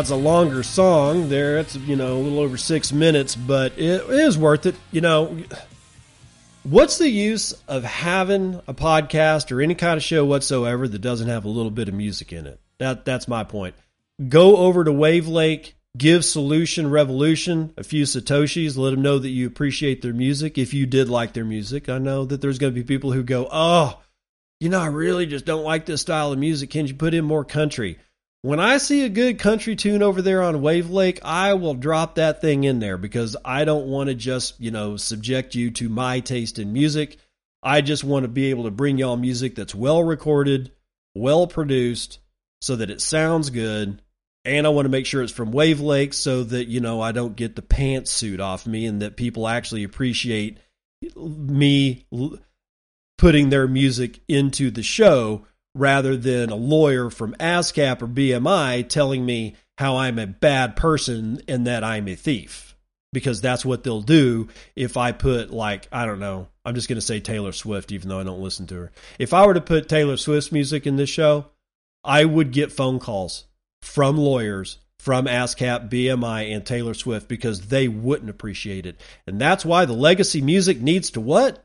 It's 0.00 0.10
a 0.10 0.16
longer 0.16 0.62
song 0.62 1.28
there. 1.28 1.58
It's, 1.58 1.76
you 1.76 1.96
know, 1.96 2.16
a 2.16 2.20
little 2.20 2.40
over 2.40 2.56
six 2.56 2.92
minutes, 2.92 3.36
but 3.36 3.78
it 3.78 4.02
is 4.08 4.36
worth 4.36 4.66
it. 4.66 4.74
You 4.92 5.00
know, 5.00 5.36
what's 6.62 6.98
the 6.98 7.08
use 7.08 7.52
of 7.68 7.84
having 7.84 8.60
a 8.66 8.74
podcast 8.74 9.52
or 9.52 9.60
any 9.60 9.74
kind 9.74 9.96
of 9.96 10.02
show 10.02 10.24
whatsoever 10.24 10.88
that 10.88 10.98
doesn't 10.98 11.28
have 11.28 11.44
a 11.44 11.48
little 11.48 11.70
bit 11.70 11.88
of 11.88 11.94
music 11.94 12.32
in 12.32 12.46
it? 12.46 12.60
That 12.78 13.04
That's 13.04 13.28
my 13.28 13.44
point. 13.44 13.74
Go 14.28 14.56
over 14.56 14.82
to 14.84 14.90
Wavlake, 14.90 15.72
give 15.96 16.24
Solution 16.24 16.90
Revolution 16.90 17.72
a 17.76 17.84
few 17.84 18.04
Satoshis, 18.04 18.76
let 18.76 18.90
them 18.90 19.02
know 19.02 19.18
that 19.18 19.28
you 19.28 19.46
appreciate 19.46 20.02
their 20.02 20.14
music. 20.14 20.58
If 20.58 20.74
you 20.74 20.86
did 20.86 21.08
like 21.08 21.32
their 21.32 21.44
music, 21.44 21.88
I 21.88 21.98
know 21.98 22.24
that 22.24 22.40
there's 22.40 22.58
going 22.58 22.72
to 22.74 22.80
be 22.80 22.86
people 22.86 23.12
who 23.12 23.22
go, 23.22 23.48
oh, 23.50 24.00
you 24.58 24.68
know, 24.68 24.80
I 24.80 24.86
really 24.86 25.26
just 25.26 25.44
don't 25.44 25.64
like 25.64 25.86
this 25.86 26.00
style 26.00 26.32
of 26.32 26.38
music. 26.38 26.70
Can 26.70 26.86
you 26.86 26.94
put 26.94 27.14
in 27.14 27.24
more 27.24 27.44
country? 27.44 27.98
When 28.42 28.60
I 28.60 28.78
see 28.78 29.04
a 29.04 29.08
good 29.08 29.38
country 29.38 29.74
tune 29.74 30.02
over 30.02 30.22
there 30.22 30.42
on 30.42 30.56
Wavlake, 30.56 31.18
I 31.24 31.54
will 31.54 31.74
drop 31.74 32.14
that 32.14 32.40
thing 32.40 32.64
in 32.64 32.78
there 32.78 32.96
because 32.96 33.36
I 33.44 33.64
don't 33.64 33.88
want 33.88 34.08
to 34.08 34.14
just, 34.14 34.60
you 34.60 34.70
know, 34.70 34.96
subject 34.96 35.54
you 35.54 35.70
to 35.72 35.88
my 35.88 36.20
taste 36.20 36.58
in 36.58 36.72
music. 36.72 37.18
I 37.62 37.80
just 37.80 38.04
want 38.04 38.22
to 38.22 38.28
be 38.28 38.50
able 38.50 38.64
to 38.64 38.70
bring 38.70 38.98
y'all 38.98 39.16
music 39.16 39.56
that's 39.56 39.74
well 39.74 40.04
recorded, 40.04 40.70
well 41.14 41.48
produced, 41.48 42.20
so 42.60 42.76
that 42.76 42.90
it 42.90 43.00
sounds 43.00 43.50
good. 43.50 44.00
And 44.44 44.64
I 44.64 44.70
want 44.70 44.84
to 44.84 44.90
make 44.90 45.06
sure 45.06 45.22
it's 45.22 45.32
from 45.32 45.52
Wavlake 45.52 46.14
so 46.14 46.44
that, 46.44 46.68
you 46.68 46.78
know, 46.78 47.00
I 47.00 47.10
don't 47.10 47.34
get 47.34 47.56
the 47.56 47.62
pantsuit 47.62 48.38
off 48.38 48.64
me 48.64 48.86
and 48.86 49.02
that 49.02 49.16
people 49.16 49.48
actually 49.48 49.82
appreciate 49.82 50.58
me 51.16 52.06
putting 53.18 53.50
their 53.50 53.66
music 53.66 54.20
into 54.28 54.70
the 54.70 54.84
show 54.84 55.46
rather 55.76 56.16
than 56.16 56.50
a 56.50 56.56
lawyer 56.56 57.10
from 57.10 57.34
ASCAP 57.34 58.02
or 58.02 58.06
BMI 58.06 58.88
telling 58.88 59.24
me 59.24 59.56
how 59.78 59.96
I'm 59.96 60.18
a 60.18 60.26
bad 60.26 60.76
person 60.76 61.40
and 61.46 61.66
that 61.66 61.84
I'm 61.84 62.08
a 62.08 62.14
thief. 62.14 62.74
Because 63.12 63.40
that's 63.40 63.64
what 63.64 63.82
they'll 63.82 64.02
do 64.02 64.48
if 64.74 64.96
I 64.96 65.12
put, 65.12 65.50
like, 65.50 65.88
I 65.92 66.04
don't 66.06 66.18
know, 66.18 66.48
I'm 66.64 66.74
just 66.74 66.88
going 66.88 66.96
to 66.96 67.06
say 67.06 67.20
Taylor 67.20 67.52
Swift, 67.52 67.92
even 67.92 68.08
though 68.08 68.20
I 68.20 68.24
don't 68.24 68.42
listen 68.42 68.66
to 68.66 68.74
her. 68.74 68.92
If 69.18 69.32
I 69.32 69.46
were 69.46 69.54
to 69.54 69.60
put 69.60 69.88
Taylor 69.88 70.16
Swift's 70.16 70.52
music 70.52 70.86
in 70.86 70.96
this 70.96 71.08
show, 71.08 71.46
I 72.04 72.24
would 72.24 72.52
get 72.52 72.72
phone 72.72 72.98
calls 72.98 73.44
from 73.82 74.18
lawyers 74.18 74.78
from 74.98 75.26
ASCAP, 75.26 75.88
BMI, 75.88 76.52
and 76.52 76.66
Taylor 76.66 76.92
Swift 76.92 77.28
because 77.28 77.68
they 77.68 77.86
wouldn't 77.86 78.28
appreciate 78.28 78.86
it. 78.86 79.00
And 79.26 79.40
that's 79.40 79.64
why 79.64 79.84
the 79.84 79.92
legacy 79.92 80.40
music 80.40 80.80
needs 80.80 81.10
to 81.12 81.20
what? 81.20 81.64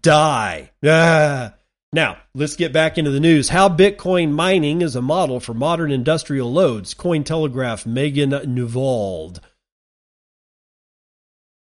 Die. 0.00 0.70
Ah. 0.84 1.54
Now, 1.94 2.16
let's 2.34 2.56
get 2.56 2.72
back 2.72 2.96
into 2.96 3.10
the 3.10 3.20
news. 3.20 3.50
How 3.50 3.68
Bitcoin 3.68 4.30
mining 4.32 4.80
is 4.80 4.96
a 4.96 5.02
model 5.02 5.40
for 5.40 5.52
modern 5.52 5.90
industrial 5.90 6.50
loads. 6.50 6.94
Cointelegraph 6.94 7.84
Megan 7.84 8.30
Neuvold. 8.30 9.40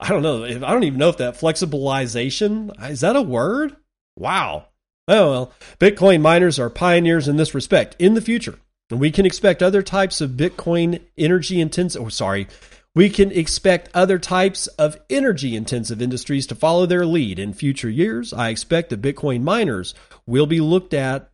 I 0.00 0.08
don't 0.08 0.22
know. 0.22 0.44
I 0.44 0.58
don't 0.58 0.82
even 0.82 0.98
know 0.98 1.10
if 1.10 1.18
that 1.18 1.38
flexibilization 1.38 2.90
is 2.90 3.02
that 3.02 3.14
a 3.14 3.22
word? 3.22 3.76
Wow. 4.16 4.66
Oh 5.06 5.30
well, 5.30 5.52
Bitcoin 5.78 6.22
miners 6.22 6.58
are 6.58 6.68
pioneers 6.68 7.28
in 7.28 7.36
this 7.36 7.54
respect. 7.54 7.94
In 8.00 8.14
the 8.14 8.20
future, 8.20 8.58
we 8.90 9.12
can 9.12 9.26
expect 9.26 9.62
other 9.62 9.80
types 9.80 10.20
of 10.20 10.30
Bitcoin 10.30 11.02
energy 11.16 11.60
intensive. 11.60 12.02
Oh, 12.02 12.08
sorry, 12.08 12.48
we 12.96 13.10
can 13.10 13.30
expect 13.30 13.90
other 13.92 14.18
types 14.18 14.68
of 14.68 14.96
energy 15.10 15.54
intensive 15.54 16.00
industries 16.00 16.46
to 16.46 16.54
follow 16.54 16.86
their 16.86 17.04
lead 17.04 17.38
in 17.38 17.52
future 17.52 17.90
years. 17.90 18.32
I 18.32 18.48
expect 18.48 18.88
that 18.88 19.02
Bitcoin 19.02 19.42
miners 19.42 19.94
will 20.26 20.46
be 20.46 20.62
looked 20.62 20.94
at 20.94 21.30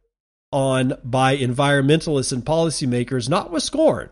on 0.51 0.95
by 1.05 1.37
environmentalists 1.37 2.33
and 2.33 2.45
policymakers 2.45 3.29
not 3.29 3.53
with 3.53 3.63
scorn, 3.63 4.11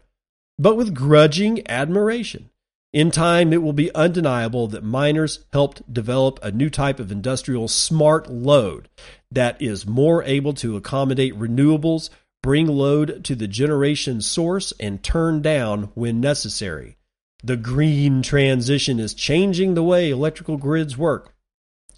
but 0.61 0.76
with 0.76 0.94
grudging 0.94 1.68
admiration. 1.68 2.51
In 2.92 3.11
time, 3.11 3.53
it 3.53 3.62
will 3.62 3.72
be 3.72 3.92
undeniable 3.96 4.68
that 4.68 4.84
miners 4.84 5.44
helped 5.53 5.92
develop 5.92 6.38
a 6.44 6.53
new 6.53 6.70
type 6.70 7.01
of 7.01 7.11
industrial 7.11 7.66
smart 7.66 8.30
load 8.30 8.88
that 9.32 9.61
is 9.61 9.86
more 9.88 10.22
able 10.22 10.55
to 10.55 10.76
accommodate 10.76 11.36
renewables, 11.36 12.11
bring 12.44 12.68
load 12.68 13.24
to 13.24 13.34
the 13.34 13.48
generation 13.48 14.20
source, 14.20 14.72
and 14.78 15.03
turn 15.03 15.42
down 15.42 15.90
when 15.94 16.20
necessary. 16.20 16.96
The 17.43 17.57
green 17.57 18.22
transition 18.22 19.01
is 19.01 19.14
changing 19.14 19.74
the 19.74 19.82
way 19.82 20.11
electrical 20.11 20.57
grids 20.57 20.99
work. 20.99 21.34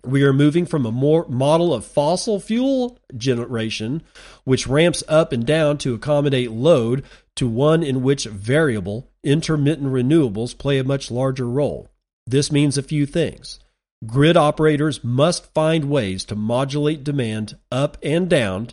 We 0.05 0.23
are 0.25 0.33
moving 0.33 0.67
from 0.67 0.85
a 0.85 0.93
more 0.93 1.27
model 1.29 1.73
of 1.73 1.85
fossil 1.85 2.41
fuel 2.41 2.99
generation, 3.17 4.03
which 4.45 4.67
ramps 4.67 5.05
up 5.07 5.33
and 5.33 5.47
down 5.47 5.79
to 5.79 5.95
accommodate 5.95 6.51
load, 6.51 7.05
to 7.37 7.49
one 7.49 7.83
in 7.83 8.03
which 8.03 8.25
variable, 8.25 9.11
intermittent 9.23 9.89
renewables 9.89 10.59
play 10.59 10.79
a 10.79 10.85
much 10.85 11.11
larger 11.11 11.49
role. 11.49 11.89
This 12.27 12.51
means 12.51 12.77
a 12.77 12.83
few 12.83 13.07
things. 13.07 13.61
Grid 14.05 14.37
operators 14.37 15.05
must 15.05 15.53
find 15.55 15.85
ways 15.85 16.25
to 16.25 16.35
modulate 16.35 17.05
demand 17.05 17.57
up 17.71 17.97
and 18.03 18.29
down 18.29 18.69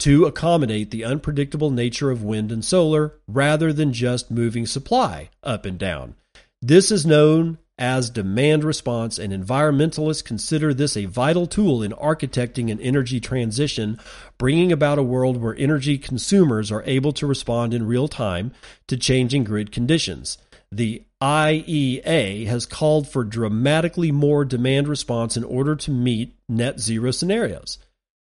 to 0.00 0.26
accommodate 0.26 0.90
the 0.90 1.04
unpredictable 1.04 1.70
nature 1.70 2.10
of 2.10 2.22
wind 2.22 2.50
and 2.50 2.64
solar 2.64 3.14
rather 3.26 3.72
than 3.72 3.92
just 3.92 4.30
moving 4.30 4.66
supply 4.66 5.30
up 5.42 5.64
and 5.64 5.78
down. 5.78 6.14
This 6.62 6.90
is 6.90 7.06
known 7.06 7.58
as 7.78 8.10
demand 8.10 8.62
response, 8.62 9.18
and 9.18 9.32
environmentalists 9.32 10.22
consider 10.22 10.74
this 10.74 10.98
a 10.98 11.06
vital 11.06 11.46
tool 11.46 11.82
in 11.82 11.92
architecting 11.92 12.70
an 12.70 12.78
energy 12.80 13.18
transition, 13.18 13.98
bringing 14.36 14.70
about 14.70 14.98
a 14.98 15.02
world 15.02 15.38
where 15.38 15.56
energy 15.56 15.96
consumers 15.96 16.70
are 16.70 16.84
able 16.84 17.12
to 17.12 17.26
respond 17.26 17.72
in 17.72 17.86
real 17.86 18.06
time 18.06 18.52
to 18.86 18.98
changing 18.98 19.44
grid 19.44 19.72
conditions. 19.72 20.36
The 20.70 21.02
IEA 21.22 22.46
has 22.46 22.66
called 22.66 23.08
for 23.08 23.24
dramatically 23.24 24.12
more 24.12 24.44
demand 24.44 24.86
response 24.86 25.36
in 25.36 25.44
order 25.44 25.74
to 25.76 25.90
meet 25.90 26.36
net 26.48 26.78
zero 26.80 27.10
scenarios. 27.10 27.78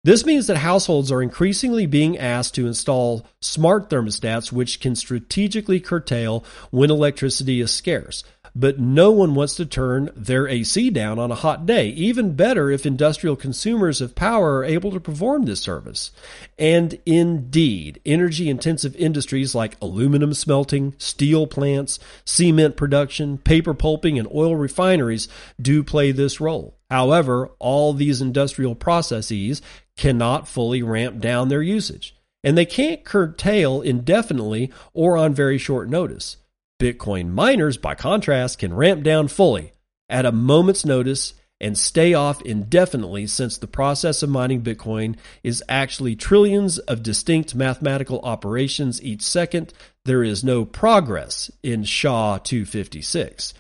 This 0.05 0.27
means 0.27 0.47
that 0.47 0.59
households 0.59 1.11
are 1.11 1.23
increasingly 1.23 1.87
being 1.87 2.19
asked 2.19 2.55
to 2.57 2.67
install 2.67 3.27
smart 3.41 3.89
thermostats 3.89 4.53
which 4.53 4.79
can 4.79 4.95
strategically 4.95 5.81
curtail 5.81 6.45
when 6.71 6.91
electricity 6.91 7.63
is 7.63 7.73
scarce 7.73 8.23
but 8.55 8.79
no 8.79 9.11
one 9.11 9.35
wants 9.35 9.57
to 9.57 9.67
turn 9.67 10.11
their 10.15 10.47
AC 10.47 10.91
down 10.91 11.19
on 11.19 11.33
a 11.33 11.37
hot 11.37 11.67
day. 11.67 11.89
Even 11.89 12.37
better 12.37 12.71
if 12.71 12.87
industrial 12.87 13.35
consumers 13.35 14.01
of 14.01 14.15
power 14.15 14.59
are 14.59 14.65
able 14.65 14.93
to 14.93 15.01
perform 15.01 15.45
this 15.45 15.61
service. 15.61 16.13
And 16.57 17.01
indeed, 17.05 18.01
energy 18.07 18.49
intensive 18.49 18.95
industries 18.95 19.55
like 19.55 19.77
aluminum 19.83 20.35
smelting, 20.35 20.95
steel 20.99 21.47
plants, 21.49 21.99
cement 22.25 22.77
production, 22.77 23.39
paper 23.39 23.75
pulping, 23.75 24.19
and 24.19 24.29
oil 24.33 24.55
refineries 24.55 25.29
do 25.61 25.83
play 25.83 26.13
this 26.13 26.41
role. 26.41 26.77
However, 26.91 27.51
all 27.59 27.93
these 27.93 28.21
industrial 28.21 28.77
processes 28.77 29.63
cannot 29.97 30.49
fully 30.49 30.83
ramp 30.83 31.21
down 31.21 31.49
their 31.49 31.63
usage, 31.63 32.15
and 32.43 32.57
they 32.57 32.67
can't 32.67 33.05
curtail 33.05 33.81
indefinitely 33.81 34.73
or 34.93 35.17
on 35.17 35.35
very 35.35 35.59
short 35.59 35.89
notice. 35.89 36.37
Bitcoin 36.81 37.31
miners, 37.31 37.77
by 37.77 37.95
contrast, 37.95 38.59
can 38.59 38.75
ramp 38.75 39.03
down 39.03 39.29
fully 39.29 39.73
at 40.09 40.27
a 40.27 40.33
moment's 40.33 40.85
notice 40.85 41.35
and 41.61 41.79
stay 41.79 42.13
off 42.13 42.43
indefinitely 42.43 43.27
since 43.27 43.57
the 43.57 43.67
process 43.67 44.23
of 44.23 44.29
mining 44.29 44.61
Bitcoin 44.61 45.17
is 45.43 45.63
actually 45.69 46.17
trillions 46.17 46.79
of 46.79 47.03
distinct 47.03 47.55
mathematical 47.55 48.21
operations 48.21 49.03
each 49.03 49.23
second. 49.23 49.73
There 50.05 50.23
is 50.23 50.45
no 50.45 50.65
progress 50.65 51.51
in 51.63 51.85
SHA 51.85 52.39
256. 52.39 53.55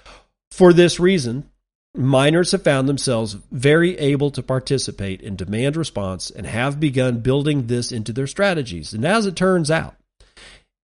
For 0.50 0.72
this 0.72 1.00
reason, 1.00 1.48
miners 1.94 2.52
have 2.52 2.62
found 2.62 2.88
themselves 2.88 3.36
very 3.52 3.96
able 3.98 4.30
to 4.32 4.42
participate 4.42 5.20
in 5.20 5.36
demand 5.36 5.76
response 5.76 6.30
and 6.30 6.46
have 6.46 6.80
begun 6.80 7.20
building 7.20 7.66
this 7.66 7.92
into 7.92 8.12
their 8.12 8.26
strategies. 8.26 8.92
And 8.92 9.04
as 9.04 9.26
it 9.26 9.36
turns 9.36 9.70
out, 9.70 9.96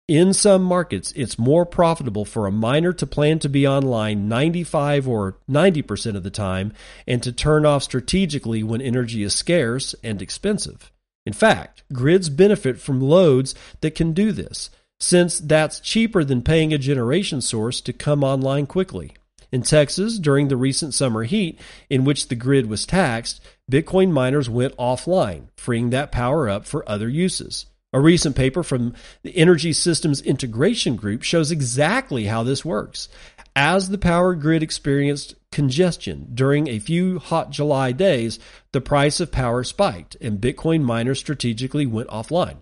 in 0.06 0.32
some 0.32 0.62
markets, 0.62 1.12
it's 1.16 1.38
more 1.38 1.66
profitable 1.66 2.24
for 2.24 2.46
a 2.46 2.52
miner 2.52 2.94
to 2.94 3.06
plan 3.06 3.38
to 3.40 3.48
be 3.48 3.68
online 3.68 4.26
95 4.26 5.06
or 5.06 5.36
90% 5.50 6.16
of 6.16 6.22
the 6.22 6.30
time 6.30 6.72
and 7.06 7.22
to 7.22 7.30
turn 7.30 7.66
off 7.66 7.82
strategically 7.82 8.62
when 8.62 8.80
energy 8.80 9.22
is 9.22 9.34
scarce 9.34 9.94
and 10.02 10.22
expensive. 10.22 10.90
In 11.26 11.34
fact, 11.34 11.82
grids 11.92 12.30
benefit 12.30 12.80
from 12.80 13.02
loads 13.02 13.54
that 13.82 13.94
can 13.94 14.14
do 14.14 14.32
this, 14.32 14.70
since 14.98 15.38
that's 15.38 15.78
cheaper 15.78 16.24
than 16.24 16.40
paying 16.40 16.72
a 16.72 16.78
generation 16.78 17.42
source 17.42 17.82
to 17.82 17.92
come 17.92 18.24
online 18.24 18.66
quickly. 18.66 19.12
In 19.50 19.62
Texas, 19.62 20.18
during 20.18 20.48
the 20.48 20.56
recent 20.56 20.92
summer 20.92 21.24
heat, 21.24 21.58
in 21.88 22.04
which 22.04 22.28
the 22.28 22.34
grid 22.34 22.66
was 22.66 22.84
taxed, 22.84 23.40
Bitcoin 23.70 24.10
miners 24.10 24.50
went 24.50 24.76
offline, 24.76 25.48
freeing 25.56 25.90
that 25.90 26.12
power 26.12 26.48
up 26.48 26.66
for 26.66 26.88
other 26.88 27.08
uses. 27.08 27.66
A 27.94 28.00
recent 28.00 28.36
paper 28.36 28.62
from 28.62 28.92
the 29.22 29.34
Energy 29.34 29.72
Systems 29.72 30.20
Integration 30.20 30.96
Group 30.96 31.22
shows 31.22 31.50
exactly 31.50 32.24
how 32.24 32.42
this 32.42 32.62
works. 32.62 33.08
As 33.56 33.88
the 33.88 33.96
power 33.96 34.34
grid 34.34 34.62
experienced 34.62 35.34
congestion 35.50 36.28
during 36.34 36.68
a 36.68 36.78
few 36.78 37.18
hot 37.18 37.50
July 37.50 37.92
days, 37.92 38.38
the 38.72 38.82
price 38.82 39.20
of 39.20 39.32
power 39.32 39.64
spiked 39.64 40.16
and 40.20 40.38
Bitcoin 40.38 40.82
miners 40.82 41.18
strategically 41.18 41.86
went 41.86 42.08
offline. 42.08 42.58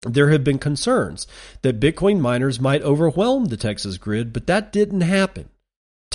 There 0.00 0.30
have 0.30 0.44
been 0.44 0.58
concerns 0.58 1.26
that 1.60 1.78
Bitcoin 1.78 2.18
miners 2.18 2.58
might 2.58 2.82
overwhelm 2.82 3.46
the 3.46 3.58
Texas 3.58 3.98
grid, 3.98 4.32
but 4.32 4.46
that 4.46 4.72
didn't 4.72 5.02
happen. 5.02 5.50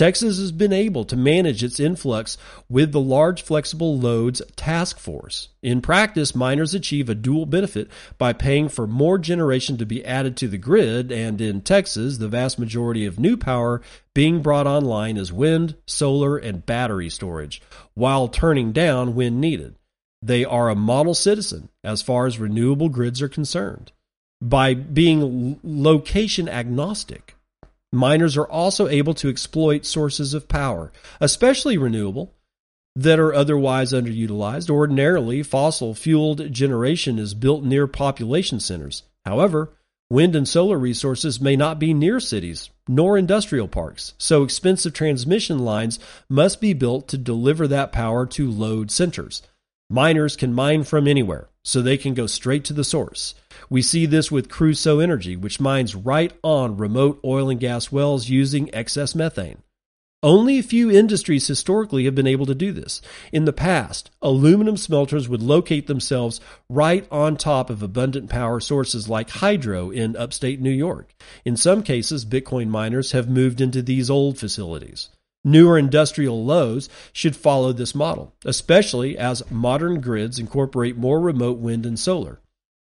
Texas 0.00 0.38
has 0.38 0.50
been 0.50 0.72
able 0.72 1.04
to 1.04 1.14
manage 1.14 1.62
its 1.62 1.78
influx 1.78 2.38
with 2.70 2.90
the 2.90 2.98
Large 2.98 3.42
Flexible 3.42 3.98
Loads 3.98 4.40
Task 4.56 4.98
Force. 4.98 5.50
In 5.62 5.82
practice, 5.82 6.34
miners 6.34 6.72
achieve 6.72 7.10
a 7.10 7.14
dual 7.14 7.44
benefit 7.44 7.90
by 8.16 8.32
paying 8.32 8.70
for 8.70 8.86
more 8.86 9.18
generation 9.18 9.76
to 9.76 9.84
be 9.84 10.02
added 10.02 10.38
to 10.38 10.48
the 10.48 10.56
grid, 10.56 11.12
and 11.12 11.38
in 11.38 11.60
Texas, 11.60 12.16
the 12.16 12.28
vast 12.28 12.58
majority 12.58 13.04
of 13.04 13.20
new 13.20 13.36
power 13.36 13.82
being 14.14 14.40
brought 14.40 14.66
online 14.66 15.18
is 15.18 15.34
wind, 15.34 15.76
solar, 15.86 16.38
and 16.38 16.64
battery 16.64 17.10
storage, 17.10 17.60
while 17.92 18.26
turning 18.26 18.72
down 18.72 19.14
when 19.14 19.38
needed. 19.38 19.74
They 20.22 20.46
are 20.46 20.70
a 20.70 20.74
model 20.74 21.12
citizen 21.12 21.68
as 21.84 22.00
far 22.00 22.24
as 22.24 22.38
renewable 22.38 22.88
grids 22.88 23.20
are 23.20 23.28
concerned. 23.28 23.92
By 24.40 24.72
being 24.72 25.60
location 25.62 26.48
agnostic, 26.48 27.36
Miners 27.92 28.36
are 28.36 28.48
also 28.48 28.86
able 28.88 29.14
to 29.14 29.28
exploit 29.28 29.84
sources 29.84 30.32
of 30.32 30.48
power, 30.48 30.92
especially 31.20 31.76
renewable, 31.76 32.34
that 32.94 33.18
are 33.18 33.34
otherwise 33.34 33.92
underutilized. 33.92 34.70
Ordinarily, 34.70 35.42
fossil 35.42 35.94
fueled 35.94 36.52
generation 36.52 37.18
is 37.18 37.34
built 37.34 37.64
near 37.64 37.86
population 37.86 38.60
centers. 38.60 39.02
However, 39.24 39.72
wind 40.08 40.36
and 40.36 40.46
solar 40.46 40.78
resources 40.78 41.40
may 41.40 41.56
not 41.56 41.78
be 41.78 41.94
near 41.94 42.20
cities 42.20 42.70
nor 42.88 43.16
industrial 43.16 43.68
parks, 43.68 44.14
so 44.18 44.42
expensive 44.42 44.92
transmission 44.92 45.60
lines 45.60 46.00
must 46.28 46.60
be 46.60 46.72
built 46.72 47.06
to 47.06 47.16
deliver 47.16 47.68
that 47.68 47.92
power 47.92 48.26
to 48.26 48.50
load 48.50 48.90
centers. 48.90 49.42
Miners 49.88 50.34
can 50.36 50.52
mine 50.52 50.82
from 50.82 51.06
anywhere, 51.06 51.48
so 51.64 51.80
they 51.80 51.96
can 51.96 52.14
go 52.14 52.26
straight 52.26 52.64
to 52.64 52.72
the 52.72 52.82
source. 52.82 53.34
We 53.70 53.82
see 53.82 54.04
this 54.04 54.32
with 54.32 54.48
Crusoe 54.48 54.98
Energy, 54.98 55.36
which 55.36 55.60
mines 55.60 55.94
right 55.94 56.32
on 56.42 56.76
remote 56.76 57.20
oil 57.24 57.48
and 57.48 57.60
gas 57.60 57.92
wells 57.92 58.28
using 58.28 58.68
excess 58.74 59.14
methane. 59.14 59.62
Only 60.24 60.58
a 60.58 60.62
few 60.64 60.90
industries 60.90 61.46
historically 61.46 62.04
have 62.04 62.14
been 62.16 62.26
able 62.26 62.46
to 62.46 62.54
do 62.54 62.72
this. 62.72 63.00
In 63.32 63.44
the 63.44 63.52
past, 63.52 64.10
aluminum 64.20 64.76
smelters 64.76 65.28
would 65.28 65.40
locate 65.40 65.86
themselves 65.86 66.40
right 66.68 67.06
on 67.12 67.36
top 67.36 67.70
of 67.70 67.80
abundant 67.80 68.28
power 68.28 68.58
sources 68.58 69.08
like 69.08 69.30
hydro 69.30 69.90
in 69.90 70.16
upstate 70.16 70.60
New 70.60 70.68
York. 70.68 71.14
In 71.44 71.56
some 71.56 71.84
cases, 71.84 72.26
Bitcoin 72.26 72.68
miners 72.68 73.12
have 73.12 73.30
moved 73.30 73.60
into 73.60 73.82
these 73.82 74.10
old 74.10 74.36
facilities. 74.36 75.10
Newer 75.44 75.78
industrial 75.78 76.44
lows 76.44 76.88
should 77.12 77.36
follow 77.36 77.72
this 77.72 77.94
model, 77.94 78.34
especially 78.44 79.16
as 79.16 79.48
modern 79.48 80.00
grids 80.00 80.40
incorporate 80.40 80.98
more 80.98 81.20
remote 81.20 81.58
wind 81.58 81.86
and 81.86 81.98
solar. 81.98 82.40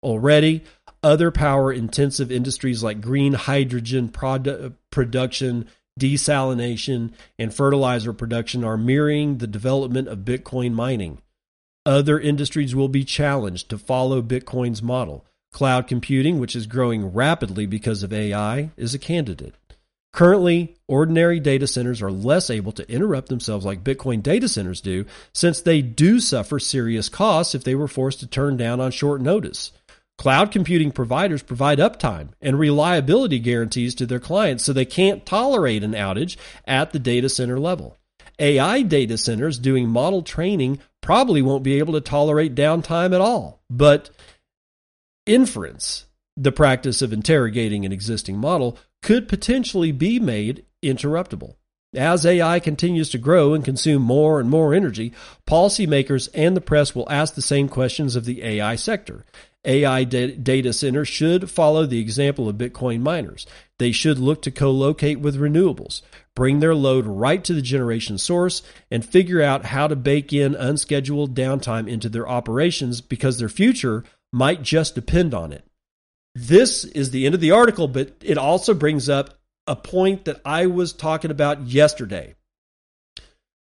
Already, 0.04 0.62
other 1.02 1.30
power 1.30 1.72
intensive 1.72 2.30
industries 2.30 2.82
like 2.82 3.00
green 3.00 3.32
hydrogen 3.32 4.10
produ- 4.10 4.74
production, 4.90 5.66
desalination, 5.98 7.12
and 7.38 7.54
fertilizer 7.54 8.12
production 8.12 8.64
are 8.64 8.76
mirroring 8.76 9.38
the 9.38 9.46
development 9.46 10.08
of 10.08 10.18
Bitcoin 10.18 10.74
mining. 10.74 11.22
Other 11.86 12.20
industries 12.20 12.74
will 12.74 12.88
be 12.88 13.04
challenged 13.04 13.70
to 13.70 13.78
follow 13.78 14.20
Bitcoin's 14.20 14.82
model. 14.82 15.24
Cloud 15.52 15.86
computing, 15.86 16.38
which 16.38 16.54
is 16.54 16.66
growing 16.66 17.12
rapidly 17.12 17.64
because 17.64 18.02
of 18.02 18.12
AI, 18.12 18.70
is 18.76 18.94
a 18.94 18.98
candidate. 18.98 19.54
Currently, 20.12 20.76
ordinary 20.86 21.40
data 21.40 21.66
centers 21.66 22.00
are 22.00 22.12
less 22.12 22.48
able 22.48 22.72
to 22.72 22.88
interrupt 22.90 23.30
themselves 23.30 23.64
like 23.64 23.82
Bitcoin 23.82 24.22
data 24.22 24.48
centers 24.48 24.80
do, 24.80 25.06
since 25.32 25.60
they 25.60 25.82
do 25.82 26.20
suffer 26.20 26.58
serious 26.60 27.08
costs 27.08 27.54
if 27.54 27.64
they 27.64 27.74
were 27.74 27.88
forced 27.88 28.20
to 28.20 28.26
turn 28.26 28.56
down 28.56 28.80
on 28.80 28.90
short 28.92 29.20
notice. 29.20 29.72
Cloud 30.16 30.52
computing 30.52 30.92
providers 30.92 31.42
provide 31.42 31.78
uptime 31.78 32.28
and 32.40 32.58
reliability 32.58 33.38
guarantees 33.38 33.94
to 33.96 34.06
their 34.06 34.20
clients 34.20 34.64
so 34.64 34.72
they 34.72 34.84
can't 34.84 35.26
tolerate 35.26 35.82
an 35.82 35.92
outage 35.92 36.36
at 36.66 36.92
the 36.92 36.98
data 36.98 37.28
center 37.28 37.58
level. 37.58 37.96
AI 38.38 38.82
data 38.82 39.18
centers 39.18 39.58
doing 39.58 39.88
model 39.88 40.22
training 40.22 40.80
probably 41.00 41.42
won't 41.42 41.62
be 41.62 41.78
able 41.78 41.92
to 41.94 42.00
tolerate 42.00 42.54
downtime 42.54 43.14
at 43.14 43.20
all. 43.20 43.60
But 43.70 44.10
inference, 45.26 46.06
the 46.36 46.52
practice 46.52 47.02
of 47.02 47.12
interrogating 47.12 47.84
an 47.84 47.92
existing 47.92 48.38
model, 48.38 48.78
could 49.02 49.28
potentially 49.28 49.92
be 49.92 50.18
made 50.18 50.64
interruptible. 50.82 51.56
As 51.94 52.26
AI 52.26 52.60
continues 52.60 53.08
to 53.10 53.18
grow 53.18 53.54
and 53.54 53.64
consume 53.64 54.02
more 54.02 54.40
and 54.40 54.50
more 54.50 54.74
energy, 54.74 55.12
policymakers 55.46 56.28
and 56.34 56.56
the 56.56 56.60
press 56.60 56.94
will 56.94 57.10
ask 57.10 57.34
the 57.34 57.42
same 57.42 57.68
questions 57.68 58.16
of 58.16 58.24
the 58.24 58.42
AI 58.42 58.76
sector. 58.76 59.24
AI 59.64 60.04
data 60.04 60.72
centers 60.72 61.08
should 61.08 61.50
follow 61.50 61.86
the 61.86 62.00
example 62.00 62.48
of 62.48 62.56
Bitcoin 62.56 63.00
miners. 63.00 63.46
They 63.78 63.92
should 63.92 64.18
look 64.18 64.42
to 64.42 64.50
co 64.50 64.70
locate 64.70 65.20
with 65.20 65.40
renewables, 65.40 66.02
bring 66.36 66.60
their 66.60 66.74
load 66.74 67.06
right 67.06 67.42
to 67.44 67.54
the 67.54 67.62
generation 67.62 68.18
source, 68.18 68.62
and 68.90 69.04
figure 69.04 69.40
out 69.40 69.66
how 69.66 69.86
to 69.86 69.96
bake 69.96 70.32
in 70.32 70.54
unscheduled 70.54 71.34
downtime 71.34 71.88
into 71.88 72.08
their 72.08 72.28
operations 72.28 73.00
because 73.00 73.38
their 73.38 73.48
future 73.48 74.04
might 74.32 74.62
just 74.62 74.94
depend 74.94 75.32
on 75.32 75.52
it. 75.52 75.64
This 76.34 76.84
is 76.84 77.10
the 77.10 77.24
end 77.24 77.34
of 77.34 77.40
the 77.40 77.52
article, 77.52 77.88
but 77.88 78.12
it 78.20 78.36
also 78.36 78.74
brings 78.74 79.08
up 79.08 79.38
a 79.66 79.76
point 79.76 80.24
that 80.24 80.40
I 80.44 80.66
was 80.66 80.92
talking 80.92 81.30
about 81.30 81.66
yesterday. 81.66 82.34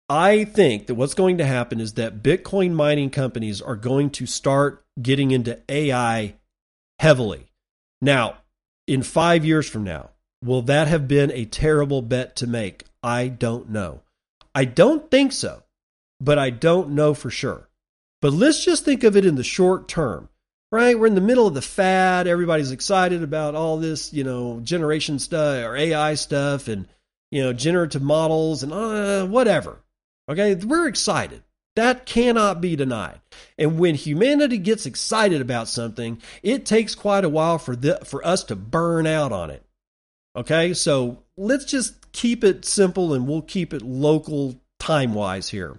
I 0.09 0.45
think 0.45 0.87
that 0.87 0.95
what's 0.95 1.15
going 1.15 1.39
to 1.39 1.47
happen 1.47 1.81
is 1.81 1.95
that 1.95 2.23
Bitcoin 2.23 2.73
mining 2.73 3.11
companies 3.11 3.61
are 3.61 3.77
going 3.77 4.11
to 4.11 4.27
start 4.27 4.85
getting 5.01 5.33
into 5.33 5.61
AI 5.69 6.37
heavily. 6.99 7.47
Now, 8.01 8.39
in 8.87 9.03
five 9.03 9.45
years 9.45 9.69
from 9.69 9.83
now, 9.83 10.11
will 10.45 10.63
that 10.63 10.87
have 10.87 11.09
been 11.09 11.33
a 11.33 11.45
terrible 11.45 12.03
bet 12.03 12.37
to 12.37 12.47
make? 12.47 12.85
I 13.03 13.29
don't 13.29 13.71
know. 13.71 14.03
I 14.55 14.65
don't 14.65 15.11
think 15.11 15.33
so, 15.33 15.65
but 16.21 16.39
I 16.39 16.51
don't 16.51 16.91
know 16.91 17.13
for 17.13 17.31
sure. 17.31 17.69
But 18.23 18.33
let's 18.33 18.65
just 18.65 18.85
think 18.85 19.03
of 19.03 19.17
it 19.17 19.27
in 19.27 19.35
the 19.35 19.45
short 19.45 19.89
term, 19.89 20.29
right? 20.73 20.99
We're 20.99 21.07
in 21.07 21.15
the 21.15 21.21
middle 21.21 21.47
of 21.47 21.55
the 21.55 21.63
fad. 21.63 22.27
Everybody's 22.27 22.73
excited 22.73 23.23
about 23.23 23.55
all 23.55 23.79
this, 23.79 24.13
you 24.13 24.25
know, 24.25 24.61
generation 24.61 25.19
stuff 25.19 25.65
or 25.65 25.77
AI 25.77 26.15
stuff 26.15 26.69
and, 26.69 26.89
you 27.31 27.43
know, 27.43 27.53
generative 27.53 28.03
models 28.03 28.63
and 28.63 28.73
uh, 28.73 29.27
whatever. 29.27 29.81
Okay, 30.29 30.55
we're 30.55 30.89
excited. 30.89 31.43
That 31.77 32.07
cannot 32.07 32.61
be 32.61 32.75
denied. 32.75 33.21
And 33.59 33.79
when 33.79 33.95
humanity 33.95 34.59
gets 34.59 34.87
excited 34.87 35.41
about 35.41 35.69
something, 35.69 36.21
it 36.43 36.65
takes 36.65 36.95
quite 36.95 37.25
a 37.25 37.29
while 37.29 37.59
for 37.59 37.77
the, 37.77 38.01
for 38.05 38.27
us 38.27 38.45
to 38.45 38.57
burn 38.57 39.07
out 39.07 39.31
on 39.31 39.51
it. 39.51 39.63
Okay, 40.35 40.75
so 40.75 41.23
let's 41.37 41.67
just 41.67 42.13
keep 42.13 42.45
it 42.45 42.65
simple 42.65 43.13
and 43.13 43.29
we'll 43.29 43.43
keep 43.43 43.75
it 43.75 43.83
local 43.83 44.59
time 44.79 45.15
wise 45.15 45.51
here. 45.51 45.79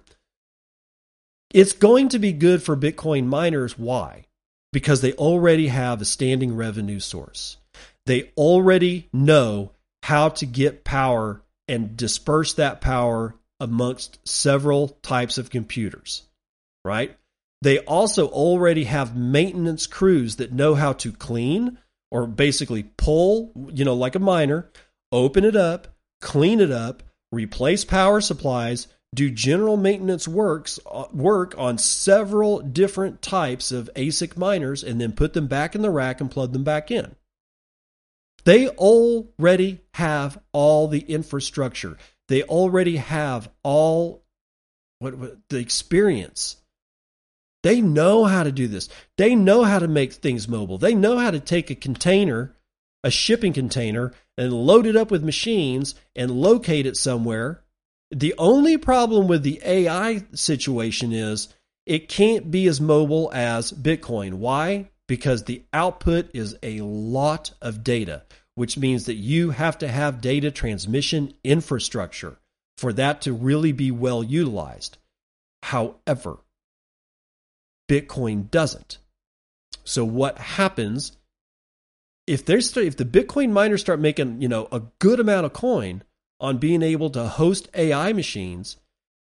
It's 1.52 1.72
going 1.72 2.10
to 2.10 2.18
be 2.18 2.32
good 2.32 2.62
for 2.62 2.76
Bitcoin 2.76 3.26
miners. 3.26 3.78
Why? 3.78 4.26
Because 4.78 5.00
they 5.00 5.12
already 5.14 5.66
have 5.66 6.00
a 6.00 6.04
standing 6.04 6.54
revenue 6.54 7.00
source. 7.00 7.56
They 8.06 8.30
already 8.36 9.08
know 9.12 9.72
how 10.04 10.28
to 10.28 10.46
get 10.46 10.84
power 10.84 11.42
and 11.66 11.96
disperse 11.96 12.54
that 12.54 12.80
power 12.80 13.34
amongst 13.58 14.20
several 14.24 14.90
types 15.02 15.36
of 15.36 15.50
computers, 15.50 16.22
right? 16.84 17.18
They 17.60 17.80
also 17.80 18.28
already 18.28 18.84
have 18.84 19.16
maintenance 19.16 19.88
crews 19.88 20.36
that 20.36 20.52
know 20.52 20.76
how 20.76 20.92
to 20.92 21.10
clean 21.10 21.78
or 22.12 22.28
basically 22.28 22.84
pull, 22.84 23.50
you 23.74 23.84
know, 23.84 23.94
like 23.94 24.14
a 24.14 24.20
miner, 24.20 24.70
open 25.10 25.44
it 25.44 25.56
up, 25.56 25.88
clean 26.20 26.60
it 26.60 26.70
up, 26.70 27.02
replace 27.32 27.84
power 27.84 28.20
supplies, 28.20 28.86
do 29.14 29.30
general 29.30 29.76
maintenance 29.76 30.28
works 30.28 30.78
uh, 30.90 31.06
work 31.12 31.54
on 31.56 31.78
several 31.78 32.60
different 32.60 33.22
types 33.22 33.72
of 33.72 33.90
ASIC 33.96 34.36
miners 34.36 34.84
and 34.84 35.00
then 35.00 35.12
put 35.12 35.32
them 35.32 35.46
back 35.46 35.74
in 35.74 35.82
the 35.82 35.90
rack 35.90 36.20
and 36.20 36.30
plug 36.30 36.52
them 36.52 36.64
back 36.64 36.90
in. 36.90 37.14
They 38.44 38.68
already 38.68 39.80
have 39.94 40.38
all 40.52 40.88
the 40.88 41.00
infrastructure. 41.00 41.96
They 42.28 42.42
already 42.42 42.96
have 42.96 43.50
all 43.62 44.24
what, 44.98 45.16
what 45.16 45.38
the 45.48 45.58
experience. 45.58 46.56
They 47.62 47.80
know 47.80 48.24
how 48.24 48.44
to 48.44 48.52
do 48.52 48.68
this. 48.68 48.88
They 49.16 49.34
know 49.34 49.64
how 49.64 49.78
to 49.78 49.88
make 49.88 50.12
things 50.12 50.48
mobile. 50.48 50.78
They 50.78 50.94
know 50.94 51.18
how 51.18 51.30
to 51.30 51.40
take 51.40 51.70
a 51.70 51.74
container, 51.74 52.54
a 53.02 53.10
shipping 53.10 53.52
container, 53.52 54.12
and 54.36 54.52
load 54.52 54.86
it 54.86 54.96
up 54.96 55.10
with 55.10 55.24
machines 55.24 55.94
and 56.14 56.30
locate 56.30 56.86
it 56.86 56.96
somewhere 56.96 57.62
the 58.10 58.34
only 58.38 58.78
problem 58.78 59.28
with 59.28 59.42
the 59.42 59.60
AI 59.64 60.24
situation 60.32 61.12
is 61.12 61.48
it 61.86 62.08
can't 62.08 62.50
be 62.50 62.66
as 62.66 62.80
mobile 62.80 63.30
as 63.32 63.72
Bitcoin. 63.72 64.34
Why? 64.34 64.90
Because 65.06 65.44
the 65.44 65.62
output 65.72 66.30
is 66.34 66.56
a 66.62 66.80
lot 66.82 67.52
of 67.62 67.82
data, 67.82 68.24
which 68.54 68.76
means 68.76 69.06
that 69.06 69.14
you 69.14 69.50
have 69.50 69.78
to 69.78 69.88
have 69.88 70.20
data 70.20 70.50
transmission 70.50 71.32
infrastructure 71.44 72.38
for 72.76 72.92
that 72.92 73.22
to 73.22 73.32
really 73.32 73.72
be 73.72 73.90
well 73.90 74.22
utilized. 74.22 74.98
However, 75.62 76.38
Bitcoin 77.88 78.50
doesn't. 78.50 78.98
So 79.84 80.04
what 80.04 80.38
happens 80.38 81.12
if 82.26 82.44
there's 82.44 82.76
if 82.76 82.96
the 82.96 83.06
Bitcoin 83.06 83.50
miners 83.50 83.80
start 83.80 84.00
making, 84.00 84.42
you 84.42 84.48
know, 84.48 84.68
a 84.70 84.82
good 84.98 85.18
amount 85.18 85.46
of 85.46 85.54
coin, 85.54 86.02
on 86.40 86.58
being 86.58 86.82
able 86.82 87.10
to 87.10 87.26
host 87.26 87.68
AI 87.74 88.12
machines, 88.12 88.76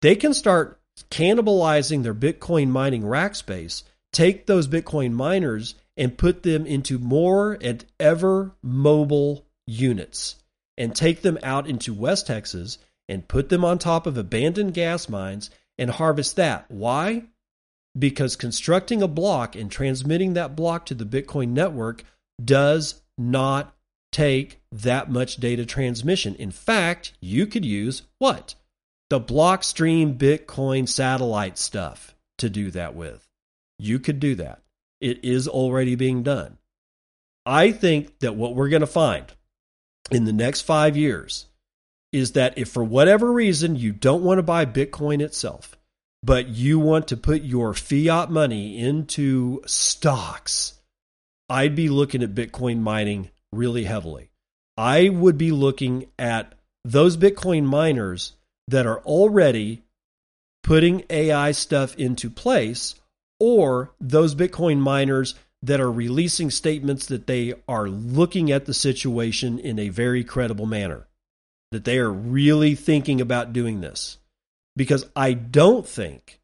they 0.02 0.16
can 0.16 0.34
start 0.34 0.80
cannibalizing 1.10 2.04
their 2.04 2.14
Bitcoin 2.14 2.70
mining 2.70 3.06
rack 3.06 3.36
space, 3.36 3.84
take 4.12 4.46
those 4.46 4.68
Bitcoin 4.68 5.12
miners 5.12 5.76
and 5.98 6.18
put 6.18 6.44
them 6.44 6.66
into 6.66 6.98
more 6.98 7.58
and 7.62 7.86
ever 8.00 8.52
mobile 8.62 9.46
units 9.68 10.36
and 10.78 10.96
take 10.96 11.22
them 11.22 11.38
out 11.44 11.68
into 11.68 11.94
West 11.94 12.28
Texas 12.28 12.78
and 13.08 13.28
put 13.28 13.50
them 13.50 13.64
on 13.64 13.78
top 13.78 14.08
of 14.08 14.18
abandoned 14.18 14.74
gas 14.74 15.10
mines 15.10 15.50
and 15.78 15.90
harvest 15.90 16.36
that. 16.36 16.70
Why? 16.70 17.24
Because 17.98 18.36
constructing 18.36 19.02
a 19.02 19.08
block 19.08 19.56
and 19.56 19.70
transmitting 19.70 20.34
that 20.34 20.56
block 20.56 20.86
to 20.88 20.96
the 20.96 21.06
Bitcoin 21.06 21.50
network 21.50 22.04
does 22.44 23.02
not 23.18 23.76
take 24.14 24.62
that 24.72 25.12
much 25.12 25.38
data 25.38 25.66
transmission. 25.66 26.36
In 26.36 26.52
fact, 26.52 27.14
you 27.20 27.46
could 27.46 27.66
use 27.66 28.04
what? 28.20 28.56
The 29.10 29.20
Blockstream 29.20 30.18
Bitcoin 30.18 30.88
satellite 30.88 31.58
stuff 31.58 32.16
to 32.38 32.50
do 32.50 32.72
that 32.72 32.96
with. 32.96 33.28
You 33.78 34.00
could 34.00 34.20
do 34.20 34.36
that. 34.36 34.62
It 35.02 35.24
is 35.24 35.48
already 35.48 35.96
being 35.96 36.24
done. 36.24 36.58
I 37.46 37.72
think 37.72 38.20
that 38.20 38.36
what 38.36 38.56
we're 38.56 38.70
going 38.70 38.82
to 38.82 38.88
find 38.88 39.26
in 40.12 40.26
the 40.26 40.34
next 40.34 40.62
five 40.62 40.96
years 40.96 41.48
is 42.12 42.34
that 42.34 42.58
if 42.58 42.70
for 42.70 42.84
whatever 42.84 43.32
reason 43.32 43.76
you 43.76 43.92
don't 43.92 44.24
want 44.24 44.38
to 44.38 44.44
buy 44.44 44.66
Bitcoin 44.66 45.22
itself, 45.22 45.78
but 46.22 46.48
you 46.48 46.80
want 46.80 47.08
to 47.10 47.18
put 47.18 47.42
your 47.42 47.74
fiat 47.74 48.32
money 48.32 48.80
into 48.80 49.62
stocks, 49.66 50.80
I'd 51.50 51.76
be 51.76 51.90
looking 51.90 52.24
at 52.24 52.36
Bitcoin 52.36 52.80
mining 52.80 53.30
really 53.56 53.84
heavily. 53.86 54.30
I 54.78 55.10
would 55.10 55.38
be 55.38 55.52
looking 55.52 56.08
at 56.18 56.54
those 56.84 57.18
Bitcoin 57.18 57.64
miners 57.64 58.34
that 58.68 58.86
are 58.86 59.00
already 59.00 59.84
putting 60.64 61.04
AI 61.10 61.52
stuff 61.52 61.96
into 61.98 62.30
place, 62.30 62.96
or 63.40 63.92
those 64.00 64.36
Bitcoin 64.36 64.80
miners 64.80 65.36
that 65.62 65.80
are 65.80 65.92
releasing 65.92 66.50
statements 66.50 67.06
that 67.06 67.28
they 67.28 67.54
are 67.68 67.88
looking 67.88 68.52
at 68.52 68.66
the 68.66 68.74
situation 68.74 69.60
in 69.60 69.80
a 69.80 69.90
very 69.90 70.24
credible 70.24 70.66
manner, 70.66 71.08
that 71.72 71.86
they 71.86 71.98
are 71.98 72.12
really 72.12 72.76
thinking 72.76 73.22
about 73.22 73.54
doing 73.54 73.82
this. 73.82 74.18
Because 74.76 75.06
I 75.16 75.34
don't 75.34 75.88
think 75.88 76.40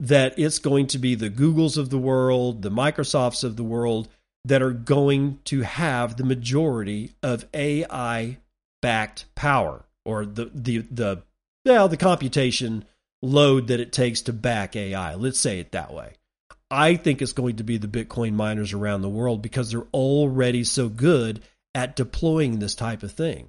that 0.00 0.38
it's 0.38 0.58
going 0.58 0.86
to 0.88 0.98
be 0.98 1.14
the 1.14 1.30
Googles 1.30 1.76
of 1.76 1.90
the 1.90 1.98
world, 1.98 2.62
the 2.62 2.70
Microsofts 2.70 3.44
of 3.44 3.56
the 3.56 3.64
world 3.64 4.08
that 4.44 4.62
are 4.62 4.72
going 4.72 5.38
to 5.44 5.62
have 5.62 6.16
the 6.16 6.24
majority 6.24 7.12
of 7.22 7.46
AI 7.54 8.38
backed 8.82 9.24
power 9.34 9.84
or 10.04 10.26
the 10.26 10.50
the 10.54 10.78
the 10.90 11.22
well 11.64 11.88
the 11.88 11.96
computation 11.96 12.84
load 13.22 13.68
that 13.68 13.80
it 13.80 13.92
takes 13.92 14.22
to 14.22 14.32
back 14.32 14.76
AI. 14.76 15.14
Let's 15.14 15.40
say 15.40 15.58
it 15.58 15.72
that 15.72 15.92
way. 15.92 16.14
I 16.70 16.96
think 16.96 17.22
it's 17.22 17.32
going 17.32 17.56
to 17.56 17.64
be 17.64 17.78
the 17.78 17.88
Bitcoin 17.88 18.34
miners 18.34 18.72
around 18.72 19.02
the 19.02 19.08
world 19.08 19.42
because 19.42 19.70
they're 19.70 19.86
already 19.94 20.64
so 20.64 20.88
good 20.88 21.42
at 21.74 21.96
deploying 21.96 22.58
this 22.58 22.74
type 22.74 23.02
of 23.02 23.12
thing. 23.12 23.48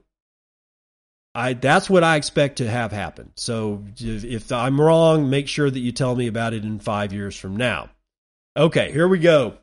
I 1.34 1.54
that's 1.54 1.90
what 1.90 2.04
I 2.04 2.16
expect 2.16 2.58
to 2.58 2.70
have 2.70 2.94
happen. 2.94 3.32
So 3.36 3.84
if, 3.98 4.24
if 4.24 4.52
I'm 4.54 4.80
wrong, 4.80 5.30
make 5.30 5.50
sure 5.50 5.70
that 5.70 5.80
you 5.80 5.92
tell 5.92 6.16
me 6.16 6.28
about 6.28 6.54
it 6.54 6.64
in 6.64 6.80
5 6.80 7.12
years 7.12 7.36
from 7.38 7.58
now. 7.58 7.90
Okay, 8.56 8.92
here 8.94 9.08
we 9.08 9.20
go. 9.20 9.58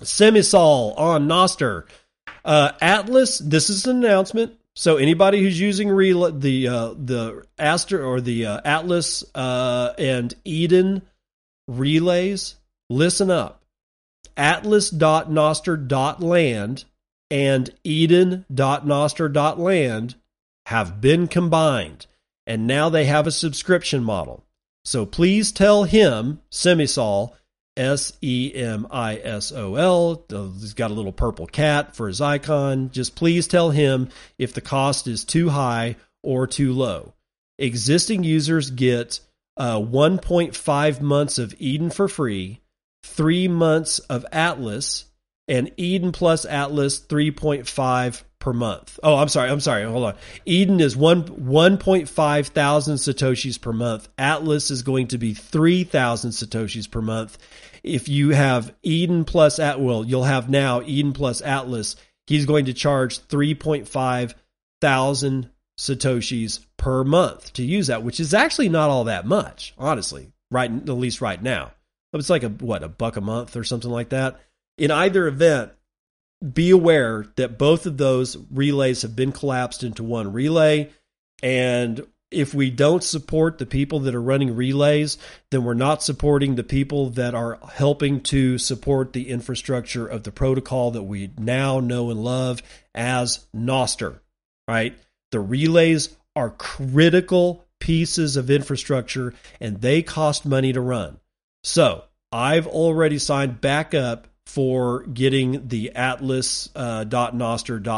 Semisol 0.00 0.98
on 0.98 1.28
Nostr. 1.28 1.84
Uh, 2.44 2.72
Atlas, 2.80 3.38
this 3.38 3.70
is 3.70 3.86
an 3.86 4.04
announcement. 4.04 4.58
So 4.74 4.96
anybody 4.96 5.40
who's 5.42 5.60
using 5.60 5.88
the 5.88 6.68
uh, 6.68 6.94
the 6.96 7.44
Aster 7.58 8.02
or 8.04 8.22
the 8.22 8.46
uh, 8.46 8.60
Atlas 8.64 9.22
uh, 9.34 9.92
and 9.98 10.34
Eden 10.44 11.02
relays, 11.68 12.56
listen 12.88 13.30
up. 13.30 13.62
Atlas.nostr.land 14.36 16.84
and 17.30 17.70
Eden.nostr.land 17.84 20.14
have 20.66 21.00
been 21.00 21.28
combined, 21.28 22.06
and 22.46 22.66
now 22.66 22.88
they 22.88 23.04
have 23.04 23.26
a 23.26 23.32
subscription 23.32 24.02
model. 24.02 24.42
So 24.84 25.06
please 25.06 25.52
tell 25.52 25.84
him, 25.84 26.40
Semisol, 26.50 27.34
S 27.76 28.12
E 28.20 28.52
M 28.54 28.86
I 28.90 29.16
S 29.16 29.52
O 29.52 29.76
L. 29.76 30.24
He's 30.28 30.74
got 30.74 30.90
a 30.90 30.94
little 30.94 31.12
purple 31.12 31.46
cat 31.46 31.96
for 31.96 32.08
his 32.08 32.20
icon. 32.20 32.90
Just 32.90 33.14
please 33.14 33.46
tell 33.48 33.70
him 33.70 34.08
if 34.38 34.52
the 34.52 34.60
cost 34.60 35.06
is 35.06 35.24
too 35.24 35.48
high 35.48 35.96
or 36.22 36.46
too 36.46 36.72
low. 36.72 37.14
Existing 37.58 38.24
users 38.24 38.70
get 38.70 39.20
uh, 39.56 39.78
1.5 39.78 41.00
months 41.00 41.38
of 41.38 41.54
Eden 41.58 41.90
for 41.90 42.08
free, 42.08 42.60
three 43.04 43.48
months 43.48 43.98
of 44.00 44.26
Atlas, 44.32 45.06
and 45.48 45.70
Eden 45.76 46.12
plus 46.12 46.44
Atlas 46.44 47.00
3.5 47.00 48.22
per 48.42 48.52
month. 48.52 48.98
Oh, 49.04 49.16
I'm 49.16 49.28
sorry. 49.28 49.48
I'm 49.48 49.60
sorry. 49.60 49.84
Hold 49.84 50.04
on. 50.04 50.14
Eden 50.44 50.80
is 50.80 50.96
one 50.96 51.22
1.5 51.22 52.46
thousand 52.48 52.96
satoshis 52.96 53.60
per 53.60 53.72
month. 53.72 54.08
Atlas 54.18 54.72
is 54.72 54.82
going 54.82 55.06
to 55.08 55.18
be 55.18 55.32
3,000 55.32 56.32
satoshis 56.32 56.90
per 56.90 57.00
month. 57.00 57.38
If 57.84 58.08
you 58.08 58.30
have 58.30 58.74
Eden 58.82 59.24
plus 59.24 59.60
at 59.60 59.80
well, 59.80 60.04
you'll 60.04 60.24
have 60.24 60.50
now 60.50 60.82
Eden 60.82 61.12
plus 61.12 61.40
Atlas. 61.40 61.94
He's 62.26 62.44
going 62.44 62.64
to 62.64 62.74
charge 62.74 63.20
3.5 63.28 64.34
thousand 64.80 65.48
satoshis 65.78 66.66
per 66.76 67.04
month 67.04 67.52
to 67.52 67.62
use 67.62 67.86
that, 67.86 68.02
which 68.02 68.18
is 68.18 68.34
actually 68.34 68.68
not 68.68 68.90
all 68.90 69.04
that 69.04 69.24
much, 69.24 69.72
honestly. 69.78 70.32
Right, 70.50 70.70
at 70.70 70.88
least 70.88 71.20
right 71.20 71.40
now. 71.40 71.70
It's 72.12 72.28
like 72.28 72.42
a 72.42 72.48
what 72.48 72.82
a 72.82 72.88
buck 72.88 73.16
a 73.16 73.20
month 73.20 73.56
or 73.56 73.62
something 73.62 73.90
like 73.90 74.08
that. 74.08 74.40
In 74.76 74.90
either 74.90 75.28
event, 75.28 75.72
be 76.42 76.70
aware 76.70 77.26
that 77.36 77.58
both 77.58 77.86
of 77.86 77.96
those 77.96 78.36
relays 78.50 79.02
have 79.02 79.14
been 79.14 79.32
collapsed 79.32 79.84
into 79.84 80.02
one 80.02 80.32
relay. 80.32 80.90
And 81.42 82.06
if 82.30 82.54
we 82.54 82.70
don't 82.70 83.04
support 83.04 83.58
the 83.58 83.66
people 83.66 84.00
that 84.00 84.14
are 84.14 84.22
running 84.22 84.56
relays, 84.56 85.18
then 85.50 85.64
we're 85.64 85.74
not 85.74 86.02
supporting 86.02 86.54
the 86.54 86.64
people 86.64 87.10
that 87.10 87.34
are 87.34 87.58
helping 87.72 88.22
to 88.22 88.58
support 88.58 89.12
the 89.12 89.28
infrastructure 89.28 90.06
of 90.06 90.22
the 90.22 90.32
protocol 90.32 90.92
that 90.92 91.02
we 91.02 91.30
now 91.38 91.80
know 91.80 92.10
and 92.10 92.24
love 92.24 92.62
as 92.94 93.46
Nostr, 93.54 94.18
right? 94.66 94.96
The 95.30 95.40
relays 95.40 96.16
are 96.34 96.50
critical 96.50 97.64
pieces 97.80 98.36
of 98.36 98.50
infrastructure 98.50 99.34
and 99.60 99.80
they 99.80 100.02
cost 100.02 100.46
money 100.46 100.72
to 100.72 100.80
run. 100.80 101.18
So 101.64 102.04
I've 102.30 102.66
already 102.66 103.18
signed 103.18 103.60
back 103.60 103.94
up 103.94 104.26
for 104.46 105.04
getting 105.04 105.68
the 105.68 105.92
atlas 105.94 106.68
uh, 106.74 107.04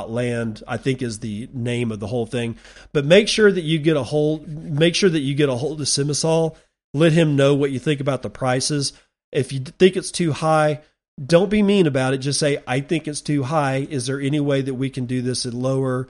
land 0.08 0.62
i 0.68 0.76
think 0.76 1.02
is 1.02 1.18
the 1.20 1.48
name 1.52 1.90
of 1.90 2.00
the 2.00 2.06
whole 2.06 2.26
thing. 2.26 2.56
But 2.92 3.04
make 3.04 3.28
sure 3.28 3.50
that 3.50 3.62
you 3.62 3.78
get 3.78 3.96
a 3.96 4.02
hold 4.02 4.46
make 4.48 4.94
sure 4.94 5.10
that 5.10 5.20
you 5.20 5.34
get 5.34 5.48
a 5.48 5.54
hold 5.54 5.80
of 5.80 5.86
Semisol. 5.86 6.56
Let 6.92 7.12
him 7.12 7.34
know 7.34 7.54
what 7.54 7.72
you 7.72 7.80
think 7.80 8.00
about 8.00 8.22
the 8.22 8.30
prices. 8.30 8.92
If 9.32 9.52
you 9.52 9.60
think 9.60 9.96
it's 9.96 10.12
too 10.12 10.32
high 10.32 10.80
don't 11.24 11.50
be 11.50 11.62
mean 11.62 11.86
about 11.86 12.14
it. 12.14 12.18
Just 12.18 12.40
say 12.40 12.58
i 12.66 12.80
think 12.80 13.06
it's 13.06 13.20
too 13.20 13.42
high. 13.42 13.86
Is 13.88 14.06
there 14.06 14.20
any 14.20 14.40
way 14.40 14.62
that 14.62 14.74
we 14.74 14.90
can 14.90 15.06
do 15.06 15.22
this 15.22 15.46
at 15.46 15.54
lower? 15.54 16.08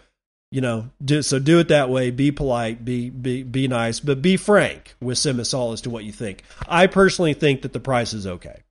You 0.51 0.61
know, 0.61 0.91
do, 1.05 1.20
so 1.22 1.39
do 1.39 1.59
it 1.59 1.68
that 1.68 1.91
way. 1.91 2.11
Be 2.11 2.30
polite, 2.30 2.85
be 2.85 3.11
be 3.11 3.43
be 3.43 3.66
nice, 3.66 4.01
but 4.01 4.22
be 4.22 4.37
frank 4.37 4.95
with 5.01 5.18
Semisol 5.18 5.72
as 5.72 5.80
to 5.82 5.91
what 5.91 6.05
you 6.05 6.12
think. 6.12 6.43
I 6.68 6.87
personally 6.87 7.35
think 7.35 7.62
that 7.62 7.72
the 7.72 7.80
price 7.80 8.12
is 8.12 8.26
okay. 8.26 8.62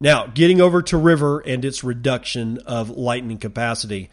Now, 0.00 0.26
getting 0.26 0.60
over 0.60 0.80
to 0.82 0.96
River 0.96 1.40
and 1.40 1.64
its 1.64 1.84
reduction 1.84 2.58
of 2.58 2.90
lightning 2.90 3.38
capacity. 3.38 4.10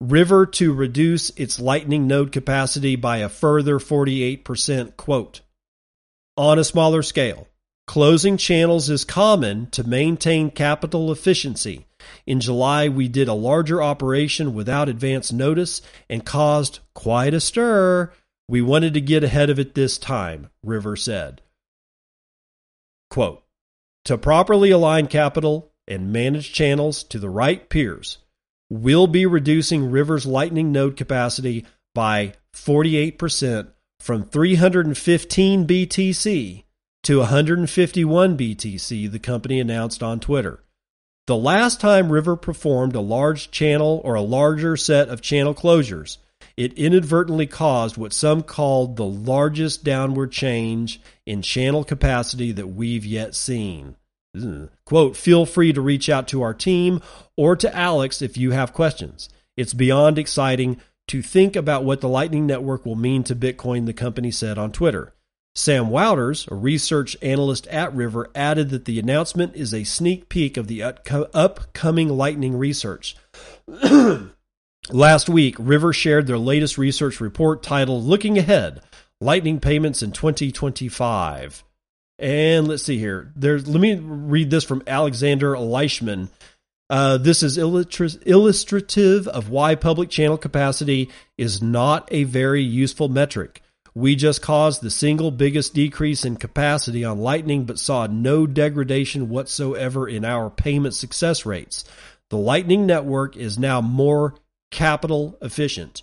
River 0.00 0.46
to 0.46 0.72
reduce 0.72 1.30
its 1.30 1.60
lightning 1.60 2.06
node 2.08 2.32
capacity 2.32 2.96
by 2.96 3.18
a 3.18 3.28
further 3.28 3.78
48%, 3.78 4.96
quote. 4.96 5.42
On 6.36 6.58
a 6.58 6.64
smaller 6.64 7.02
scale, 7.02 7.46
closing 7.86 8.38
channels 8.38 8.90
is 8.90 9.04
common 9.04 9.68
to 9.70 9.84
maintain 9.84 10.50
capital 10.50 11.12
efficiency. 11.12 11.86
In 12.26 12.40
July, 12.40 12.88
we 12.88 13.08
did 13.08 13.28
a 13.28 13.34
larger 13.34 13.82
operation 13.82 14.54
without 14.54 14.88
advance 14.88 15.30
notice 15.30 15.82
and 16.08 16.24
caused 16.24 16.80
quite 16.94 17.34
a 17.34 17.40
stir. 17.40 18.10
We 18.48 18.62
wanted 18.62 18.94
to 18.94 19.00
get 19.00 19.22
ahead 19.22 19.50
of 19.50 19.58
it 19.58 19.74
this 19.74 19.98
time, 19.98 20.48
River 20.64 20.96
said. 20.96 21.42
Quote, 23.10 23.42
to 24.04 24.18
properly 24.18 24.70
align 24.70 25.06
capital 25.06 25.72
and 25.86 26.12
manage 26.12 26.52
channels 26.52 27.02
to 27.04 27.18
the 27.18 27.30
right 27.30 27.68
peers, 27.68 28.18
we'll 28.68 29.06
be 29.06 29.26
reducing 29.26 29.90
River's 29.90 30.26
Lightning 30.26 30.72
node 30.72 30.96
capacity 30.96 31.66
by 31.94 32.34
48% 32.54 33.68
from 33.98 34.24
315 34.24 35.66
BTC 35.66 36.64
to 37.02 37.18
151 37.18 38.36
BTC, 38.36 39.10
the 39.10 39.18
company 39.18 39.60
announced 39.60 40.02
on 40.02 40.20
Twitter. 40.20 40.62
The 41.26 41.36
last 41.36 41.80
time 41.80 42.10
River 42.10 42.36
performed 42.36 42.94
a 42.94 43.00
large 43.00 43.50
channel 43.50 44.00
or 44.04 44.14
a 44.14 44.22
larger 44.22 44.76
set 44.76 45.08
of 45.08 45.20
channel 45.20 45.54
closures, 45.54 46.18
it 46.60 46.74
inadvertently 46.74 47.46
caused 47.46 47.96
what 47.96 48.12
some 48.12 48.42
called 48.42 48.96
the 48.96 49.06
largest 49.06 49.82
downward 49.82 50.30
change 50.30 51.00
in 51.24 51.40
channel 51.40 51.84
capacity 51.84 52.52
that 52.52 52.66
we've 52.66 53.06
yet 53.06 53.34
seen. 53.34 53.96
Quote, 54.84 55.16
feel 55.16 55.46
free 55.46 55.72
to 55.72 55.80
reach 55.80 56.10
out 56.10 56.28
to 56.28 56.42
our 56.42 56.52
team 56.52 57.00
or 57.34 57.56
to 57.56 57.74
Alex 57.74 58.20
if 58.20 58.36
you 58.36 58.50
have 58.50 58.74
questions. 58.74 59.30
It's 59.56 59.72
beyond 59.72 60.18
exciting 60.18 60.78
to 61.08 61.22
think 61.22 61.56
about 61.56 61.84
what 61.84 62.02
the 62.02 62.10
Lightning 62.10 62.46
Network 62.46 62.84
will 62.84 62.94
mean 62.94 63.24
to 63.24 63.34
Bitcoin, 63.34 63.86
the 63.86 63.94
company 63.94 64.30
said 64.30 64.58
on 64.58 64.70
Twitter. 64.70 65.14
Sam 65.54 65.86
Wouters, 65.86 66.46
a 66.50 66.54
research 66.54 67.16
analyst 67.22 67.68
at 67.68 67.94
River, 67.94 68.28
added 68.34 68.68
that 68.68 68.84
the 68.84 68.98
announcement 68.98 69.56
is 69.56 69.72
a 69.72 69.84
sneak 69.84 70.28
peek 70.28 70.58
of 70.58 70.66
the 70.66 70.82
upcoming 70.82 72.10
Lightning 72.10 72.58
research. 72.58 73.16
Last 74.92 75.28
week, 75.28 75.54
River 75.58 75.92
shared 75.92 76.26
their 76.26 76.38
latest 76.38 76.76
research 76.76 77.20
report 77.20 77.62
titled 77.62 78.04
Looking 78.04 78.38
Ahead 78.38 78.82
Lightning 79.20 79.60
Payments 79.60 80.02
in 80.02 80.10
2025. 80.10 81.62
And 82.18 82.66
let's 82.66 82.82
see 82.82 82.98
here. 82.98 83.32
There's, 83.36 83.68
let 83.68 83.80
me 83.80 83.94
read 83.94 84.50
this 84.50 84.64
from 84.64 84.82
Alexander 84.88 85.56
Leishman. 85.56 86.28
Uh, 86.88 87.18
this 87.18 87.44
is 87.44 87.56
illustrative 87.56 89.28
of 89.28 89.48
why 89.48 89.76
public 89.76 90.10
channel 90.10 90.36
capacity 90.36 91.08
is 91.38 91.62
not 91.62 92.08
a 92.10 92.24
very 92.24 92.62
useful 92.62 93.08
metric. 93.08 93.62
We 93.94 94.16
just 94.16 94.42
caused 94.42 94.82
the 94.82 94.90
single 94.90 95.30
biggest 95.30 95.72
decrease 95.72 96.24
in 96.24 96.36
capacity 96.36 97.04
on 97.04 97.18
Lightning, 97.18 97.64
but 97.64 97.78
saw 97.78 98.08
no 98.08 98.44
degradation 98.44 99.28
whatsoever 99.28 100.08
in 100.08 100.24
our 100.24 100.50
payment 100.50 100.94
success 100.94 101.46
rates. 101.46 101.84
The 102.30 102.38
Lightning 102.38 102.86
Network 102.86 103.36
is 103.36 103.58
now 103.58 103.80
more 103.80 104.34
capital 104.70 105.36
efficient. 105.42 106.02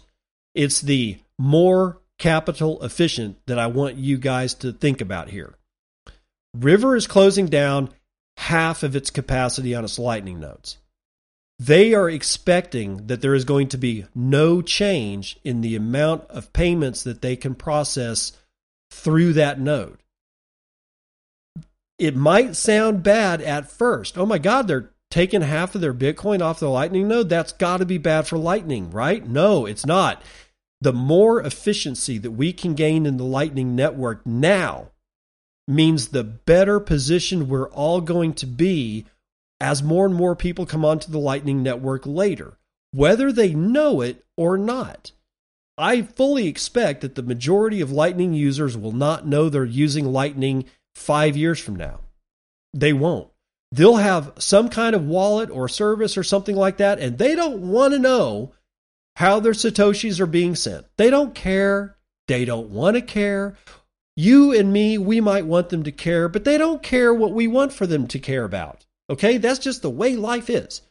It's 0.53 0.82
the 0.82 1.20
more 1.38 1.99
capital 2.18 2.84
efficient 2.84 3.38
that 3.45 3.59
I 3.59 3.68
want 3.68 3.95
you 3.95 4.18
guys 4.18 4.53
to 4.55 4.72
think 4.72 5.01
about 5.01 5.30
here. 5.30 5.55
River 6.55 6.95
is 6.95 7.07
closing 7.07 7.47
down 7.47 7.89
half 8.38 8.84
of 8.84 8.95
its 8.95 9.09
capacity 9.09 9.76
on 9.76 9.84
its 9.84 9.99
Lightning 9.99 10.39
nodes. 10.39 10.78
They 11.59 11.93
are 11.93 12.09
expecting 12.09 13.07
that 13.07 13.22
there 13.22 13.34
is 13.34 13.45
going 13.45 13.70
to 13.70 13.78
be 13.78 14.05
no 14.13 14.61
change 14.61 15.39
in 15.43 15.61
the 15.61 15.76
amount 15.76 16.26
of 16.30 16.53
payments 16.53 17.03
that 17.03 17.22
they 17.22 17.36
can 17.36 17.55
process 17.55 18.34
through 18.91 19.34
that 19.34 19.59
node. 19.59 19.97
It 21.97 22.15
might 22.15 22.55
sound 22.55 23.01
bad 23.01 23.41
at 23.41 23.72
first. 23.72 24.18
Oh 24.20 24.26
my 24.26 24.38
God, 24.38 24.68
they're 24.68 24.91
taking 25.10 25.41
half 25.41 25.76
of 25.76 25.82
their 25.82 25.93
Bitcoin 25.93 26.41
off 26.41 26.60
the 26.60 26.70
Lightning 26.70 27.08
node? 27.08 27.30
That's 27.30 27.51
got 27.51 27.78
to 27.78 27.86
be 27.86 27.97
bad 27.97 28.28
for 28.28 28.38
Lightning, 28.38 28.91
right? 28.91 29.26
No, 29.26 29.66
it's 29.66 29.86
not. 29.86 30.22
The 30.82 30.93
more 30.93 31.41
efficiency 31.41 32.18
that 32.20 32.32
we 32.32 32.53
can 32.53 32.76
gain 32.76 33.05
in 33.05 33.18
the 33.18 33.24
Lightning 33.24 33.76
network 33.76 34.26
now 34.26 34.91
means 35.68 36.10
the 36.10 36.24
better 36.24 36.80
position 36.80 37.49
we're 37.49 37.70
all 37.70 37.99
going 38.01 38.34
to 38.34 38.45
be 38.45 39.05
as 39.60 39.84
more 39.84 40.05
and 40.05 40.16
more 40.16 40.36
people 40.36 40.66
come 40.66 40.86
onto 40.86 41.12
the 41.12 41.20
Lightning 41.20 41.64
Network 41.64 42.05
later, 42.05 42.58
whether 42.91 43.32
they 43.32 43.53
know 43.53 44.01
it 44.01 44.24
or 44.38 44.58
not. 44.58 45.12
I 45.78 46.03
fully 46.03 46.47
expect 46.47 47.01
that 47.01 47.16
the 47.16 47.24
majority 47.24 47.82
of 47.82 47.91
Lightning 47.91 48.34
users 48.34 48.78
will 48.78 48.91
not 48.91 49.28
know 49.28 49.49
they're 49.49 49.66
using 49.66 50.12
Lightning 50.12 50.66
five 50.95 51.38
years 51.38 51.60
from 51.60 51.76
now. 51.76 51.99
They 52.74 52.93
won't. 52.93 53.30
They'll 53.72 53.97
have 53.97 54.34
some 54.39 54.70
kind 54.70 54.95
of 54.95 55.05
wallet 55.05 55.49
or 55.49 55.68
service 55.68 56.18
or 56.18 56.24
something 56.24 56.55
like 56.55 56.78
that, 56.78 56.99
and 56.99 57.18
they 57.18 57.36
don't 57.36 57.59
want 57.61 57.93
to 57.93 57.99
know 57.99 58.53
how 59.18 59.39
their 59.39 59.53
Satoshis 59.53 60.20
are 60.20 60.28
being 60.28 60.55
sent. 60.55 60.86
They 60.97 61.09
don't 61.09 61.36
care. 61.36 61.97
They 62.28 62.45
don't 62.45 62.70
want 62.70 62.95
to 62.95 63.01
care. 63.01 63.55
You 64.15 64.51
and 64.57 64.72
me, 64.72 64.97
we 64.97 65.22
might 65.22 65.45
want 65.45 65.70
them 65.70 65.84
to 65.84 65.91
care, 65.91 66.30
but 66.30 66.43
they 66.43 66.57
don't 66.57 66.82
care 66.82 67.13
what 67.13 67.34
we 67.34 67.47
want 67.47 67.74
for 67.74 67.86
them 67.86 68.07
to 68.07 68.20
care 68.20 68.43
about. 68.43 68.86
Okay, 69.09 69.38
that's 69.38 69.59
just 69.59 69.82
the 69.82 69.89
way 69.89 70.15
life 70.15 70.49
is. 70.49 70.82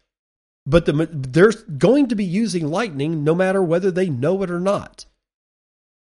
But 0.66 0.86
the, 0.86 1.08
they're 1.12 1.52
going 1.78 2.08
to 2.08 2.16
be 2.16 2.24
using 2.24 2.68
Lightning 2.68 3.22
no 3.24 3.34
matter 3.34 3.62
whether 3.62 3.90
they 3.90 4.08
know 4.08 4.42
it 4.42 4.50
or 4.50 4.60
not. 4.60 5.06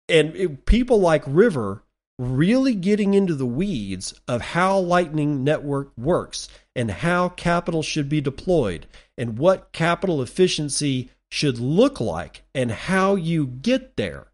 And 0.09 0.37
it, 0.37 0.67
people 0.67 1.01
like 1.01 1.23
River 1.27 1.83
really 2.21 2.75
getting 2.75 3.15
into 3.15 3.35
the 3.35 3.47
weeds 3.47 4.13
of 4.29 4.43
how 4.43 4.79
Lightning 4.79 5.43
Network 5.43 5.91
works 5.97 6.51
and 6.77 6.91
how 6.91 7.31
capital 7.31 7.83
should 7.83 8.11
be 8.11 8.21
deployed 8.21 8.87
and 9.17 9.39
what 9.39 9.73
capital 9.73 10.21
efficiency 10.21 11.11
should 11.31 11.59
look 11.59 11.99
like 11.99 12.43
and 12.55 12.71
how 12.71 13.15
you 13.15 13.47
get 13.47 13.97
there 13.97 14.27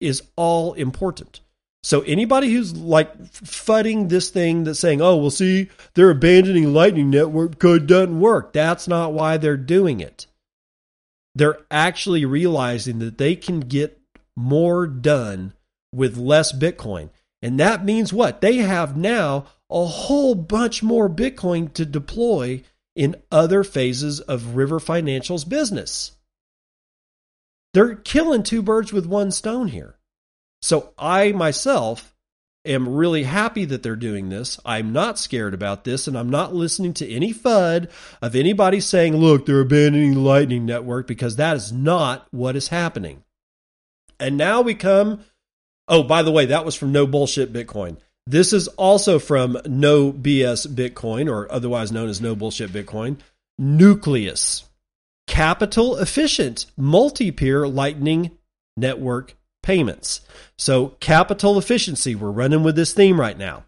is 0.00 0.22
all 0.36 0.72
important. 0.72 1.40
So 1.82 2.00
anybody 2.02 2.50
who's 2.50 2.74
like 2.74 3.16
fudding 3.24 4.08
this 4.08 4.30
thing 4.30 4.64
that's 4.64 4.78
saying, 4.78 5.02
"Oh, 5.02 5.16
well, 5.16 5.30
see, 5.30 5.68
they're 5.94 6.10
abandoning 6.10 6.72
Lightning 6.72 7.10
Network 7.10 7.52
because 7.52 7.76
it 7.76 7.86
doesn't 7.86 8.20
work," 8.20 8.52
that's 8.54 8.88
not 8.88 9.12
why 9.12 9.36
they're 9.36 9.56
doing 9.56 10.00
it. 10.00 10.26
They're 11.34 11.60
actually 11.70 12.24
realizing 12.24 13.00
that 13.00 13.18
they 13.18 13.36
can 13.36 13.60
get 13.60 14.00
more 14.34 14.86
done 14.86 15.52
with 15.94 16.16
less 16.16 16.52
Bitcoin, 16.52 17.10
and 17.42 17.60
that 17.60 17.84
means 17.84 18.12
what? 18.12 18.40
They 18.40 18.56
have 18.56 18.96
now 18.96 19.46
a 19.70 19.84
whole 19.84 20.34
bunch 20.34 20.82
more 20.82 21.08
Bitcoin 21.08 21.72
to 21.74 21.84
deploy 21.84 22.62
in 22.96 23.16
other 23.30 23.62
phases 23.62 24.20
of 24.20 24.56
River 24.56 24.80
Financial's 24.80 25.44
business. 25.44 26.12
They're 27.74 27.96
killing 27.96 28.42
two 28.42 28.62
birds 28.62 28.92
with 28.92 29.06
one 29.06 29.30
stone 29.30 29.68
here. 29.68 29.98
So 30.62 30.92
I 30.98 31.32
myself 31.32 32.14
am 32.64 32.88
really 32.88 33.22
happy 33.22 33.64
that 33.66 33.82
they're 33.82 33.94
doing 33.94 34.30
this. 34.30 34.58
I'm 34.64 34.92
not 34.92 35.18
scared 35.18 35.54
about 35.54 35.84
this, 35.84 36.08
and 36.08 36.18
I'm 36.18 36.30
not 36.30 36.54
listening 36.54 36.92
to 36.94 37.08
any 37.08 37.32
FUD 37.32 37.88
of 38.20 38.34
anybody 38.34 38.80
saying, 38.80 39.16
look, 39.16 39.46
they're 39.46 39.60
abandoning 39.60 40.14
the 40.14 40.20
Lightning 40.20 40.66
Network, 40.66 41.06
because 41.06 41.36
that 41.36 41.56
is 41.56 41.72
not 41.72 42.26
what 42.30 42.56
is 42.56 42.68
happening. 42.68 43.22
And 44.18 44.36
now 44.36 44.60
we 44.60 44.74
come. 44.74 45.20
Oh, 45.88 46.02
by 46.02 46.22
the 46.22 46.30
way, 46.30 46.46
that 46.46 46.64
was 46.64 46.74
from 46.74 46.92
No 46.92 47.06
Bullshit 47.06 47.52
Bitcoin. 47.52 47.96
This 48.26 48.52
is 48.52 48.68
also 48.68 49.18
from 49.18 49.58
No 49.66 50.12
BS 50.12 50.66
Bitcoin, 50.66 51.32
or 51.32 51.50
otherwise 51.50 51.90
known 51.90 52.10
as 52.10 52.20
No 52.20 52.34
Bullshit 52.34 52.70
Bitcoin. 52.70 53.16
Nucleus. 53.58 54.64
Capital 55.26 55.96
efficient 55.96 56.66
multi 56.76 57.30
peer 57.30 57.66
Lightning 57.66 58.30
Network 58.76 59.34
payments. 59.62 60.20
So, 60.56 60.88
capital 61.00 61.58
efficiency, 61.58 62.14
we're 62.14 62.30
running 62.30 62.62
with 62.62 62.76
this 62.76 62.92
theme 62.92 63.18
right 63.18 63.36
now. 63.36 63.64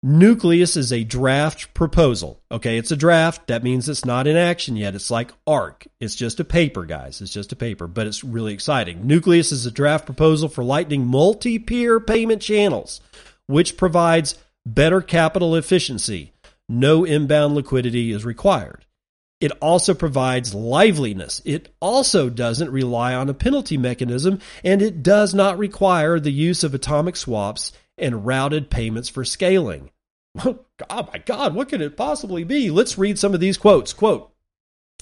Nucleus 0.00 0.76
is 0.76 0.92
a 0.92 1.02
draft 1.02 1.74
proposal. 1.74 2.40
Okay, 2.52 2.78
it's 2.78 2.92
a 2.92 2.96
draft. 2.96 3.48
That 3.48 3.64
means 3.64 3.88
it's 3.88 4.04
not 4.04 4.28
in 4.28 4.36
action 4.36 4.76
yet. 4.76 4.94
It's 4.94 5.10
like 5.10 5.32
ARK. 5.44 5.88
It's 5.98 6.14
just 6.14 6.38
a 6.38 6.44
paper, 6.44 6.84
guys. 6.84 7.20
It's 7.20 7.32
just 7.32 7.50
a 7.50 7.56
paper, 7.56 7.88
but 7.88 8.06
it's 8.06 8.22
really 8.22 8.54
exciting. 8.54 9.08
Nucleus 9.08 9.50
is 9.50 9.66
a 9.66 9.72
draft 9.72 10.06
proposal 10.06 10.48
for 10.48 10.62
Lightning 10.62 11.04
multi 11.04 11.58
peer 11.58 11.98
payment 11.98 12.40
channels, 12.40 13.00
which 13.48 13.76
provides 13.76 14.38
better 14.64 15.00
capital 15.00 15.56
efficiency. 15.56 16.32
No 16.68 17.04
inbound 17.04 17.56
liquidity 17.56 18.12
is 18.12 18.24
required. 18.24 18.84
It 19.40 19.50
also 19.60 19.94
provides 19.94 20.54
liveliness. 20.54 21.42
It 21.44 21.74
also 21.80 22.30
doesn't 22.30 22.70
rely 22.70 23.14
on 23.14 23.28
a 23.28 23.34
penalty 23.34 23.76
mechanism, 23.76 24.38
and 24.62 24.80
it 24.80 25.02
does 25.02 25.34
not 25.34 25.58
require 25.58 26.20
the 26.20 26.32
use 26.32 26.62
of 26.62 26.72
atomic 26.72 27.16
swaps 27.16 27.72
and 27.98 28.26
routed 28.26 28.70
payments 28.70 29.08
for 29.08 29.24
scaling. 29.24 29.90
Oh 30.90 31.08
my 31.12 31.18
God, 31.18 31.56
what 31.56 31.68
could 31.68 31.80
it 31.80 31.96
possibly 31.96 32.44
be? 32.44 32.70
Let's 32.70 32.96
read 32.96 33.18
some 33.18 33.34
of 33.34 33.40
these 33.40 33.58
quotes. 33.58 33.92
Quote, 33.92 34.32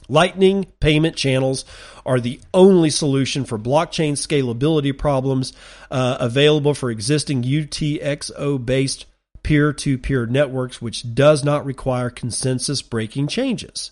Lightning 0.08 0.64
payment 0.80 1.16
channels 1.16 1.64
are 2.04 2.20
the 2.20 2.40
only 2.54 2.90
solution 2.90 3.44
for 3.44 3.58
blockchain 3.58 4.12
scalability 4.12 4.96
problems 4.96 5.52
uh, 5.90 6.16
available 6.20 6.74
for 6.74 6.90
existing 6.90 7.42
UTXO 7.42 8.64
based 8.64 9.06
peer 9.42 9.72
to 9.72 9.98
peer 9.98 10.26
networks, 10.26 10.80
which 10.80 11.14
does 11.14 11.44
not 11.44 11.66
require 11.66 12.10
consensus 12.10 12.82
breaking 12.82 13.28
changes. 13.28 13.90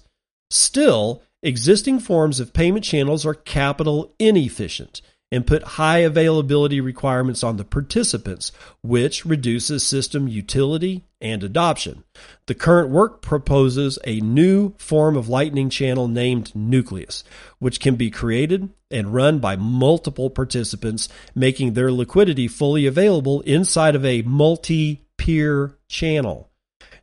Still, 0.50 1.22
existing 1.42 1.98
forms 1.98 2.40
of 2.40 2.52
payment 2.52 2.84
channels 2.84 3.26
are 3.26 3.34
capital 3.34 4.14
inefficient 4.18 5.02
and 5.35 5.49
put 5.49 5.64
high 5.64 5.99
availability 5.99 6.80
requirements 6.80 7.43
on 7.43 7.57
the 7.57 7.64
participants, 7.64 8.53
which 8.85 9.26
reduces 9.26 9.85
system 9.85 10.28
utility 10.28 11.03
and 11.20 11.43
adoption. 11.43 12.05
The 12.47 12.55
current 12.55 12.91
work 12.91 13.20
proposes 13.20 13.99
a 14.05 14.20
new 14.20 14.74
form 14.78 15.16
of 15.16 15.28
Lightning 15.28 15.70
channel 15.70 16.07
named 16.07 16.55
Nucleus, 16.55 17.24
which 17.59 17.80
can 17.80 17.97
be 17.97 18.12
created 18.12 18.68
and 18.93 19.12
run 19.12 19.41
by 19.41 19.57
multiple 19.57 20.30
participants, 20.30 21.09
making 21.35 21.72
their 21.72 21.91
liquidity 21.91 22.47
fully 22.47 22.87
available 22.87 23.41
inside 23.41 23.97
of 23.97 24.05
a 24.05 24.22
multi 24.22 25.05
peer 25.18 25.76
channel. 25.89 26.49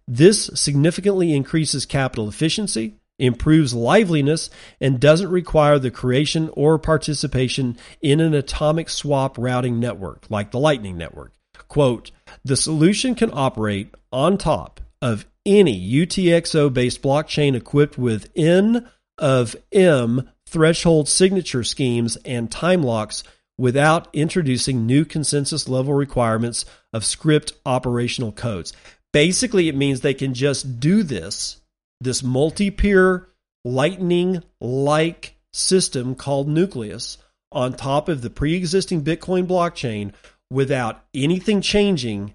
This 0.08 0.50
significantly 0.54 1.34
increases 1.34 1.86
capital 1.86 2.30
efficiency, 2.30 2.96
improves 3.22 3.74
liveliness, 3.74 4.50
and 4.82 5.00
doesn't 5.00 5.30
require 5.30 5.80
the 5.80 5.92
creation 5.92 6.50
or 6.54 6.78
participation 6.78 7.78
in 8.02 8.20
an 8.20 8.34
atomic 8.34 8.90
swap 8.90 9.38
routing 9.38 9.80
network 9.80 10.26
like 10.30 10.52
the 10.52 10.60
Lightning 10.60 10.98
Network. 10.98 11.32
Quote, 11.68 12.12
the 12.44 12.58
solution 12.58 13.16
can 13.16 13.30
operate 13.32 13.94
on 14.12 14.38
top 14.38 14.82
of 15.02 15.26
any 15.46 15.80
UTXO 15.80 16.74
based 16.74 17.02
blockchain 17.02 17.56
equipped 17.56 17.98
with 17.98 18.30
N 18.36 18.90
of 19.18 19.56
M 19.72 20.30
threshold 20.48 21.08
signature 21.08 21.64
schemes 21.64 22.18
and 22.26 22.52
time 22.52 22.84
locks 22.84 23.24
without 23.58 24.08
introducing 24.12 24.86
new 24.86 25.06
consensus 25.06 25.70
level 25.70 25.94
requirements 25.94 26.66
of 26.92 27.06
script 27.06 27.54
operational 27.66 28.32
codes. 28.32 28.74
Basically, 29.14 29.70
it 29.70 29.76
means 29.76 30.02
they 30.02 30.14
can 30.14 30.34
just 30.34 30.80
do 30.80 31.04
this 31.04 31.61
this 32.02 32.24
multi-peer 32.24 33.30
lightning 33.64 34.44
like 34.60 35.36
system 35.54 36.16
called 36.16 36.48
nucleus 36.48 37.18
on 37.52 37.74
top 37.74 38.10
of 38.10 38.22
the 38.22 38.30
pre-existing 38.30 39.04
bitcoin 39.04 39.46
blockchain 39.46 40.12
without 40.50 41.04
anything 41.14 41.62
changing 41.62 42.34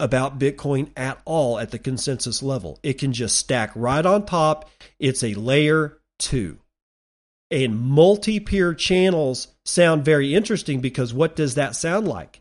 about 0.00 0.38
bitcoin 0.38 0.90
at 0.96 1.20
all 1.24 1.58
at 1.58 1.70
the 1.70 1.78
consensus 1.78 2.42
level. 2.42 2.78
It 2.82 2.94
can 2.94 3.12
just 3.12 3.36
stack 3.36 3.70
right 3.76 4.04
on 4.04 4.26
top. 4.26 4.68
It's 4.98 5.22
a 5.22 5.34
layer 5.34 5.98
2 6.18 6.58
and 7.52 7.78
multi-peer 7.78 8.72
channels 8.72 9.48
sound 9.66 10.04
very 10.04 10.34
interesting 10.34 10.80
because 10.80 11.12
what 11.12 11.36
does 11.36 11.54
that 11.56 11.76
sound 11.76 12.08
like? 12.08 12.40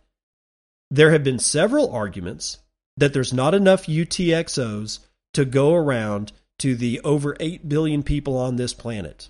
There 0.89 1.11
have 1.11 1.23
been 1.23 1.37
several 1.37 1.91
arguments 1.91 2.59
that 2.95 3.11
there's 3.13 3.33
not 3.33 3.53
enough 3.53 3.87
UTXOs 3.87 4.99
to 5.33 5.45
go 5.45 5.75
around 5.75 6.31
to 6.61 6.75
the 6.75 6.99
over 7.01 7.35
8 7.39 7.67
billion 7.67 8.03
people 8.03 8.37
on 8.37 8.55
this 8.55 8.73
planet. 8.73 9.29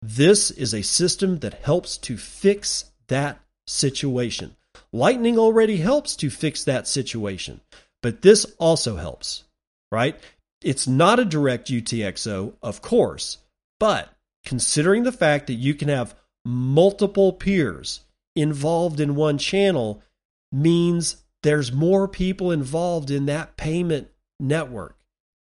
This 0.00 0.50
is 0.50 0.74
a 0.74 0.82
system 0.82 1.38
that 1.38 1.54
helps 1.54 1.96
to 1.98 2.16
fix 2.16 2.90
that 3.06 3.40
situation. 3.68 4.56
Lightning 4.92 5.38
already 5.38 5.76
helps 5.76 6.16
to 6.16 6.30
fix 6.30 6.64
that 6.64 6.88
situation, 6.88 7.60
but 8.02 8.22
this 8.22 8.44
also 8.58 8.96
helps, 8.96 9.44
right? 9.92 10.18
It's 10.62 10.88
not 10.88 11.20
a 11.20 11.24
direct 11.24 11.68
UTXO, 11.68 12.54
of 12.60 12.82
course, 12.82 13.38
but 13.78 14.12
considering 14.44 15.04
the 15.04 15.12
fact 15.12 15.46
that 15.46 15.54
you 15.54 15.74
can 15.74 15.88
have 15.88 16.16
multiple 16.44 17.32
peers 17.32 18.00
involved 18.34 18.98
in 18.98 19.14
one 19.14 19.38
channel 19.38 20.02
means 20.50 21.16
there's 21.44 21.72
more 21.72 22.08
people 22.08 22.50
involved 22.50 23.12
in 23.12 23.26
that 23.26 23.56
payment 23.56 24.08
network. 24.40 24.96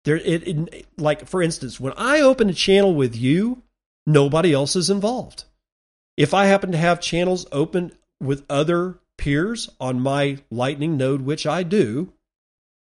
There, 0.03 0.17
it, 0.17 0.47
it, 0.47 0.87
like 0.97 1.27
for 1.27 1.41
instance, 1.41 1.79
when 1.79 1.93
I 1.95 2.21
open 2.21 2.49
a 2.49 2.53
channel 2.53 2.93
with 2.95 3.15
you, 3.15 3.61
nobody 4.05 4.53
else 4.53 4.75
is 4.75 4.89
involved. 4.89 5.45
If 6.17 6.33
I 6.33 6.45
happen 6.45 6.71
to 6.71 6.77
have 6.77 7.01
channels 7.01 7.45
open 7.51 7.91
with 8.19 8.45
other 8.49 8.99
peers 9.17 9.69
on 9.79 9.99
my 9.99 10.39
Lightning 10.49 10.97
node, 10.97 11.21
which 11.21 11.45
I 11.45 11.63
do, 11.63 12.13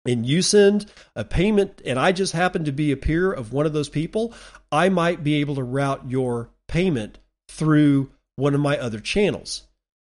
and 0.05 0.27
you 0.27 0.43
send 0.43 0.91
a 1.15 1.25
payment, 1.25 1.81
and 1.85 1.99
I 1.99 2.13
just 2.13 2.33
happen 2.33 2.65
to 2.65 2.73
be 2.73 2.91
a 2.91 2.97
peer 2.97 3.33
of 3.33 3.53
one 3.53 3.67
of 3.67 3.73
those 3.73 3.89
people, 3.89 4.35
I 4.71 4.89
might 4.89 5.23
be 5.23 5.35
able 5.35 5.55
to 5.57 5.63
route 5.63 6.09
your 6.09 6.51
payment 6.67 7.19
through 7.49 8.11
one 8.37 8.55
of 8.55 8.61
my 8.61 8.79
other 8.79 8.99
channels. 8.99 9.63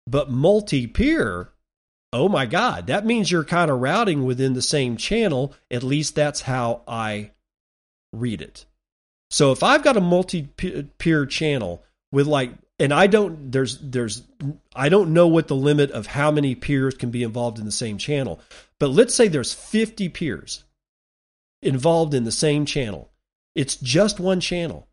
But 0.07 0.31
multi 0.31 0.87
peer, 0.87 1.51
oh 2.15 2.29
my 2.29 2.45
God, 2.45 2.87
that 2.87 3.05
means 3.05 3.29
you're 3.29 3.43
kind 3.43 3.69
of 3.69 3.81
routing 3.81 4.23
within 4.23 4.53
the 4.53 4.61
same 4.61 4.95
channel. 4.95 5.53
At 5.69 5.83
least 5.83 6.15
that's 6.15 6.41
how 6.41 6.81
I 6.87 7.31
read 8.13 8.41
it. 8.41 8.65
So 9.29 9.51
if 9.51 9.63
I've 9.63 9.83
got 9.83 9.97
a 9.97 10.01
multi 10.01 10.43
peer 10.43 11.25
channel 11.25 11.83
with 12.13 12.25
like, 12.25 12.51
and 12.79 12.93
I 12.93 13.07
don't, 13.07 13.51
there's, 13.51 13.77
there's, 13.79 14.23
I 14.73 14.87
don't 14.87 15.13
know 15.13 15.27
what 15.27 15.49
the 15.49 15.55
limit 15.55 15.91
of 15.91 16.07
how 16.07 16.31
many 16.31 16.55
peers 16.55 16.95
can 16.95 17.11
be 17.11 17.23
involved 17.23 17.59
in 17.59 17.65
the 17.65 17.71
same 17.71 17.97
channel, 17.97 18.39
but 18.79 18.91
let's 18.91 19.13
say 19.13 19.27
there's 19.27 19.53
50 19.53 20.09
peers 20.09 20.63
involved 21.61 22.13
in 22.13 22.23
the 22.23 22.31
same 22.31 22.65
channel. 22.65 23.09
It's 23.55 23.75
just 23.75 24.19
one 24.19 24.39
channel. 24.39 24.87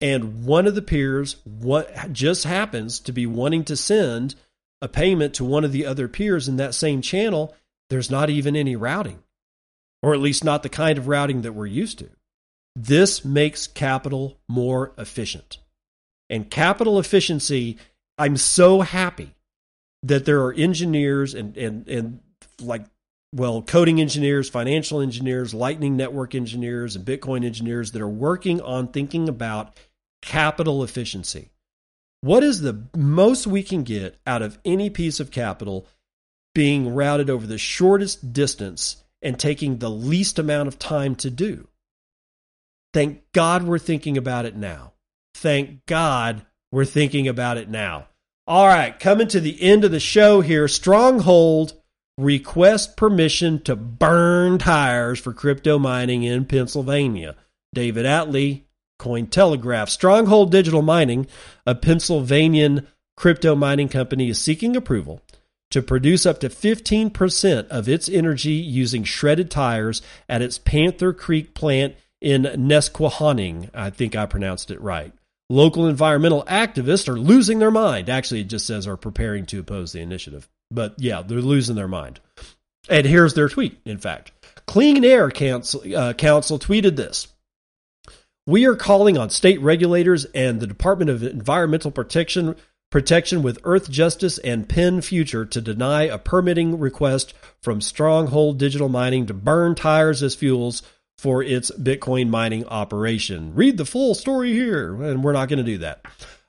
And 0.00 0.44
one 0.44 0.68
of 0.68 0.76
the 0.76 0.82
peers 0.82 1.36
what 1.44 2.12
just 2.12 2.44
happens 2.44 3.00
to 3.00 3.12
be 3.12 3.26
wanting 3.26 3.64
to 3.64 3.76
send 3.76 4.36
a 4.80 4.88
payment 4.88 5.34
to 5.34 5.44
one 5.44 5.64
of 5.64 5.72
the 5.72 5.86
other 5.86 6.08
peers 6.08 6.48
in 6.48 6.56
that 6.56 6.74
same 6.74 7.02
channel, 7.02 7.54
there's 7.90 8.10
not 8.10 8.30
even 8.30 8.54
any 8.54 8.76
routing, 8.76 9.22
or 10.02 10.14
at 10.14 10.20
least 10.20 10.44
not 10.44 10.62
the 10.62 10.68
kind 10.68 10.98
of 10.98 11.08
routing 11.08 11.42
that 11.42 11.54
we're 11.54 11.66
used 11.66 11.98
to. 11.98 12.10
This 12.76 13.24
makes 13.24 13.66
capital 13.66 14.38
more 14.48 14.92
efficient. 14.98 15.58
And 16.30 16.50
capital 16.50 16.98
efficiency, 16.98 17.78
I'm 18.18 18.36
so 18.36 18.82
happy 18.82 19.34
that 20.02 20.24
there 20.24 20.44
are 20.44 20.52
engineers 20.52 21.34
and, 21.34 21.56
and, 21.56 21.88
and 21.88 22.20
like, 22.60 22.84
well, 23.34 23.62
coding 23.62 24.00
engineers, 24.00 24.48
financial 24.48 25.00
engineers, 25.00 25.52
Lightning 25.52 25.96
Network 25.96 26.34
engineers, 26.34 26.96
and 26.96 27.04
Bitcoin 27.04 27.44
engineers 27.44 27.92
that 27.92 28.02
are 28.02 28.08
working 28.08 28.60
on 28.60 28.88
thinking 28.88 29.28
about 29.28 29.76
capital 30.22 30.82
efficiency. 30.82 31.50
What 32.20 32.42
is 32.42 32.60
the 32.60 32.86
most 32.96 33.46
we 33.46 33.62
can 33.62 33.84
get 33.84 34.16
out 34.26 34.42
of 34.42 34.58
any 34.64 34.90
piece 34.90 35.20
of 35.20 35.30
capital 35.30 35.86
being 36.54 36.94
routed 36.94 37.30
over 37.30 37.46
the 37.46 37.58
shortest 37.58 38.32
distance 38.32 39.04
and 39.22 39.38
taking 39.38 39.78
the 39.78 39.90
least 39.90 40.38
amount 40.38 40.68
of 40.68 40.78
time 40.78 41.14
to 41.16 41.30
do? 41.30 41.68
Thank 42.92 43.22
God 43.32 43.62
we're 43.64 43.78
thinking 43.78 44.16
about 44.16 44.46
it 44.46 44.56
now. 44.56 44.94
Thank 45.34 45.86
God 45.86 46.44
we're 46.72 46.84
thinking 46.84 47.28
about 47.28 47.56
it 47.56 47.68
now. 47.68 48.08
All 48.46 48.66
right, 48.66 48.98
coming 48.98 49.28
to 49.28 49.40
the 49.40 49.62
end 49.62 49.84
of 49.84 49.90
the 49.90 50.00
show 50.00 50.40
here. 50.40 50.66
Stronghold 50.68 51.74
request 52.16 52.96
permission 52.96 53.62
to 53.62 53.76
burn 53.76 54.58
tires 54.58 55.20
for 55.20 55.32
crypto 55.32 55.78
mining 55.78 56.24
in 56.24 56.44
Pennsylvania. 56.46 57.36
David 57.74 58.06
Atley 58.06 58.64
Cointelegraph. 58.98 59.88
Stronghold 59.88 60.50
Digital 60.52 60.82
Mining, 60.82 61.26
a 61.66 61.74
Pennsylvanian 61.74 62.86
crypto 63.16 63.54
mining 63.54 63.88
company, 63.88 64.28
is 64.28 64.40
seeking 64.40 64.76
approval 64.76 65.20
to 65.70 65.82
produce 65.82 66.24
up 66.24 66.40
to 66.40 66.48
15% 66.48 67.68
of 67.68 67.88
its 67.88 68.08
energy 68.08 68.52
using 68.52 69.04
shredded 69.04 69.50
tires 69.50 70.02
at 70.28 70.42
its 70.42 70.58
Panther 70.58 71.12
Creek 71.12 71.54
plant 71.54 71.94
in 72.20 72.42
Nesquehoning. 72.42 73.70
I 73.74 73.90
think 73.90 74.16
I 74.16 74.26
pronounced 74.26 74.70
it 74.70 74.80
right. 74.80 75.12
Local 75.50 75.86
environmental 75.86 76.44
activists 76.44 77.08
are 77.08 77.18
losing 77.18 77.58
their 77.58 77.70
mind. 77.70 78.10
Actually, 78.10 78.42
it 78.42 78.48
just 78.48 78.66
says 78.66 78.86
are 78.86 78.96
preparing 78.96 79.46
to 79.46 79.60
oppose 79.60 79.92
the 79.92 80.00
initiative. 80.00 80.48
But 80.70 80.94
yeah, 80.98 81.22
they're 81.22 81.40
losing 81.40 81.76
their 81.76 81.88
mind. 81.88 82.20
And 82.88 83.06
here's 83.06 83.34
their 83.34 83.48
tweet, 83.48 83.78
in 83.84 83.98
fact. 83.98 84.32
Clean 84.66 85.02
Air 85.04 85.30
Council, 85.30 85.82
uh, 85.96 86.12
Council 86.12 86.58
tweeted 86.58 86.96
this 86.96 87.28
we 88.48 88.64
are 88.64 88.76
calling 88.76 89.18
on 89.18 89.28
state 89.28 89.60
regulators 89.60 90.24
and 90.34 90.58
the 90.58 90.66
Department 90.66 91.10
of 91.10 91.22
Environmental 91.22 91.90
Protection 91.90 92.56
protection 92.90 93.42
with 93.42 93.60
Earthjustice 93.60 94.38
and 94.42 94.66
PennFuture 94.66 95.50
to 95.50 95.60
deny 95.60 96.04
a 96.04 96.16
permitting 96.16 96.78
request 96.78 97.34
from 97.60 97.82
Stronghold 97.82 98.58
Digital 98.58 98.88
Mining 98.88 99.26
to 99.26 99.34
burn 99.34 99.74
tires 99.74 100.22
as 100.22 100.34
fuels 100.34 100.82
for 101.18 101.42
its 101.42 101.70
Bitcoin 101.72 102.30
mining 102.30 102.64
operation. 102.68 103.54
Read 103.54 103.76
the 103.76 103.84
full 103.84 104.14
story 104.14 104.54
here, 104.54 104.94
and 105.02 105.22
we're 105.22 105.32
not 105.34 105.50
going 105.50 105.58
to 105.58 105.62
do 105.62 105.76
that. 105.76 106.06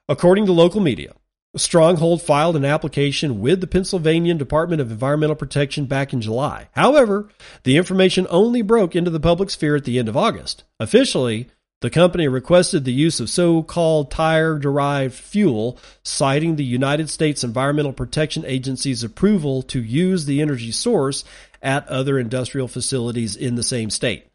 According 0.08 0.46
to 0.46 0.54
local 0.54 0.80
media, 0.80 1.14
Stronghold 1.58 2.22
filed 2.22 2.56
an 2.56 2.64
application 2.64 3.42
with 3.42 3.60
the 3.60 3.68
Pennsylvania 3.68 4.36
Department 4.36 4.82
of 4.82 4.90
Environmental 4.90 5.36
Protection 5.36 5.84
back 5.84 6.14
in 6.14 6.22
July. 6.22 6.70
However, 6.72 7.28
the 7.64 7.76
information 7.76 8.26
only 8.30 8.62
broke 8.62 8.96
into 8.96 9.12
the 9.12 9.20
public 9.20 9.50
sphere 9.50 9.76
at 9.76 9.84
the 9.84 10.00
end 10.00 10.08
of 10.08 10.16
August. 10.16 10.64
Officially, 10.80 11.50
the 11.82 11.90
company 11.90 12.28
requested 12.28 12.84
the 12.84 12.92
use 12.92 13.20
of 13.20 13.30
so 13.30 13.64
called 13.64 14.12
tire 14.12 14.60
derived 14.60 15.14
fuel, 15.14 15.78
citing 16.04 16.56
the 16.56 16.66
United 16.66 17.10
States 17.10 17.44
Environmental 17.44 17.94
Protection 17.94 18.44
Agency's 18.46 19.04
approval 19.04 19.62
to 19.64 19.82
use 19.82 20.26
the 20.26 20.42
energy 20.42 20.72
source 20.72 21.24
at 21.62 21.88
other 21.88 22.20
industrial 22.20 22.68
facilities 22.68 23.36
in 23.36 23.56
the 23.56 23.64
same 23.64 23.90
state. 23.90 24.26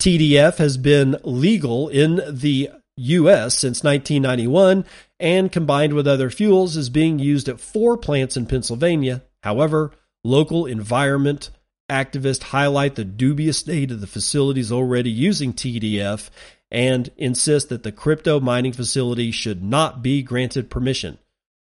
TDF 0.00 0.58
has 0.58 0.76
been 0.76 1.16
legal 1.22 1.88
in 1.88 2.20
the 2.28 2.70
U.S. 2.96 3.58
since 3.58 3.82
1991 3.82 4.84
and 5.18 5.50
combined 5.50 5.94
with 5.94 6.06
other 6.06 6.30
fuels 6.30 6.76
is 6.76 6.88
being 6.88 7.18
used 7.18 7.48
at 7.48 7.60
four 7.60 7.96
plants 7.96 8.36
in 8.36 8.46
Pennsylvania. 8.46 9.22
However, 9.42 9.92
local 10.24 10.66
environment 10.66 11.50
activists 11.88 12.42
highlight 12.42 12.94
the 12.94 13.04
dubious 13.04 13.58
state 13.58 13.90
of 13.90 14.00
the 14.00 14.06
facilities 14.06 14.72
already 14.72 15.10
using 15.10 15.52
TDF 15.52 16.30
and 16.72 17.10
insist 17.18 17.68
that 17.68 17.82
the 17.84 17.92
crypto 17.92 18.40
mining 18.40 18.72
facility 18.72 19.30
should 19.30 19.62
not 19.62 20.02
be 20.02 20.22
granted 20.22 20.70
permission. 20.70 21.18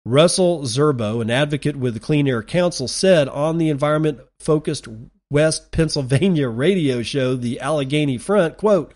Russell 0.05 0.61
Zerbo, 0.61 1.21
an 1.21 1.29
advocate 1.29 1.75
with 1.75 1.95
the 1.95 1.99
Clean 1.99 2.27
Air 2.27 2.43
Council, 2.43 2.87
said 2.87 3.27
on 3.27 3.57
the 3.57 3.69
environment 3.69 4.21
focused 4.39 4.87
West 5.29 5.71
Pennsylvania 5.71 6.47
radio 6.47 7.01
show, 7.01 7.35
The 7.35 7.59
Allegheny 7.59 8.17
Front, 8.17 8.57
quote, 8.57 8.93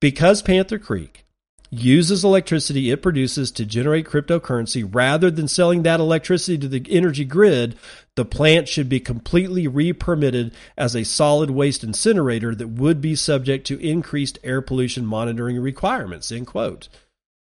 because 0.00 0.42
Panther 0.42 0.78
Creek 0.78 1.25
uses 1.80 2.24
electricity 2.24 2.90
it 2.90 3.02
produces 3.02 3.50
to 3.52 3.64
generate 3.64 4.06
cryptocurrency 4.06 4.88
rather 4.92 5.30
than 5.30 5.48
selling 5.48 5.82
that 5.82 6.00
electricity 6.00 6.58
to 6.58 6.68
the 6.68 6.84
energy 6.90 7.24
grid, 7.24 7.76
the 8.14 8.24
plant 8.24 8.68
should 8.68 8.88
be 8.88 9.00
completely 9.00 9.66
re-permitted 9.68 10.52
as 10.76 10.94
a 10.94 11.04
solid 11.04 11.50
waste 11.50 11.84
incinerator 11.84 12.54
that 12.54 12.68
would 12.68 13.00
be 13.00 13.14
subject 13.14 13.66
to 13.66 13.80
increased 13.80 14.38
air 14.42 14.60
pollution 14.62 15.06
monitoring 15.06 15.60
requirements. 15.60 16.32
End 16.32 16.46
quote. 16.46 16.88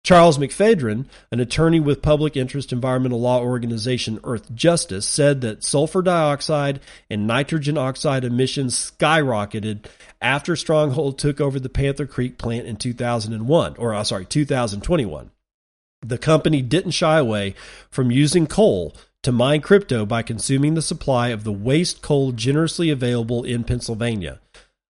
Charles 0.04 0.36
McPhedran, 0.36 1.06
an 1.30 1.38
attorney 1.38 1.78
with 1.78 2.02
public 2.02 2.36
interest 2.36 2.72
environmental 2.72 3.20
law 3.20 3.40
organization 3.40 4.18
Earthjustice, 4.20 5.04
said 5.04 5.42
that 5.42 5.62
sulfur 5.62 6.02
dioxide 6.02 6.80
and 7.08 7.26
nitrogen 7.26 7.78
oxide 7.78 8.24
emissions 8.24 8.92
skyrocketed 8.98 9.86
after 10.20 10.56
Stronghold 10.56 11.18
took 11.18 11.40
over 11.40 11.60
the 11.60 11.68
Panther 11.68 12.06
Creek 12.06 12.36
plant 12.36 12.66
in 12.66 12.76
2001, 12.76 13.76
or 13.78 13.94
uh, 13.94 14.02
sorry, 14.02 14.24
2021. 14.24 15.30
The 16.04 16.18
company 16.18 16.62
didn't 16.62 16.90
shy 16.90 17.18
away 17.18 17.54
from 17.88 18.10
using 18.10 18.48
coal 18.48 18.96
to 19.22 19.30
mine 19.30 19.60
crypto 19.60 20.04
by 20.04 20.22
consuming 20.22 20.74
the 20.74 20.82
supply 20.82 21.28
of 21.28 21.44
the 21.44 21.52
waste 21.52 22.02
coal 22.02 22.32
generously 22.32 22.90
available 22.90 23.44
in 23.44 23.62
Pennsylvania. 23.62 24.40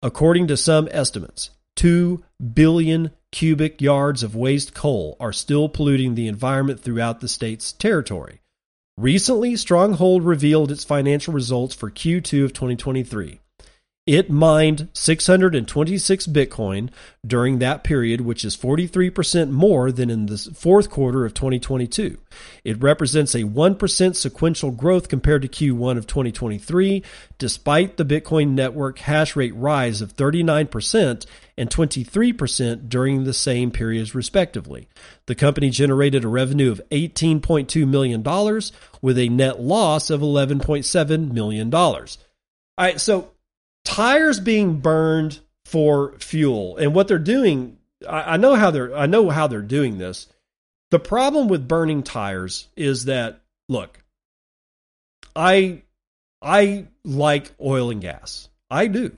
According 0.02 0.46
to 0.46 0.56
some 0.56 0.88
estimates, 0.90 1.50
2 1.76 2.22
billion 2.52 3.10
cubic 3.32 3.80
yards 3.80 4.22
of 4.22 4.36
waste 4.36 4.74
coal 4.74 5.16
are 5.18 5.32
still 5.32 5.68
polluting 5.68 6.14
the 6.14 6.28
environment 6.28 6.80
throughout 6.80 7.20
the 7.20 7.28
state's 7.28 7.72
territory. 7.72 8.40
Recently, 8.96 9.56
Stronghold 9.56 10.22
revealed 10.22 10.70
its 10.70 10.84
financial 10.84 11.34
results 11.34 11.74
for 11.74 11.90
Q2 11.90 12.44
of 12.44 12.52
2023. 12.52 13.40
It 14.06 14.28
mined 14.28 14.88
626 14.92 16.26
Bitcoin 16.26 16.90
during 17.26 17.58
that 17.58 17.82
period, 17.82 18.20
which 18.20 18.44
is 18.44 18.54
43% 18.54 19.50
more 19.50 19.90
than 19.90 20.10
in 20.10 20.26
the 20.26 20.36
fourth 20.36 20.90
quarter 20.90 21.24
of 21.24 21.32
2022. 21.32 22.18
It 22.64 22.82
represents 22.82 23.34
a 23.34 23.44
1% 23.44 24.14
sequential 24.14 24.72
growth 24.72 25.08
compared 25.08 25.40
to 25.40 25.48
Q1 25.48 25.96
of 25.96 26.06
2023, 26.06 27.02
despite 27.38 27.96
the 27.96 28.04
Bitcoin 28.04 28.50
network 28.50 28.98
hash 28.98 29.34
rate 29.36 29.54
rise 29.54 30.02
of 30.02 30.14
39% 30.14 31.24
and 31.56 31.70
23% 31.70 32.88
during 32.90 33.24
the 33.24 33.32
same 33.32 33.70
periods, 33.70 34.14
respectively. 34.14 34.86
The 35.24 35.34
company 35.34 35.70
generated 35.70 36.24
a 36.24 36.28
revenue 36.28 36.70
of 36.70 36.82
$18.2 36.90 37.88
million 37.88 38.22
with 39.00 39.16
a 39.16 39.30
net 39.30 39.60
loss 39.60 40.10
of 40.10 40.20
$11.7 40.20 41.32
million. 41.32 41.72
All 41.72 42.06
right, 42.76 43.00
so 43.00 43.30
tires 43.84 44.40
being 44.40 44.80
burned 44.80 45.40
for 45.64 46.14
fuel 46.18 46.76
and 46.76 46.94
what 46.94 47.08
they're 47.08 47.18
doing 47.18 47.78
I, 48.08 48.34
I, 48.34 48.36
know 48.36 48.54
how 48.54 48.70
they're 48.70 48.96
i 48.96 49.06
know 49.06 49.30
how 49.30 49.46
they're 49.46 49.62
doing 49.62 49.98
this 49.98 50.26
the 50.90 50.98
problem 50.98 51.48
with 51.48 51.68
burning 51.68 52.02
tires 52.02 52.68
is 52.76 53.06
that 53.06 53.40
look 53.68 54.02
i 55.34 55.82
i 56.42 56.86
like 57.04 57.52
oil 57.60 57.90
and 57.90 58.00
gas 58.00 58.48
i 58.70 58.86
do 58.86 59.16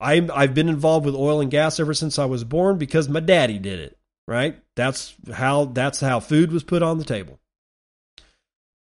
I, 0.00 0.28
I've 0.32 0.54
been 0.54 0.68
involved 0.68 1.06
with 1.06 1.14
oil 1.14 1.40
and 1.40 1.50
gas 1.50 1.80
ever 1.80 1.94
since 1.94 2.18
I 2.18 2.26
was 2.26 2.44
born 2.44 2.78
because 2.78 3.08
my 3.08 3.20
daddy 3.20 3.58
did 3.58 3.80
it. 3.80 3.98
Right? 4.26 4.58
That's 4.76 5.14
how 5.32 5.66
that's 5.66 6.00
how 6.00 6.20
food 6.20 6.52
was 6.52 6.62
put 6.62 6.82
on 6.82 6.98
the 6.98 7.04
table. 7.04 7.40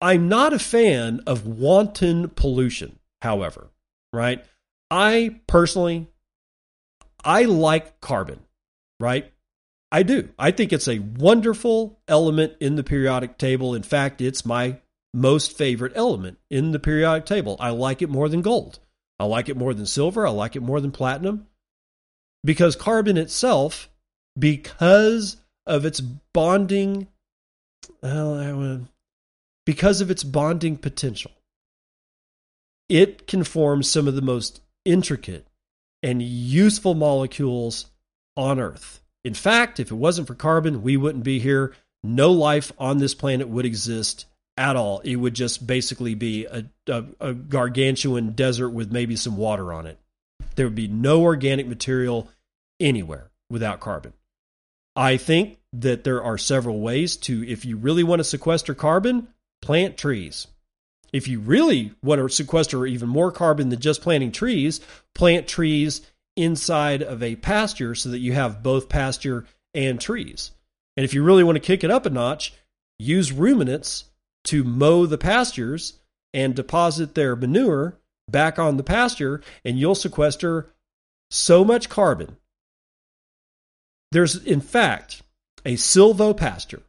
I'm 0.01 0.27
not 0.27 0.53
a 0.53 0.59
fan 0.59 1.21
of 1.25 1.47
wanton 1.47 2.29
pollution, 2.29 2.99
however. 3.21 3.69
Right? 4.11 4.43
I 4.89 5.41
personally, 5.47 6.07
I 7.23 7.43
like 7.43 7.99
carbon, 8.01 8.39
right? 8.99 9.31
I 9.91 10.03
do. 10.03 10.29
I 10.37 10.51
think 10.51 10.73
it's 10.73 10.87
a 10.87 10.99
wonderful 10.99 11.99
element 12.07 12.53
in 12.59 12.75
the 12.75 12.83
periodic 12.83 13.37
table. 13.37 13.73
In 13.73 13.83
fact, 13.83 14.21
it's 14.21 14.45
my 14.45 14.79
most 15.13 15.57
favorite 15.57 15.93
element 15.95 16.37
in 16.49 16.71
the 16.71 16.79
periodic 16.79 17.25
table. 17.25 17.55
I 17.59 17.69
like 17.69 18.01
it 18.01 18.09
more 18.09 18.29
than 18.29 18.41
gold. 18.41 18.79
I 19.19 19.25
like 19.25 19.49
it 19.49 19.57
more 19.57 19.73
than 19.73 19.85
silver. 19.85 20.27
I 20.27 20.29
like 20.29 20.55
it 20.55 20.61
more 20.61 20.79
than 20.81 20.91
platinum. 20.91 21.47
Because 22.43 22.75
carbon 22.75 23.17
itself, 23.17 23.89
because 24.37 25.37
of 25.65 25.85
its 25.85 25.99
bonding, 26.01 27.07
well, 28.01 28.87
because 29.65 30.01
of 30.01 30.11
its 30.11 30.23
bonding 30.23 30.77
potential, 30.77 31.31
it 32.89 33.27
can 33.27 33.43
form 33.43 33.83
some 33.83 34.07
of 34.07 34.15
the 34.15 34.21
most 34.21 34.61
intricate 34.87 35.45
and 36.01 36.21
useful 36.21 36.95
molecules 36.95 37.87
on 38.35 38.59
Earth. 38.59 39.01
In 39.23 39.33
fact, 39.33 39.79
if 39.79 39.91
it 39.91 39.95
wasn't 39.95 40.27
for 40.27 40.35
carbon, 40.35 40.81
we 40.81 40.95
wouldn't 40.95 41.23
be 41.23 41.39
here. 41.39 41.73
No 42.03 42.31
life 42.31 42.71
on 42.79 42.97
this 42.97 43.13
planet 43.13 43.49
would 43.49 43.65
exist 43.65 44.25
at 44.55 44.75
all. 44.75 44.99
It 44.99 45.17
would 45.17 45.33
just 45.33 45.67
basically 45.67 46.15
be 46.15 46.45
a, 46.45 46.65
a, 46.87 47.05
a, 47.19 47.33
gargantuan 47.33 48.31
desert 48.31 48.69
with 48.69 48.91
maybe 48.91 49.15
some 49.15 49.35
water 49.35 49.73
on 49.73 49.85
it. 49.85 49.99
There 50.55 50.65
would 50.65 50.75
be 50.75 50.87
no 50.87 51.21
organic 51.23 51.67
material 51.67 52.29
anywhere 52.79 53.29
without 53.49 53.79
carbon. 53.79 54.13
I 54.95 55.17
think 55.17 55.59
that 55.73 56.03
there 56.03 56.23
are 56.23 56.37
several 56.37 56.79
ways 56.79 57.17
to, 57.17 57.47
if 57.47 57.65
you 57.65 57.77
really 57.77 58.03
want 58.03 58.19
to 58.19 58.23
sequester 58.23 58.73
carbon, 58.73 59.27
plant 59.61 59.97
trees. 59.97 60.47
If 61.13 61.27
you 61.27 61.39
really 61.39 61.93
want 62.03 62.19
to 62.19 62.29
sequester 62.29 62.85
even 62.85 63.09
more 63.09 63.31
carbon 63.31 63.69
than 63.69 63.79
just 63.79 64.01
planting 64.01 64.31
trees, 64.31 64.81
plant 65.15 65.47
trees 65.47 66.01
inside 66.35 67.01
of 67.01 67.23
a 67.23 67.35
pasture 67.37 67.95
so 67.95 68.09
that 68.09 68.19
you 68.19 68.33
have 68.33 68.61
both 68.61 68.89
pasture 68.89 69.45
and 69.73 69.99
trees. 69.99 70.51
And 70.95 71.03
if 71.03 71.13
you 71.13 71.23
really 71.23 71.43
want 71.43 71.55
to 71.55 71.61
kick 71.61 71.83
it 71.83 71.91
up 71.91 72.05
a 72.05 72.09
notch, 72.09 72.53
use 72.99 73.31
ruminants 73.31 74.05
to 74.45 74.63
mow 74.63 75.05
the 75.05 75.17
pastures 75.17 75.93
and 76.33 76.55
deposit 76.55 77.15
their 77.15 77.35
manure 77.35 77.97
back 78.29 78.59
on 78.59 78.77
the 78.77 78.83
pasture, 78.83 79.41
and 79.63 79.79
you'll 79.79 79.95
sequester 79.95 80.69
so 81.31 81.63
much 81.63 81.89
carbon. 81.89 82.37
There's, 84.11 84.35
in 84.35 84.61
fact, 84.61 85.21
a 85.65 85.75
silvopasture, 85.75 86.83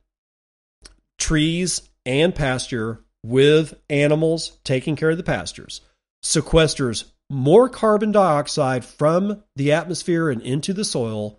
trees 1.19 1.83
and 2.07 2.35
pasture 2.35 3.01
with 3.29 3.75
animals 3.91 4.59
taking 4.65 4.97
care 4.97 5.11
of 5.11 5.17
the 5.17 5.23
pastures 5.23 5.83
sequesters 6.25 7.05
more 7.31 7.69
carbon 7.69 8.11
dioxide 8.11 8.85
from 8.85 9.43
the 9.55 9.71
atmosphere 9.71 10.31
and 10.31 10.41
into 10.41 10.73
the 10.73 10.85
soil 10.85 11.39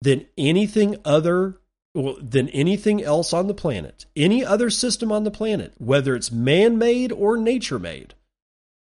than 0.00 0.24
anything 0.38 0.96
other 1.04 1.58
than 2.22 2.48
anything 2.50 3.02
else 3.02 3.32
on 3.32 3.48
the 3.48 3.54
planet 3.54 4.06
any 4.14 4.44
other 4.44 4.70
system 4.70 5.10
on 5.10 5.24
the 5.24 5.30
planet 5.30 5.74
whether 5.78 6.14
it's 6.14 6.30
man-made 6.30 7.12
or 7.12 7.36
nature-made. 7.36 8.14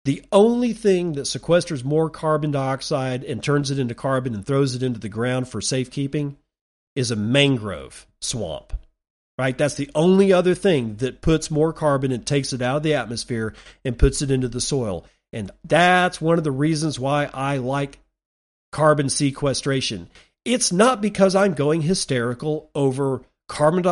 The 0.05 0.25
only 0.33 0.73
thing 0.73 1.13
that 1.13 1.27
sequesters 1.27 1.85
more 1.85 2.09
carbon 2.09 2.51
dioxide 2.51 3.23
and 3.25 3.43
turns 3.43 3.71
it 3.71 3.79
into 3.79 3.95
carbon 3.95 4.35
and 4.35 4.45
throws 4.45 4.75
it 4.75 4.83
into 4.83 4.99
the 4.99 5.09
ground 5.09 5.49
for 5.49 5.61
safekeeping 5.61 6.39
is 6.97 7.11
a 7.11 7.17
mangrove 7.17 8.07
swamp 8.21 8.73
right? 9.39 9.57
That's 9.57 9.75
the 9.75 9.91
only 9.95 10.33
other 10.33 10.55
thing 10.55 10.97
that 10.97 11.21
puts 11.21 11.51
more 11.51 11.73
carbon 11.73 12.11
and 12.11 12.27
takes 12.27 12.53
it 12.53 12.61
out 12.61 12.79
of 12.79 12.83
the 12.83 12.95
atmosphere 12.95 13.55
and 13.85 13.99
puts 13.99 14.21
it 14.21 14.31
into 14.31 14.49
the 14.49 14.61
soil. 14.61 15.07
And 15.33 15.51
that's 15.65 16.21
one 16.21 16.39
of 16.39 16.45
the 16.45 16.51
reasons 16.51 16.99
why 16.99 17.31
I 17.33 17.59
like 17.59 18.01
carbon 18.73 19.09
sequestration. 19.09 20.09
It's 20.45 20.73
not 20.73 21.01
because 21.01 21.37
I'm 21.37 21.55
going 21.55 21.83
hysterical 21.83 22.71
over 22.75 23.23
carbon 23.49 23.83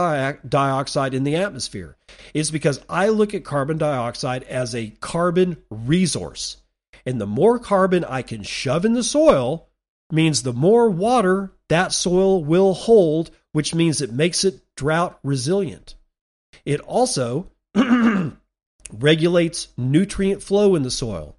dioxide 0.48 1.14
in 1.14 1.24
the 1.24 1.36
atmosphere. 1.36 1.96
It's 2.34 2.50
because 2.50 2.80
I 2.88 3.08
look 3.08 3.32
at 3.32 3.44
carbon 3.44 3.78
dioxide 3.78 4.42
as 4.44 4.74
a 4.74 4.90
carbon 5.00 5.58
resource. 5.70 6.56
And 7.04 7.20
the 7.20 7.26
more 7.26 7.58
carbon 7.58 8.04
I 8.04 8.22
can 8.22 8.42
shove 8.42 8.84
in 8.84 8.94
the 8.94 9.04
soil 9.04 9.68
means 10.10 10.42
the 10.42 10.52
more 10.52 10.90
water 10.90 11.52
that 11.68 11.92
soil 11.92 12.44
will 12.44 12.74
hold, 12.74 13.30
which 13.52 13.74
means 13.74 14.00
it 14.00 14.12
makes 14.12 14.44
it 14.44 14.60
drought 14.76 15.18
resilient. 15.22 15.94
It 16.64 16.80
also 16.80 17.50
regulates 18.92 19.68
nutrient 19.76 20.42
flow 20.42 20.74
in 20.74 20.82
the 20.82 20.90
soil. 20.90 21.36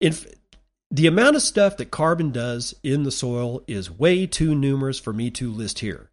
In, 0.00 0.14
the 0.90 1.06
amount 1.06 1.36
of 1.36 1.42
stuff 1.42 1.76
that 1.76 1.90
carbon 1.90 2.30
does 2.30 2.74
in 2.82 3.02
the 3.02 3.10
soil 3.10 3.62
is 3.66 3.90
way 3.90 4.26
too 4.26 4.54
numerous 4.54 4.98
for 4.98 5.12
me 5.12 5.30
to 5.32 5.52
list 5.52 5.80
here. 5.80 6.10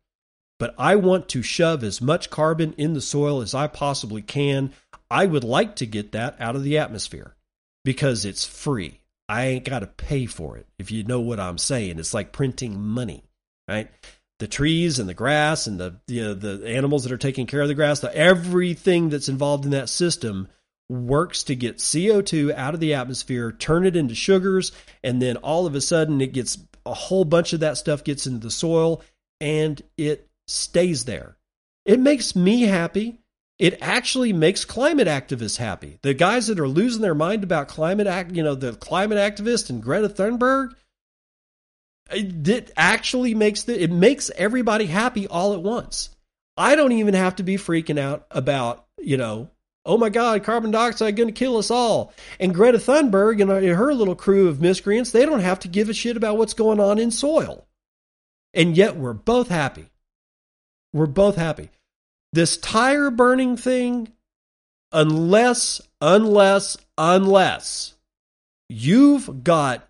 But 0.60 0.76
I 0.78 0.96
want 0.96 1.30
to 1.30 1.42
shove 1.42 1.84
as 1.84 2.02
much 2.02 2.30
carbon 2.30 2.74
in 2.78 2.94
the 2.94 3.02
soil 3.02 3.42
as 3.42 3.54
I 3.54 3.68
possibly 3.68 4.22
can. 4.22 4.74
I 5.10 5.26
would 5.26 5.44
like 5.44 5.76
to 5.78 5.86
get 5.86 6.12
that 6.14 6.36
out 6.40 6.56
of 6.56 6.64
the 6.64 6.78
atmosphere 6.78 7.36
because 7.84 8.26
it's 8.26 8.46
free. 8.46 9.00
I 9.28 9.46
ain't 9.46 9.66
got 9.66 9.80
to 9.80 9.88
pay 9.88 10.26
for 10.26 10.58
it. 10.58 10.68
If 10.78 10.92
you 10.92 11.04
know 11.04 11.20
what 11.20 11.40
I'm 11.40 11.58
saying, 11.58 12.00
it's 12.00 12.14
like 12.14 12.32
printing 12.32 12.82
money, 12.82 13.24
right? 13.68 13.90
The 14.40 14.48
trees 14.48 15.00
and 15.00 15.08
the 15.08 15.14
grass 15.14 15.68
and 15.68 15.80
the 15.80 16.00
the, 16.08 16.34
the 16.34 16.68
animals 16.68 17.04
that 17.04 17.14
are 17.14 17.18
taking 17.18 17.48
care 17.48 17.62
of 17.62 17.68
the 17.68 17.74
grass, 17.74 18.02
the, 18.02 18.16
everything 18.16 19.10
that's 19.10 19.30
involved 19.30 19.66
in 19.66 19.72
that 19.72 19.90
system 19.90 20.50
works 20.90 21.44
to 21.44 21.56
get 21.56 21.78
CO2 21.78 22.54
out 22.54 22.74
of 22.74 22.80
the 22.80 22.94
atmosphere, 22.94 23.52
turn 23.52 23.86
it 23.86 23.96
into 23.96 24.14
sugars, 24.14 24.72
and 25.04 25.22
then 25.22 25.38
all 25.38 25.66
of 25.66 25.76
a 25.76 25.82
sudden 25.82 26.22
it 26.22 26.34
gets 26.34 26.58
a 26.86 26.94
whole 26.94 27.26
bunch 27.26 27.54
of 27.54 27.62
that 27.62 27.78
stuff 27.78 28.04
gets 28.04 28.28
into 28.28 28.40
the 28.40 28.52
soil 28.52 29.02
and 29.42 29.82
it 29.98 30.30
stays 30.48 31.06
there. 31.06 31.38
It 31.86 32.00
makes 32.00 32.36
me 32.36 32.64
happy. 32.64 33.20
It 33.58 33.78
actually 33.82 34.34
makes 34.34 34.66
climate 34.66 35.08
activists 35.08 35.58
happy. 35.58 35.98
The 36.02 36.14
guys 36.14 36.48
that 36.48 36.60
are 36.60 36.68
losing 36.68 37.02
their 37.02 37.16
mind 37.16 37.44
about 37.44 37.68
climate 37.68 38.08
act, 38.08 38.32
you 38.36 38.44
know, 38.44 38.56
the 38.56 38.74
climate 38.74 39.18
activist 39.18 39.70
and 39.70 39.82
Greta 39.82 40.10
Thunberg, 40.10 40.74
it 42.12 42.72
actually 42.78 43.34
makes 43.34 43.64
the 43.64 43.82
it 43.82 43.92
makes 43.92 44.30
everybody 44.36 44.86
happy 44.86 45.28
all 45.28 45.54
at 45.54 45.62
once. 45.62 46.10
I 46.58 46.76
don't 46.76 46.94
even 46.94 47.14
have 47.14 47.38
to 47.38 47.44
be 47.44 47.58
freaking 47.58 48.00
out 48.00 48.26
about, 48.32 48.86
you 49.00 49.18
know, 49.18 49.50
oh 49.86 49.98
my 49.98 50.10
God, 50.10 50.44
carbon 50.44 50.72
dioxide 50.72 51.16
going 51.16 51.28
to 51.28 51.34
kill 51.34 51.58
us 51.58 51.70
all. 51.70 52.14
And 52.40 52.54
Greta 52.54 52.78
Thunberg 52.78 53.40
uh, 53.48 53.54
and 53.54 53.68
her 53.68 53.94
little 53.94 54.16
crew 54.16 54.48
of 54.48 54.62
miscreants, 54.62 55.12
they 55.12 55.26
don't 55.26 55.42
have 55.42 55.60
to 55.60 55.68
give 55.68 55.90
a 55.90 55.94
shit 55.94 56.18
about 56.18 56.38
what's 56.38 56.54
going 56.54 56.80
on 56.80 56.98
in 56.98 57.12
soil. 57.12 57.68
And 58.54 58.78
yet 58.78 58.96
we're 58.96 59.14
both 59.14 59.50
happy. 59.50 59.90
We're 60.94 61.08
both 61.08 61.36
happy. 61.36 61.70
This 62.32 62.58
tire 62.58 63.12
burning 63.12 63.58
thing, 63.58 64.14
unless, 64.92 65.82
unless, 66.00 66.78
unless 66.98 67.96
you've 68.70 69.44
got 69.44 69.88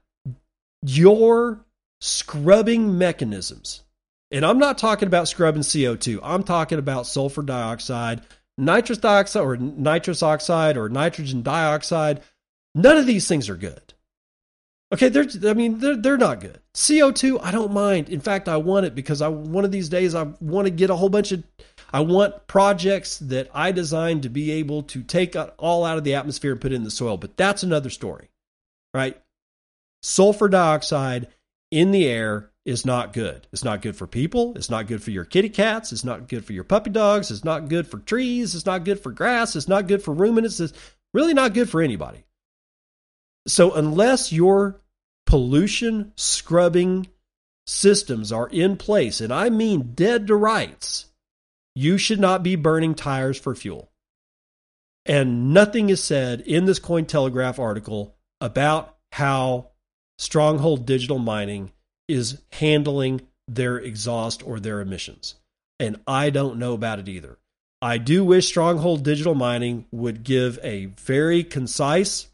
your 0.82 1.65
scrubbing 2.02 2.98
mechanisms. 2.98 3.84
And 4.32 4.46
I'm 4.46 4.60
not 4.60 4.78
talking 4.78 5.08
about 5.08 5.28
scrubbing 5.28 5.62
CO2. 5.62 6.20
I'm 6.24 6.44
talking 6.44 6.80
about 6.80 7.08
sulfur 7.08 7.42
dioxide, 7.42 8.22
nitrous 8.58 8.98
dioxide 8.98 9.44
or 9.44 9.58
nitrous 9.58 10.24
oxide 10.24 10.78
or 10.78 10.90
nitrogen 10.90 11.42
dioxide, 11.42 12.22
none 12.74 12.98
of 12.98 13.06
these 13.06 13.28
things 13.28 13.50
are 13.50 13.56
good. 13.56 13.94
Okay, 14.94 15.10
they're 15.10 15.28
I 15.50 15.54
mean 15.54 15.80
they're 15.80 15.98
they're 15.98 16.18
not 16.18 16.42
good. 16.42 16.60
CO2, 16.76 17.40
I 17.42 17.52
don't 17.52 17.74
mind. 17.74 18.10
In 18.10 18.20
fact, 18.20 18.48
I 18.48 18.58
want 18.58 18.86
it 18.86 18.94
because 18.94 19.22
I 19.22 19.28
one 19.28 19.66
of 19.66 19.72
these 19.72 19.90
days 19.90 20.14
I 20.14 20.24
want 20.40 20.68
to 20.68 20.72
get 20.72 20.90
a 20.90 20.96
whole 20.96 21.10
bunch 21.10 21.32
of 21.32 21.44
I 21.92 22.02
want 22.02 22.48
projects 22.48 23.18
that 23.20 23.50
I 23.54 23.72
designed 23.72 24.24
to 24.24 24.30
be 24.30 24.52
able 24.52 24.84
to 24.84 25.02
take 25.02 25.36
all 25.58 25.86
out 25.86 25.98
of 25.98 26.04
the 26.04 26.16
atmosphere 26.16 26.52
and 26.52 26.62
put 26.62 26.72
it 26.72 26.76
in 26.76 26.84
the 26.84 26.92
soil, 26.92 27.18
but 27.18 27.36
that's 27.36 27.64
another 27.64 27.90
story. 27.90 28.30
Right? 28.94 29.20
Sulfur 30.04 30.50
dioxide 30.50 31.28
in 31.72 31.92
the 31.92 32.08
air 32.08 32.52
is 32.66 32.86
not 32.86 33.14
good. 33.14 33.48
It's 33.54 33.64
not 33.64 33.82
good 33.82 33.96
for 33.96 34.08
people. 34.08 34.54
It's 34.56 34.70
not 34.70 34.88
good 34.88 35.04
for 35.04 35.12
your 35.12 35.26
kitty 35.26 35.50
cats. 35.50 35.92
It's 35.92 36.04
not 36.04 36.28
good 36.28 36.44
for 36.44 36.54
your 36.54 36.64
puppy 36.64 36.90
dogs. 36.90 37.30
It's 37.30 37.44
not 37.44 37.70
good 37.70 37.88
for 37.88 38.00
trees. 38.00 38.56
It's 38.56 38.66
not 38.66 38.84
good 38.84 39.00
for 39.00 39.12
grass. 39.12 39.56
It's 39.56 39.68
not 39.68 39.88
good 39.88 40.02
for 40.02 40.14
ruminants. 40.14 40.60
It's 40.60 40.74
really 41.14 41.34
not 41.34 41.54
good 41.54 41.70
for 41.70 41.82
anybody. 41.82 42.26
So, 43.48 43.74
unless 43.74 44.32
your 44.32 44.82
pollution 45.28 46.14
scrubbing 46.16 47.08
systems 47.68 48.32
are 48.32 48.50
in 48.50 48.78
place, 48.78 49.22
and 49.22 49.32
I 49.32 49.50
mean 49.50 49.94
dead 49.94 50.28
to 50.28 50.36
rights, 50.36 51.06
you 51.76 52.00
should 52.00 52.20
not 52.20 52.42
be 52.42 52.56
burning 52.56 52.96
tires 52.96 53.40
for 53.40 53.54
fuel. 53.54 53.92
And 55.06 55.54
nothing 55.54 55.92
is 55.92 56.04
said 56.04 56.42
in 56.42 56.66
this 56.66 56.80
Cointelegraph 56.80 57.60
article 57.60 58.16
about 58.42 58.98
how 59.12 59.72
Stronghold 60.18 60.86
Digital 60.86 61.20
Mining 61.20 61.72
is 62.08 62.42
handling 62.54 63.22
their 63.48 63.78
exhaust 63.78 64.46
or 64.46 64.60
their 64.60 64.82
emissions. 64.82 65.36
And 65.80 66.00
I 66.08 66.30
don't 66.30 66.58
know 66.58 66.74
about 66.74 67.00
it 67.00 67.10
either. 67.10 67.38
I 67.82 67.98
do 67.98 68.24
wish 68.24 68.48
Stronghold 68.48 69.04
Digital 69.04 69.36
Mining 69.36 69.86
would 69.92 70.24
give 70.24 70.58
a 70.64 70.86
very 70.86 71.44
concise 71.44 72.28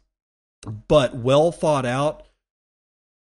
but 0.88 1.14
well 1.14 1.50
thought 1.50 1.84
out 1.84 2.26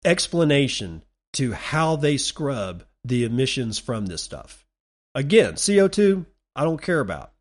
explanation 0.05 1.03
to 1.33 1.51
how 1.51 1.95
they 1.95 2.17
scrub 2.17 2.83
the 3.03 3.25
emissions 3.25 3.77
from 3.77 4.05
this 4.05 4.23
stuff. 4.23 4.65
Again, 5.13 5.53
CO2, 5.53 6.25
I 6.55 6.63
don't 6.63 6.81
care 6.81 6.99
about. 6.99 7.33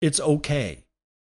It's 0.00 0.20
okay. 0.20 0.84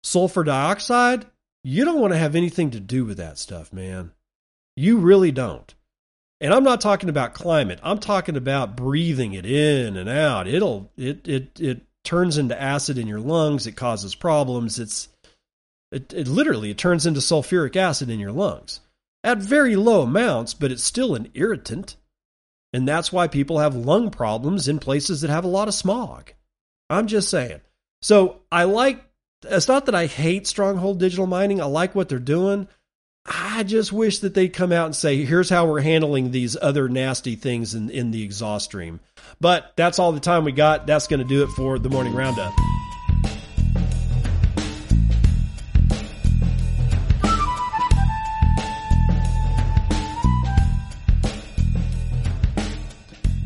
Sulfur 0.04 0.44
dioxide, 0.44 1.26
you 1.64 1.86
don't 1.86 2.00
want 2.00 2.14
to 2.14 2.20
have 2.20 2.36
anything 2.36 2.72
to 2.72 2.80
do 2.80 3.06
with 3.06 3.18
that 3.18 3.38
stuff, 3.38 3.72
man. 3.72 4.12
You 4.76 4.98
really 4.98 5.32
don't. 5.32 5.74
And 6.40 6.54
I'm 6.54 6.64
not 6.64 6.82
talking 6.82 7.10
about 7.10 7.36
climate. 7.36 7.80
I'm 7.84 8.00
talking 8.00 8.36
about 8.36 8.76
breathing 8.76 9.34
it 9.34 9.46
in 9.46 9.96
and 9.96 10.10
out. 10.10 10.48
It'll 10.48 10.92
it 10.98 11.28
it 11.28 11.60
it 11.60 11.82
turns 12.04 12.38
into 12.38 12.60
acid 12.60 12.98
in 12.98 13.08
your 13.08 13.20
lungs. 13.20 13.68
It 13.68 13.74
causes 13.74 14.16
problems. 14.16 14.80
It's 14.80 15.08
it, 15.92 16.14
it 16.14 16.28
literally 16.28 16.72
it 16.72 16.78
turns 16.80 17.06
into 17.06 17.20
sulfuric 17.20 17.76
acid 17.76 18.10
in 18.10 18.20
your 18.20 18.32
lungs 18.32 18.80
at 19.24 19.38
very 19.38 19.76
low 19.76 20.02
amounts, 20.02 20.56
but 20.56 20.72
it's 20.72 20.84
still 20.84 21.14
an 21.14 21.30
irritant. 21.36 21.96
And 22.74 22.88
that's 22.88 23.12
why 23.12 23.28
people 23.28 23.60
have 23.60 23.76
lung 23.76 24.10
problems 24.10 24.68
in 24.68 24.80
places 24.80 25.22
that 25.22 25.30
have 25.30 25.44
a 25.44 25.50
lot 25.50 25.68
of 25.68 25.74
smog. 25.74 26.32
I'm 26.90 27.08
just 27.08 27.30
saying. 27.30 27.62
So 28.02 28.42
I 28.52 28.64
like 28.64 29.06
it's 29.44 29.68
not 29.68 29.86
that 29.88 29.96
I 29.96 30.06
hate 30.06 30.48
stronghold 30.48 31.00
digital 31.00 31.28
mining. 31.28 31.62
I 31.62 31.66
like 31.66 31.96
what 31.96 32.10
they're 32.10 32.20
doing. 32.20 32.68
I 33.26 33.64
just 33.64 33.94
wish 33.94 34.20
that 34.20 34.34
they'd 34.34 34.50
come 34.50 34.72
out 34.72 34.88
and 34.88 34.96
say, 34.96 35.24
here's 35.24 35.50
how 35.50 35.68
we're 35.68 35.82
handling 35.82 36.32
these 36.32 36.58
other 36.60 36.90
nasty 36.90 37.36
things 37.36 37.76
in, 37.76 37.90
in 37.92 38.12
the 38.12 38.24
exhaust 38.24 38.66
stream. 38.66 39.00
But 39.40 39.74
that's 39.76 40.00
all 40.00 40.12
the 40.12 40.20
time 40.20 40.44
we 40.44 40.52
got. 40.52 40.88
That's 40.88 41.08
going 41.08 41.20
to 41.20 41.26
do 41.28 41.44
it 41.44 41.50
for 41.50 41.78
the 41.78 41.90
morning 41.90 42.16
roundup. 42.16 42.54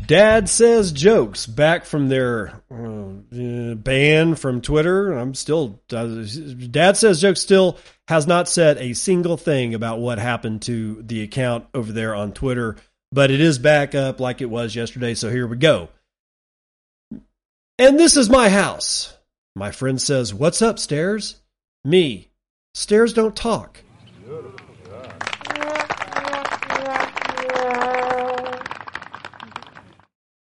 Dad 0.06 0.48
says 0.48 0.92
jokes 0.92 1.46
back 1.46 1.84
from 1.84 2.08
their 2.08 2.62
uh, 2.70 3.74
ban 3.74 4.36
from 4.36 4.60
Twitter. 4.60 5.12
I'm 5.12 5.34
still 5.34 5.82
uh, 5.92 6.22
Dad 6.70 6.96
says 6.96 7.20
jokes 7.20 7.40
still 7.40 7.76
has 8.08 8.26
not 8.26 8.48
said 8.48 8.78
a 8.78 8.92
single 8.92 9.36
thing 9.36 9.74
about 9.74 9.98
what 9.98 10.18
happened 10.18 10.62
to 10.62 11.02
the 11.02 11.22
account 11.22 11.66
over 11.74 11.92
there 11.92 12.14
on 12.14 12.32
Twitter, 12.32 12.76
but 13.12 13.30
it 13.30 13.40
is 13.40 13.58
back 13.58 13.94
up 13.94 14.20
like 14.20 14.40
it 14.40 14.50
was 14.50 14.76
yesterday. 14.76 15.14
So 15.14 15.30
here 15.30 15.46
we 15.46 15.56
go. 15.56 15.88
And 17.78 17.98
this 17.98 18.16
is 18.16 18.30
my 18.30 18.48
house. 18.48 19.16
My 19.54 19.70
friend 19.70 20.00
says, 20.00 20.32
"What's 20.32 20.62
up, 20.62 20.78
stairs?" 20.78 21.36
Me. 21.84 22.30
Stairs 22.74 23.12
don't 23.12 23.36
talk. 23.36 23.82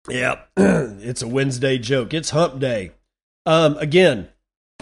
Yeah, 0.08 0.40
it's 0.56 1.22
a 1.22 1.28
Wednesday 1.28 1.78
joke. 1.78 2.14
It's 2.14 2.30
hump 2.30 2.60
day. 2.60 2.92
Um, 3.44 3.76
again, 3.78 4.28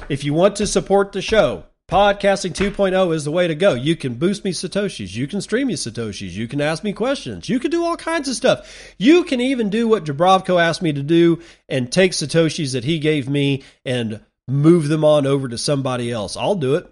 if 0.08 0.24
you 0.24 0.34
want 0.34 0.56
to 0.56 0.66
support 0.66 1.12
the 1.12 1.22
show, 1.22 1.64
Podcasting 1.90 2.54
2.0 2.54 3.14
is 3.14 3.24
the 3.24 3.30
way 3.30 3.46
to 3.46 3.54
go. 3.54 3.74
You 3.74 3.94
can 3.94 4.14
boost 4.14 4.42
me 4.42 4.52
Satoshis. 4.52 5.14
You 5.14 5.26
can 5.26 5.42
stream 5.42 5.66
me 5.68 5.74
Satoshis. 5.74 6.30
You 6.30 6.48
can 6.48 6.62
ask 6.62 6.82
me 6.82 6.94
questions. 6.94 7.48
You 7.48 7.60
can 7.60 7.70
do 7.70 7.84
all 7.84 7.96
kinds 7.96 8.26
of 8.26 8.34
stuff. 8.34 8.94
You 8.96 9.24
can 9.24 9.40
even 9.40 9.68
do 9.68 9.86
what 9.86 10.04
Jabrovko 10.04 10.60
asked 10.60 10.80
me 10.80 10.94
to 10.94 11.02
do 11.02 11.40
and 11.68 11.92
take 11.92 12.12
Satoshis 12.12 12.72
that 12.72 12.84
he 12.84 12.98
gave 12.98 13.28
me 13.28 13.64
and 13.84 14.20
move 14.48 14.88
them 14.88 15.04
on 15.04 15.26
over 15.26 15.46
to 15.46 15.58
somebody 15.58 16.10
else. 16.10 16.38
I'll 16.38 16.54
do 16.54 16.76
it. 16.76 16.90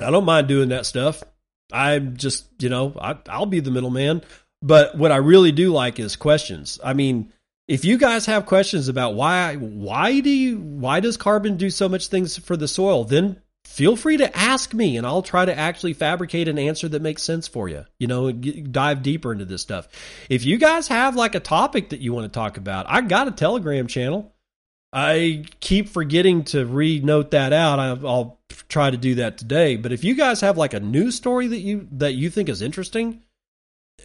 I 0.00 0.10
don't 0.10 0.24
mind 0.24 0.48
doing 0.48 0.70
that 0.70 0.86
stuff. 0.86 1.22
I'm 1.70 2.16
just, 2.16 2.46
you 2.62 2.70
know, 2.70 2.94
I, 2.98 3.38
will 3.38 3.46
be 3.46 3.60
the 3.60 3.70
middleman. 3.70 4.22
But 4.62 4.96
what 4.96 5.12
I 5.12 5.16
really 5.16 5.52
do 5.52 5.72
like 5.72 6.00
is 6.00 6.16
questions. 6.16 6.80
I 6.82 6.94
mean, 6.94 7.32
if 7.68 7.84
you 7.84 7.98
guys 7.98 8.26
have 8.26 8.46
questions 8.46 8.88
about 8.88 9.14
why 9.14 9.56
why 9.56 10.20
do 10.20 10.30
you 10.30 10.58
why 10.58 11.00
does 11.00 11.16
carbon 11.16 11.56
do 11.56 11.68
so 11.68 11.88
much 11.88 12.08
things 12.08 12.38
for 12.38 12.56
the 12.56 12.68
soil, 12.68 13.04
then 13.04 13.42
feel 13.66 13.96
free 13.96 14.16
to 14.16 14.36
ask 14.36 14.72
me 14.72 14.96
and 14.96 15.06
I'll 15.06 15.22
try 15.22 15.44
to 15.44 15.56
actually 15.56 15.92
fabricate 15.92 16.48
an 16.48 16.58
answer 16.58 16.88
that 16.88 17.02
makes 17.02 17.22
sense 17.22 17.48
for 17.48 17.68
you. 17.68 17.84
You 17.98 18.06
know, 18.06 18.32
dive 18.32 19.02
deeper 19.02 19.32
into 19.32 19.44
this 19.44 19.60
stuff. 19.60 19.88
If 20.30 20.44
you 20.44 20.56
guys 20.56 20.88
have 20.88 21.16
like 21.16 21.34
a 21.34 21.40
topic 21.40 21.90
that 21.90 22.00
you 22.00 22.12
want 22.12 22.24
to 22.32 22.34
talk 22.34 22.56
about, 22.56 22.86
I 22.88 23.02
got 23.02 23.28
a 23.28 23.32
Telegram 23.32 23.86
channel. 23.86 24.32
I 24.92 25.44
keep 25.60 25.88
forgetting 25.88 26.44
to 26.44 26.64
re-note 26.64 27.32
that 27.32 27.52
out. 27.52 27.78
I'll 28.04 28.38
try 28.68 28.90
to 28.90 28.96
do 28.96 29.16
that 29.16 29.36
today. 29.36 29.76
But 29.76 29.92
if 29.92 30.04
you 30.04 30.14
guys 30.14 30.40
have 30.40 30.56
like 30.56 30.72
a 30.72 30.80
news 30.80 31.16
story 31.16 31.48
that 31.48 31.58
you 31.58 31.88
that 31.92 32.14
you 32.14 32.30
think 32.30 32.48
is 32.48 32.62
interesting, 32.62 33.22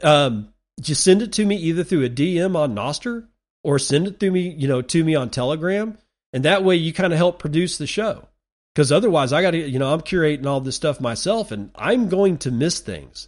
um, 0.03 0.53
just 0.81 1.03
send 1.03 1.21
it 1.21 1.31
to 1.33 1.45
me 1.45 1.55
either 1.55 1.83
through 1.83 2.03
a 2.03 2.09
DM 2.09 2.57
on 2.57 2.75
Nostr 2.75 3.27
or 3.63 3.79
send 3.79 4.07
it 4.07 4.19
through 4.19 4.31
me, 4.31 4.49
you 4.49 4.67
know, 4.67 4.81
to 4.81 5.03
me 5.03 5.15
on 5.15 5.29
Telegram, 5.29 5.97
and 6.33 6.43
that 6.43 6.63
way 6.63 6.75
you 6.75 6.91
kind 6.91 7.13
of 7.13 7.17
help 7.17 7.39
produce 7.39 7.77
the 7.77 7.87
show. 7.87 8.27
Because 8.73 8.91
otherwise, 8.91 9.33
I 9.33 9.41
got 9.41 9.51
to, 9.51 9.57
you 9.57 9.79
know, 9.79 9.93
I'm 9.93 10.01
curating 10.01 10.45
all 10.45 10.61
this 10.61 10.75
stuff 10.75 11.01
myself, 11.01 11.51
and 11.51 11.71
I'm 11.75 12.09
going 12.09 12.37
to 12.39 12.51
miss 12.51 12.79
things. 12.79 13.27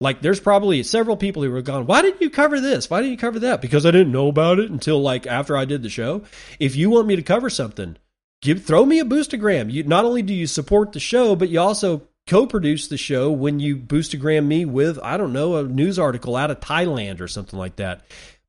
Like, 0.00 0.22
there's 0.22 0.40
probably 0.40 0.82
several 0.82 1.16
people 1.16 1.42
who 1.42 1.50
were 1.50 1.60
gone. 1.60 1.86
Why 1.86 2.02
didn't 2.02 2.22
you 2.22 2.30
cover 2.30 2.60
this? 2.60 2.88
Why 2.88 3.00
didn't 3.00 3.12
you 3.12 3.18
cover 3.18 3.40
that? 3.40 3.60
Because 3.60 3.84
I 3.84 3.90
didn't 3.90 4.12
know 4.12 4.28
about 4.28 4.58
it 4.58 4.70
until 4.70 5.00
like 5.00 5.26
after 5.26 5.56
I 5.56 5.64
did 5.64 5.82
the 5.82 5.90
show. 5.90 6.22
If 6.58 6.76
you 6.76 6.90
want 6.90 7.08
me 7.08 7.16
to 7.16 7.22
cover 7.22 7.50
something, 7.50 7.96
give 8.40 8.64
throw 8.64 8.86
me 8.86 9.00
a 9.00 9.04
boostagram. 9.04 9.72
You 9.72 9.82
not 9.82 10.04
only 10.04 10.22
do 10.22 10.32
you 10.32 10.46
support 10.46 10.92
the 10.92 11.00
show, 11.00 11.34
but 11.34 11.48
you 11.48 11.60
also 11.60 12.02
co-produce 12.28 12.88
the 12.88 12.96
show 12.96 13.32
when 13.32 13.58
you 13.58 13.76
boostagram 13.76 14.46
me 14.46 14.64
with 14.64 14.98
I 15.02 15.16
don't 15.16 15.32
know 15.32 15.56
a 15.56 15.64
news 15.64 15.98
article 15.98 16.36
out 16.36 16.50
of 16.50 16.60
Thailand 16.60 17.20
or 17.20 17.26
something 17.26 17.58
like 17.58 17.76
that 17.76 18.02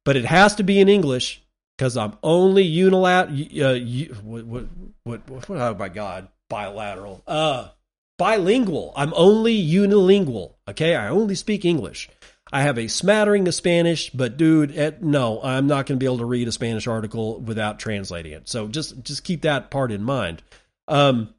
but 0.10 0.16
it 0.16 0.26
has 0.26 0.56
to 0.56 0.64
be 0.64 0.80
in 0.80 0.90
English 0.90 1.42
because 1.80 1.96
I'm 1.96 2.18
only 2.22 2.64
unilateral. 2.64 3.40
Uh, 3.40 3.80
what, 4.22 4.46
what, 4.46 4.66
what, 5.06 5.30
what, 5.30 5.50
oh 5.50 5.76
my 5.76 5.88
God, 5.88 6.28
bilateral. 6.50 7.24
Uh, 7.26 7.70
bilingual. 8.18 8.92
I'm 8.98 9.14
only 9.16 9.58
unilingual. 9.58 10.56
Okay, 10.68 10.94
I 10.94 11.08
only 11.08 11.36
speak 11.36 11.64
English. 11.64 12.10
I 12.52 12.64
have 12.64 12.78
a 12.78 12.90
smattering 12.90 13.48
of 13.48 13.56
Spanish, 13.56 14.10
but 14.10 14.36
dude, 14.36 14.76
at, 14.76 15.02
no, 15.02 15.40
I'm 15.42 15.68
not 15.68 15.86
going 15.86 15.98
to 15.98 16.04
be 16.04 16.06
able 16.06 16.18
to 16.18 16.26
read 16.26 16.50
a 16.50 16.52
Spanish 16.52 16.86
article 16.86 17.40
without 17.40 17.80
translating 17.80 18.34
it. 18.34 18.50
So 18.50 18.68
just 18.68 19.02
just 19.04 19.24
keep 19.24 19.44
that 19.44 19.72
part 19.72 19.94
in 19.94 20.04
mind. 20.04 20.44
Um, 20.90 21.34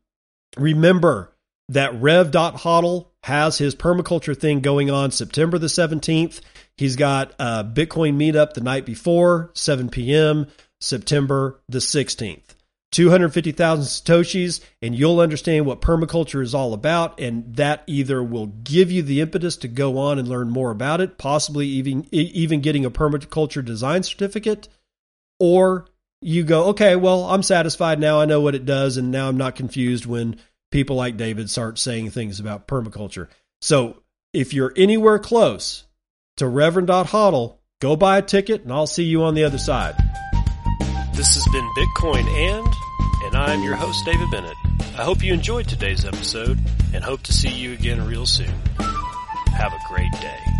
remember 0.56 1.36
that 1.68 2.00
Rev.hodl 2.00 3.08
has 3.24 3.58
his 3.58 3.74
permaculture 3.74 4.36
thing 4.36 4.60
going 4.60 4.90
on 4.90 5.10
September 5.10 5.58
the 5.58 5.66
17th. 5.66 6.40
He's 6.80 6.96
got 6.96 7.34
a 7.38 7.62
Bitcoin 7.62 8.16
meetup 8.16 8.54
the 8.54 8.62
night 8.62 8.86
before, 8.86 9.50
7 9.52 9.90
p.m., 9.90 10.46
September 10.80 11.60
the 11.68 11.76
16th. 11.76 12.54
250,000 12.92 13.84
Satoshis, 13.84 14.62
and 14.80 14.94
you'll 14.94 15.20
understand 15.20 15.66
what 15.66 15.82
permaculture 15.82 16.40
is 16.40 16.54
all 16.54 16.72
about. 16.72 17.20
And 17.20 17.54
that 17.56 17.82
either 17.86 18.22
will 18.22 18.46
give 18.46 18.90
you 18.90 19.02
the 19.02 19.20
impetus 19.20 19.58
to 19.58 19.68
go 19.68 19.98
on 19.98 20.18
and 20.18 20.26
learn 20.26 20.48
more 20.48 20.70
about 20.70 21.02
it, 21.02 21.18
possibly 21.18 21.66
even, 21.66 22.06
even 22.12 22.62
getting 22.62 22.86
a 22.86 22.90
permaculture 22.90 23.62
design 23.62 24.02
certificate, 24.02 24.66
or 25.38 25.86
you 26.22 26.44
go, 26.44 26.68
okay, 26.68 26.96
well, 26.96 27.24
I'm 27.24 27.42
satisfied 27.42 28.00
now. 28.00 28.22
I 28.22 28.24
know 28.24 28.40
what 28.40 28.54
it 28.54 28.64
does. 28.64 28.96
And 28.96 29.10
now 29.10 29.28
I'm 29.28 29.36
not 29.36 29.54
confused 29.54 30.06
when 30.06 30.40
people 30.70 30.96
like 30.96 31.18
David 31.18 31.50
start 31.50 31.78
saying 31.78 32.08
things 32.08 32.40
about 32.40 32.66
permaculture. 32.66 33.28
So 33.60 34.02
if 34.32 34.54
you're 34.54 34.72
anywhere 34.76 35.18
close, 35.18 35.84
to 36.40 36.48
Reverend.hodl. 36.48 37.58
Go 37.80 37.96
buy 37.96 38.16
a 38.16 38.22
ticket 38.22 38.62
and 38.62 38.72
I'll 38.72 38.86
see 38.86 39.04
you 39.04 39.24
on 39.24 39.34
the 39.34 39.44
other 39.44 39.58
side. 39.58 39.94
This 41.12 41.34
has 41.34 41.46
been 41.52 41.68
Bitcoin 41.76 42.24
and, 42.26 42.66
and 43.24 43.36
I'm 43.36 43.62
your 43.62 43.76
host, 43.76 44.06
David 44.06 44.30
Bennett. 44.30 44.56
I 44.96 45.04
hope 45.04 45.22
you 45.22 45.34
enjoyed 45.34 45.68
today's 45.68 46.06
episode 46.06 46.58
and 46.94 47.04
hope 47.04 47.22
to 47.24 47.34
see 47.34 47.50
you 47.50 47.74
again 47.74 48.06
real 48.06 48.24
soon. 48.24 48.54
Have 48.78 49.74
a 49.74 49.78
great 49.86 50.12
day. 50.12 50.59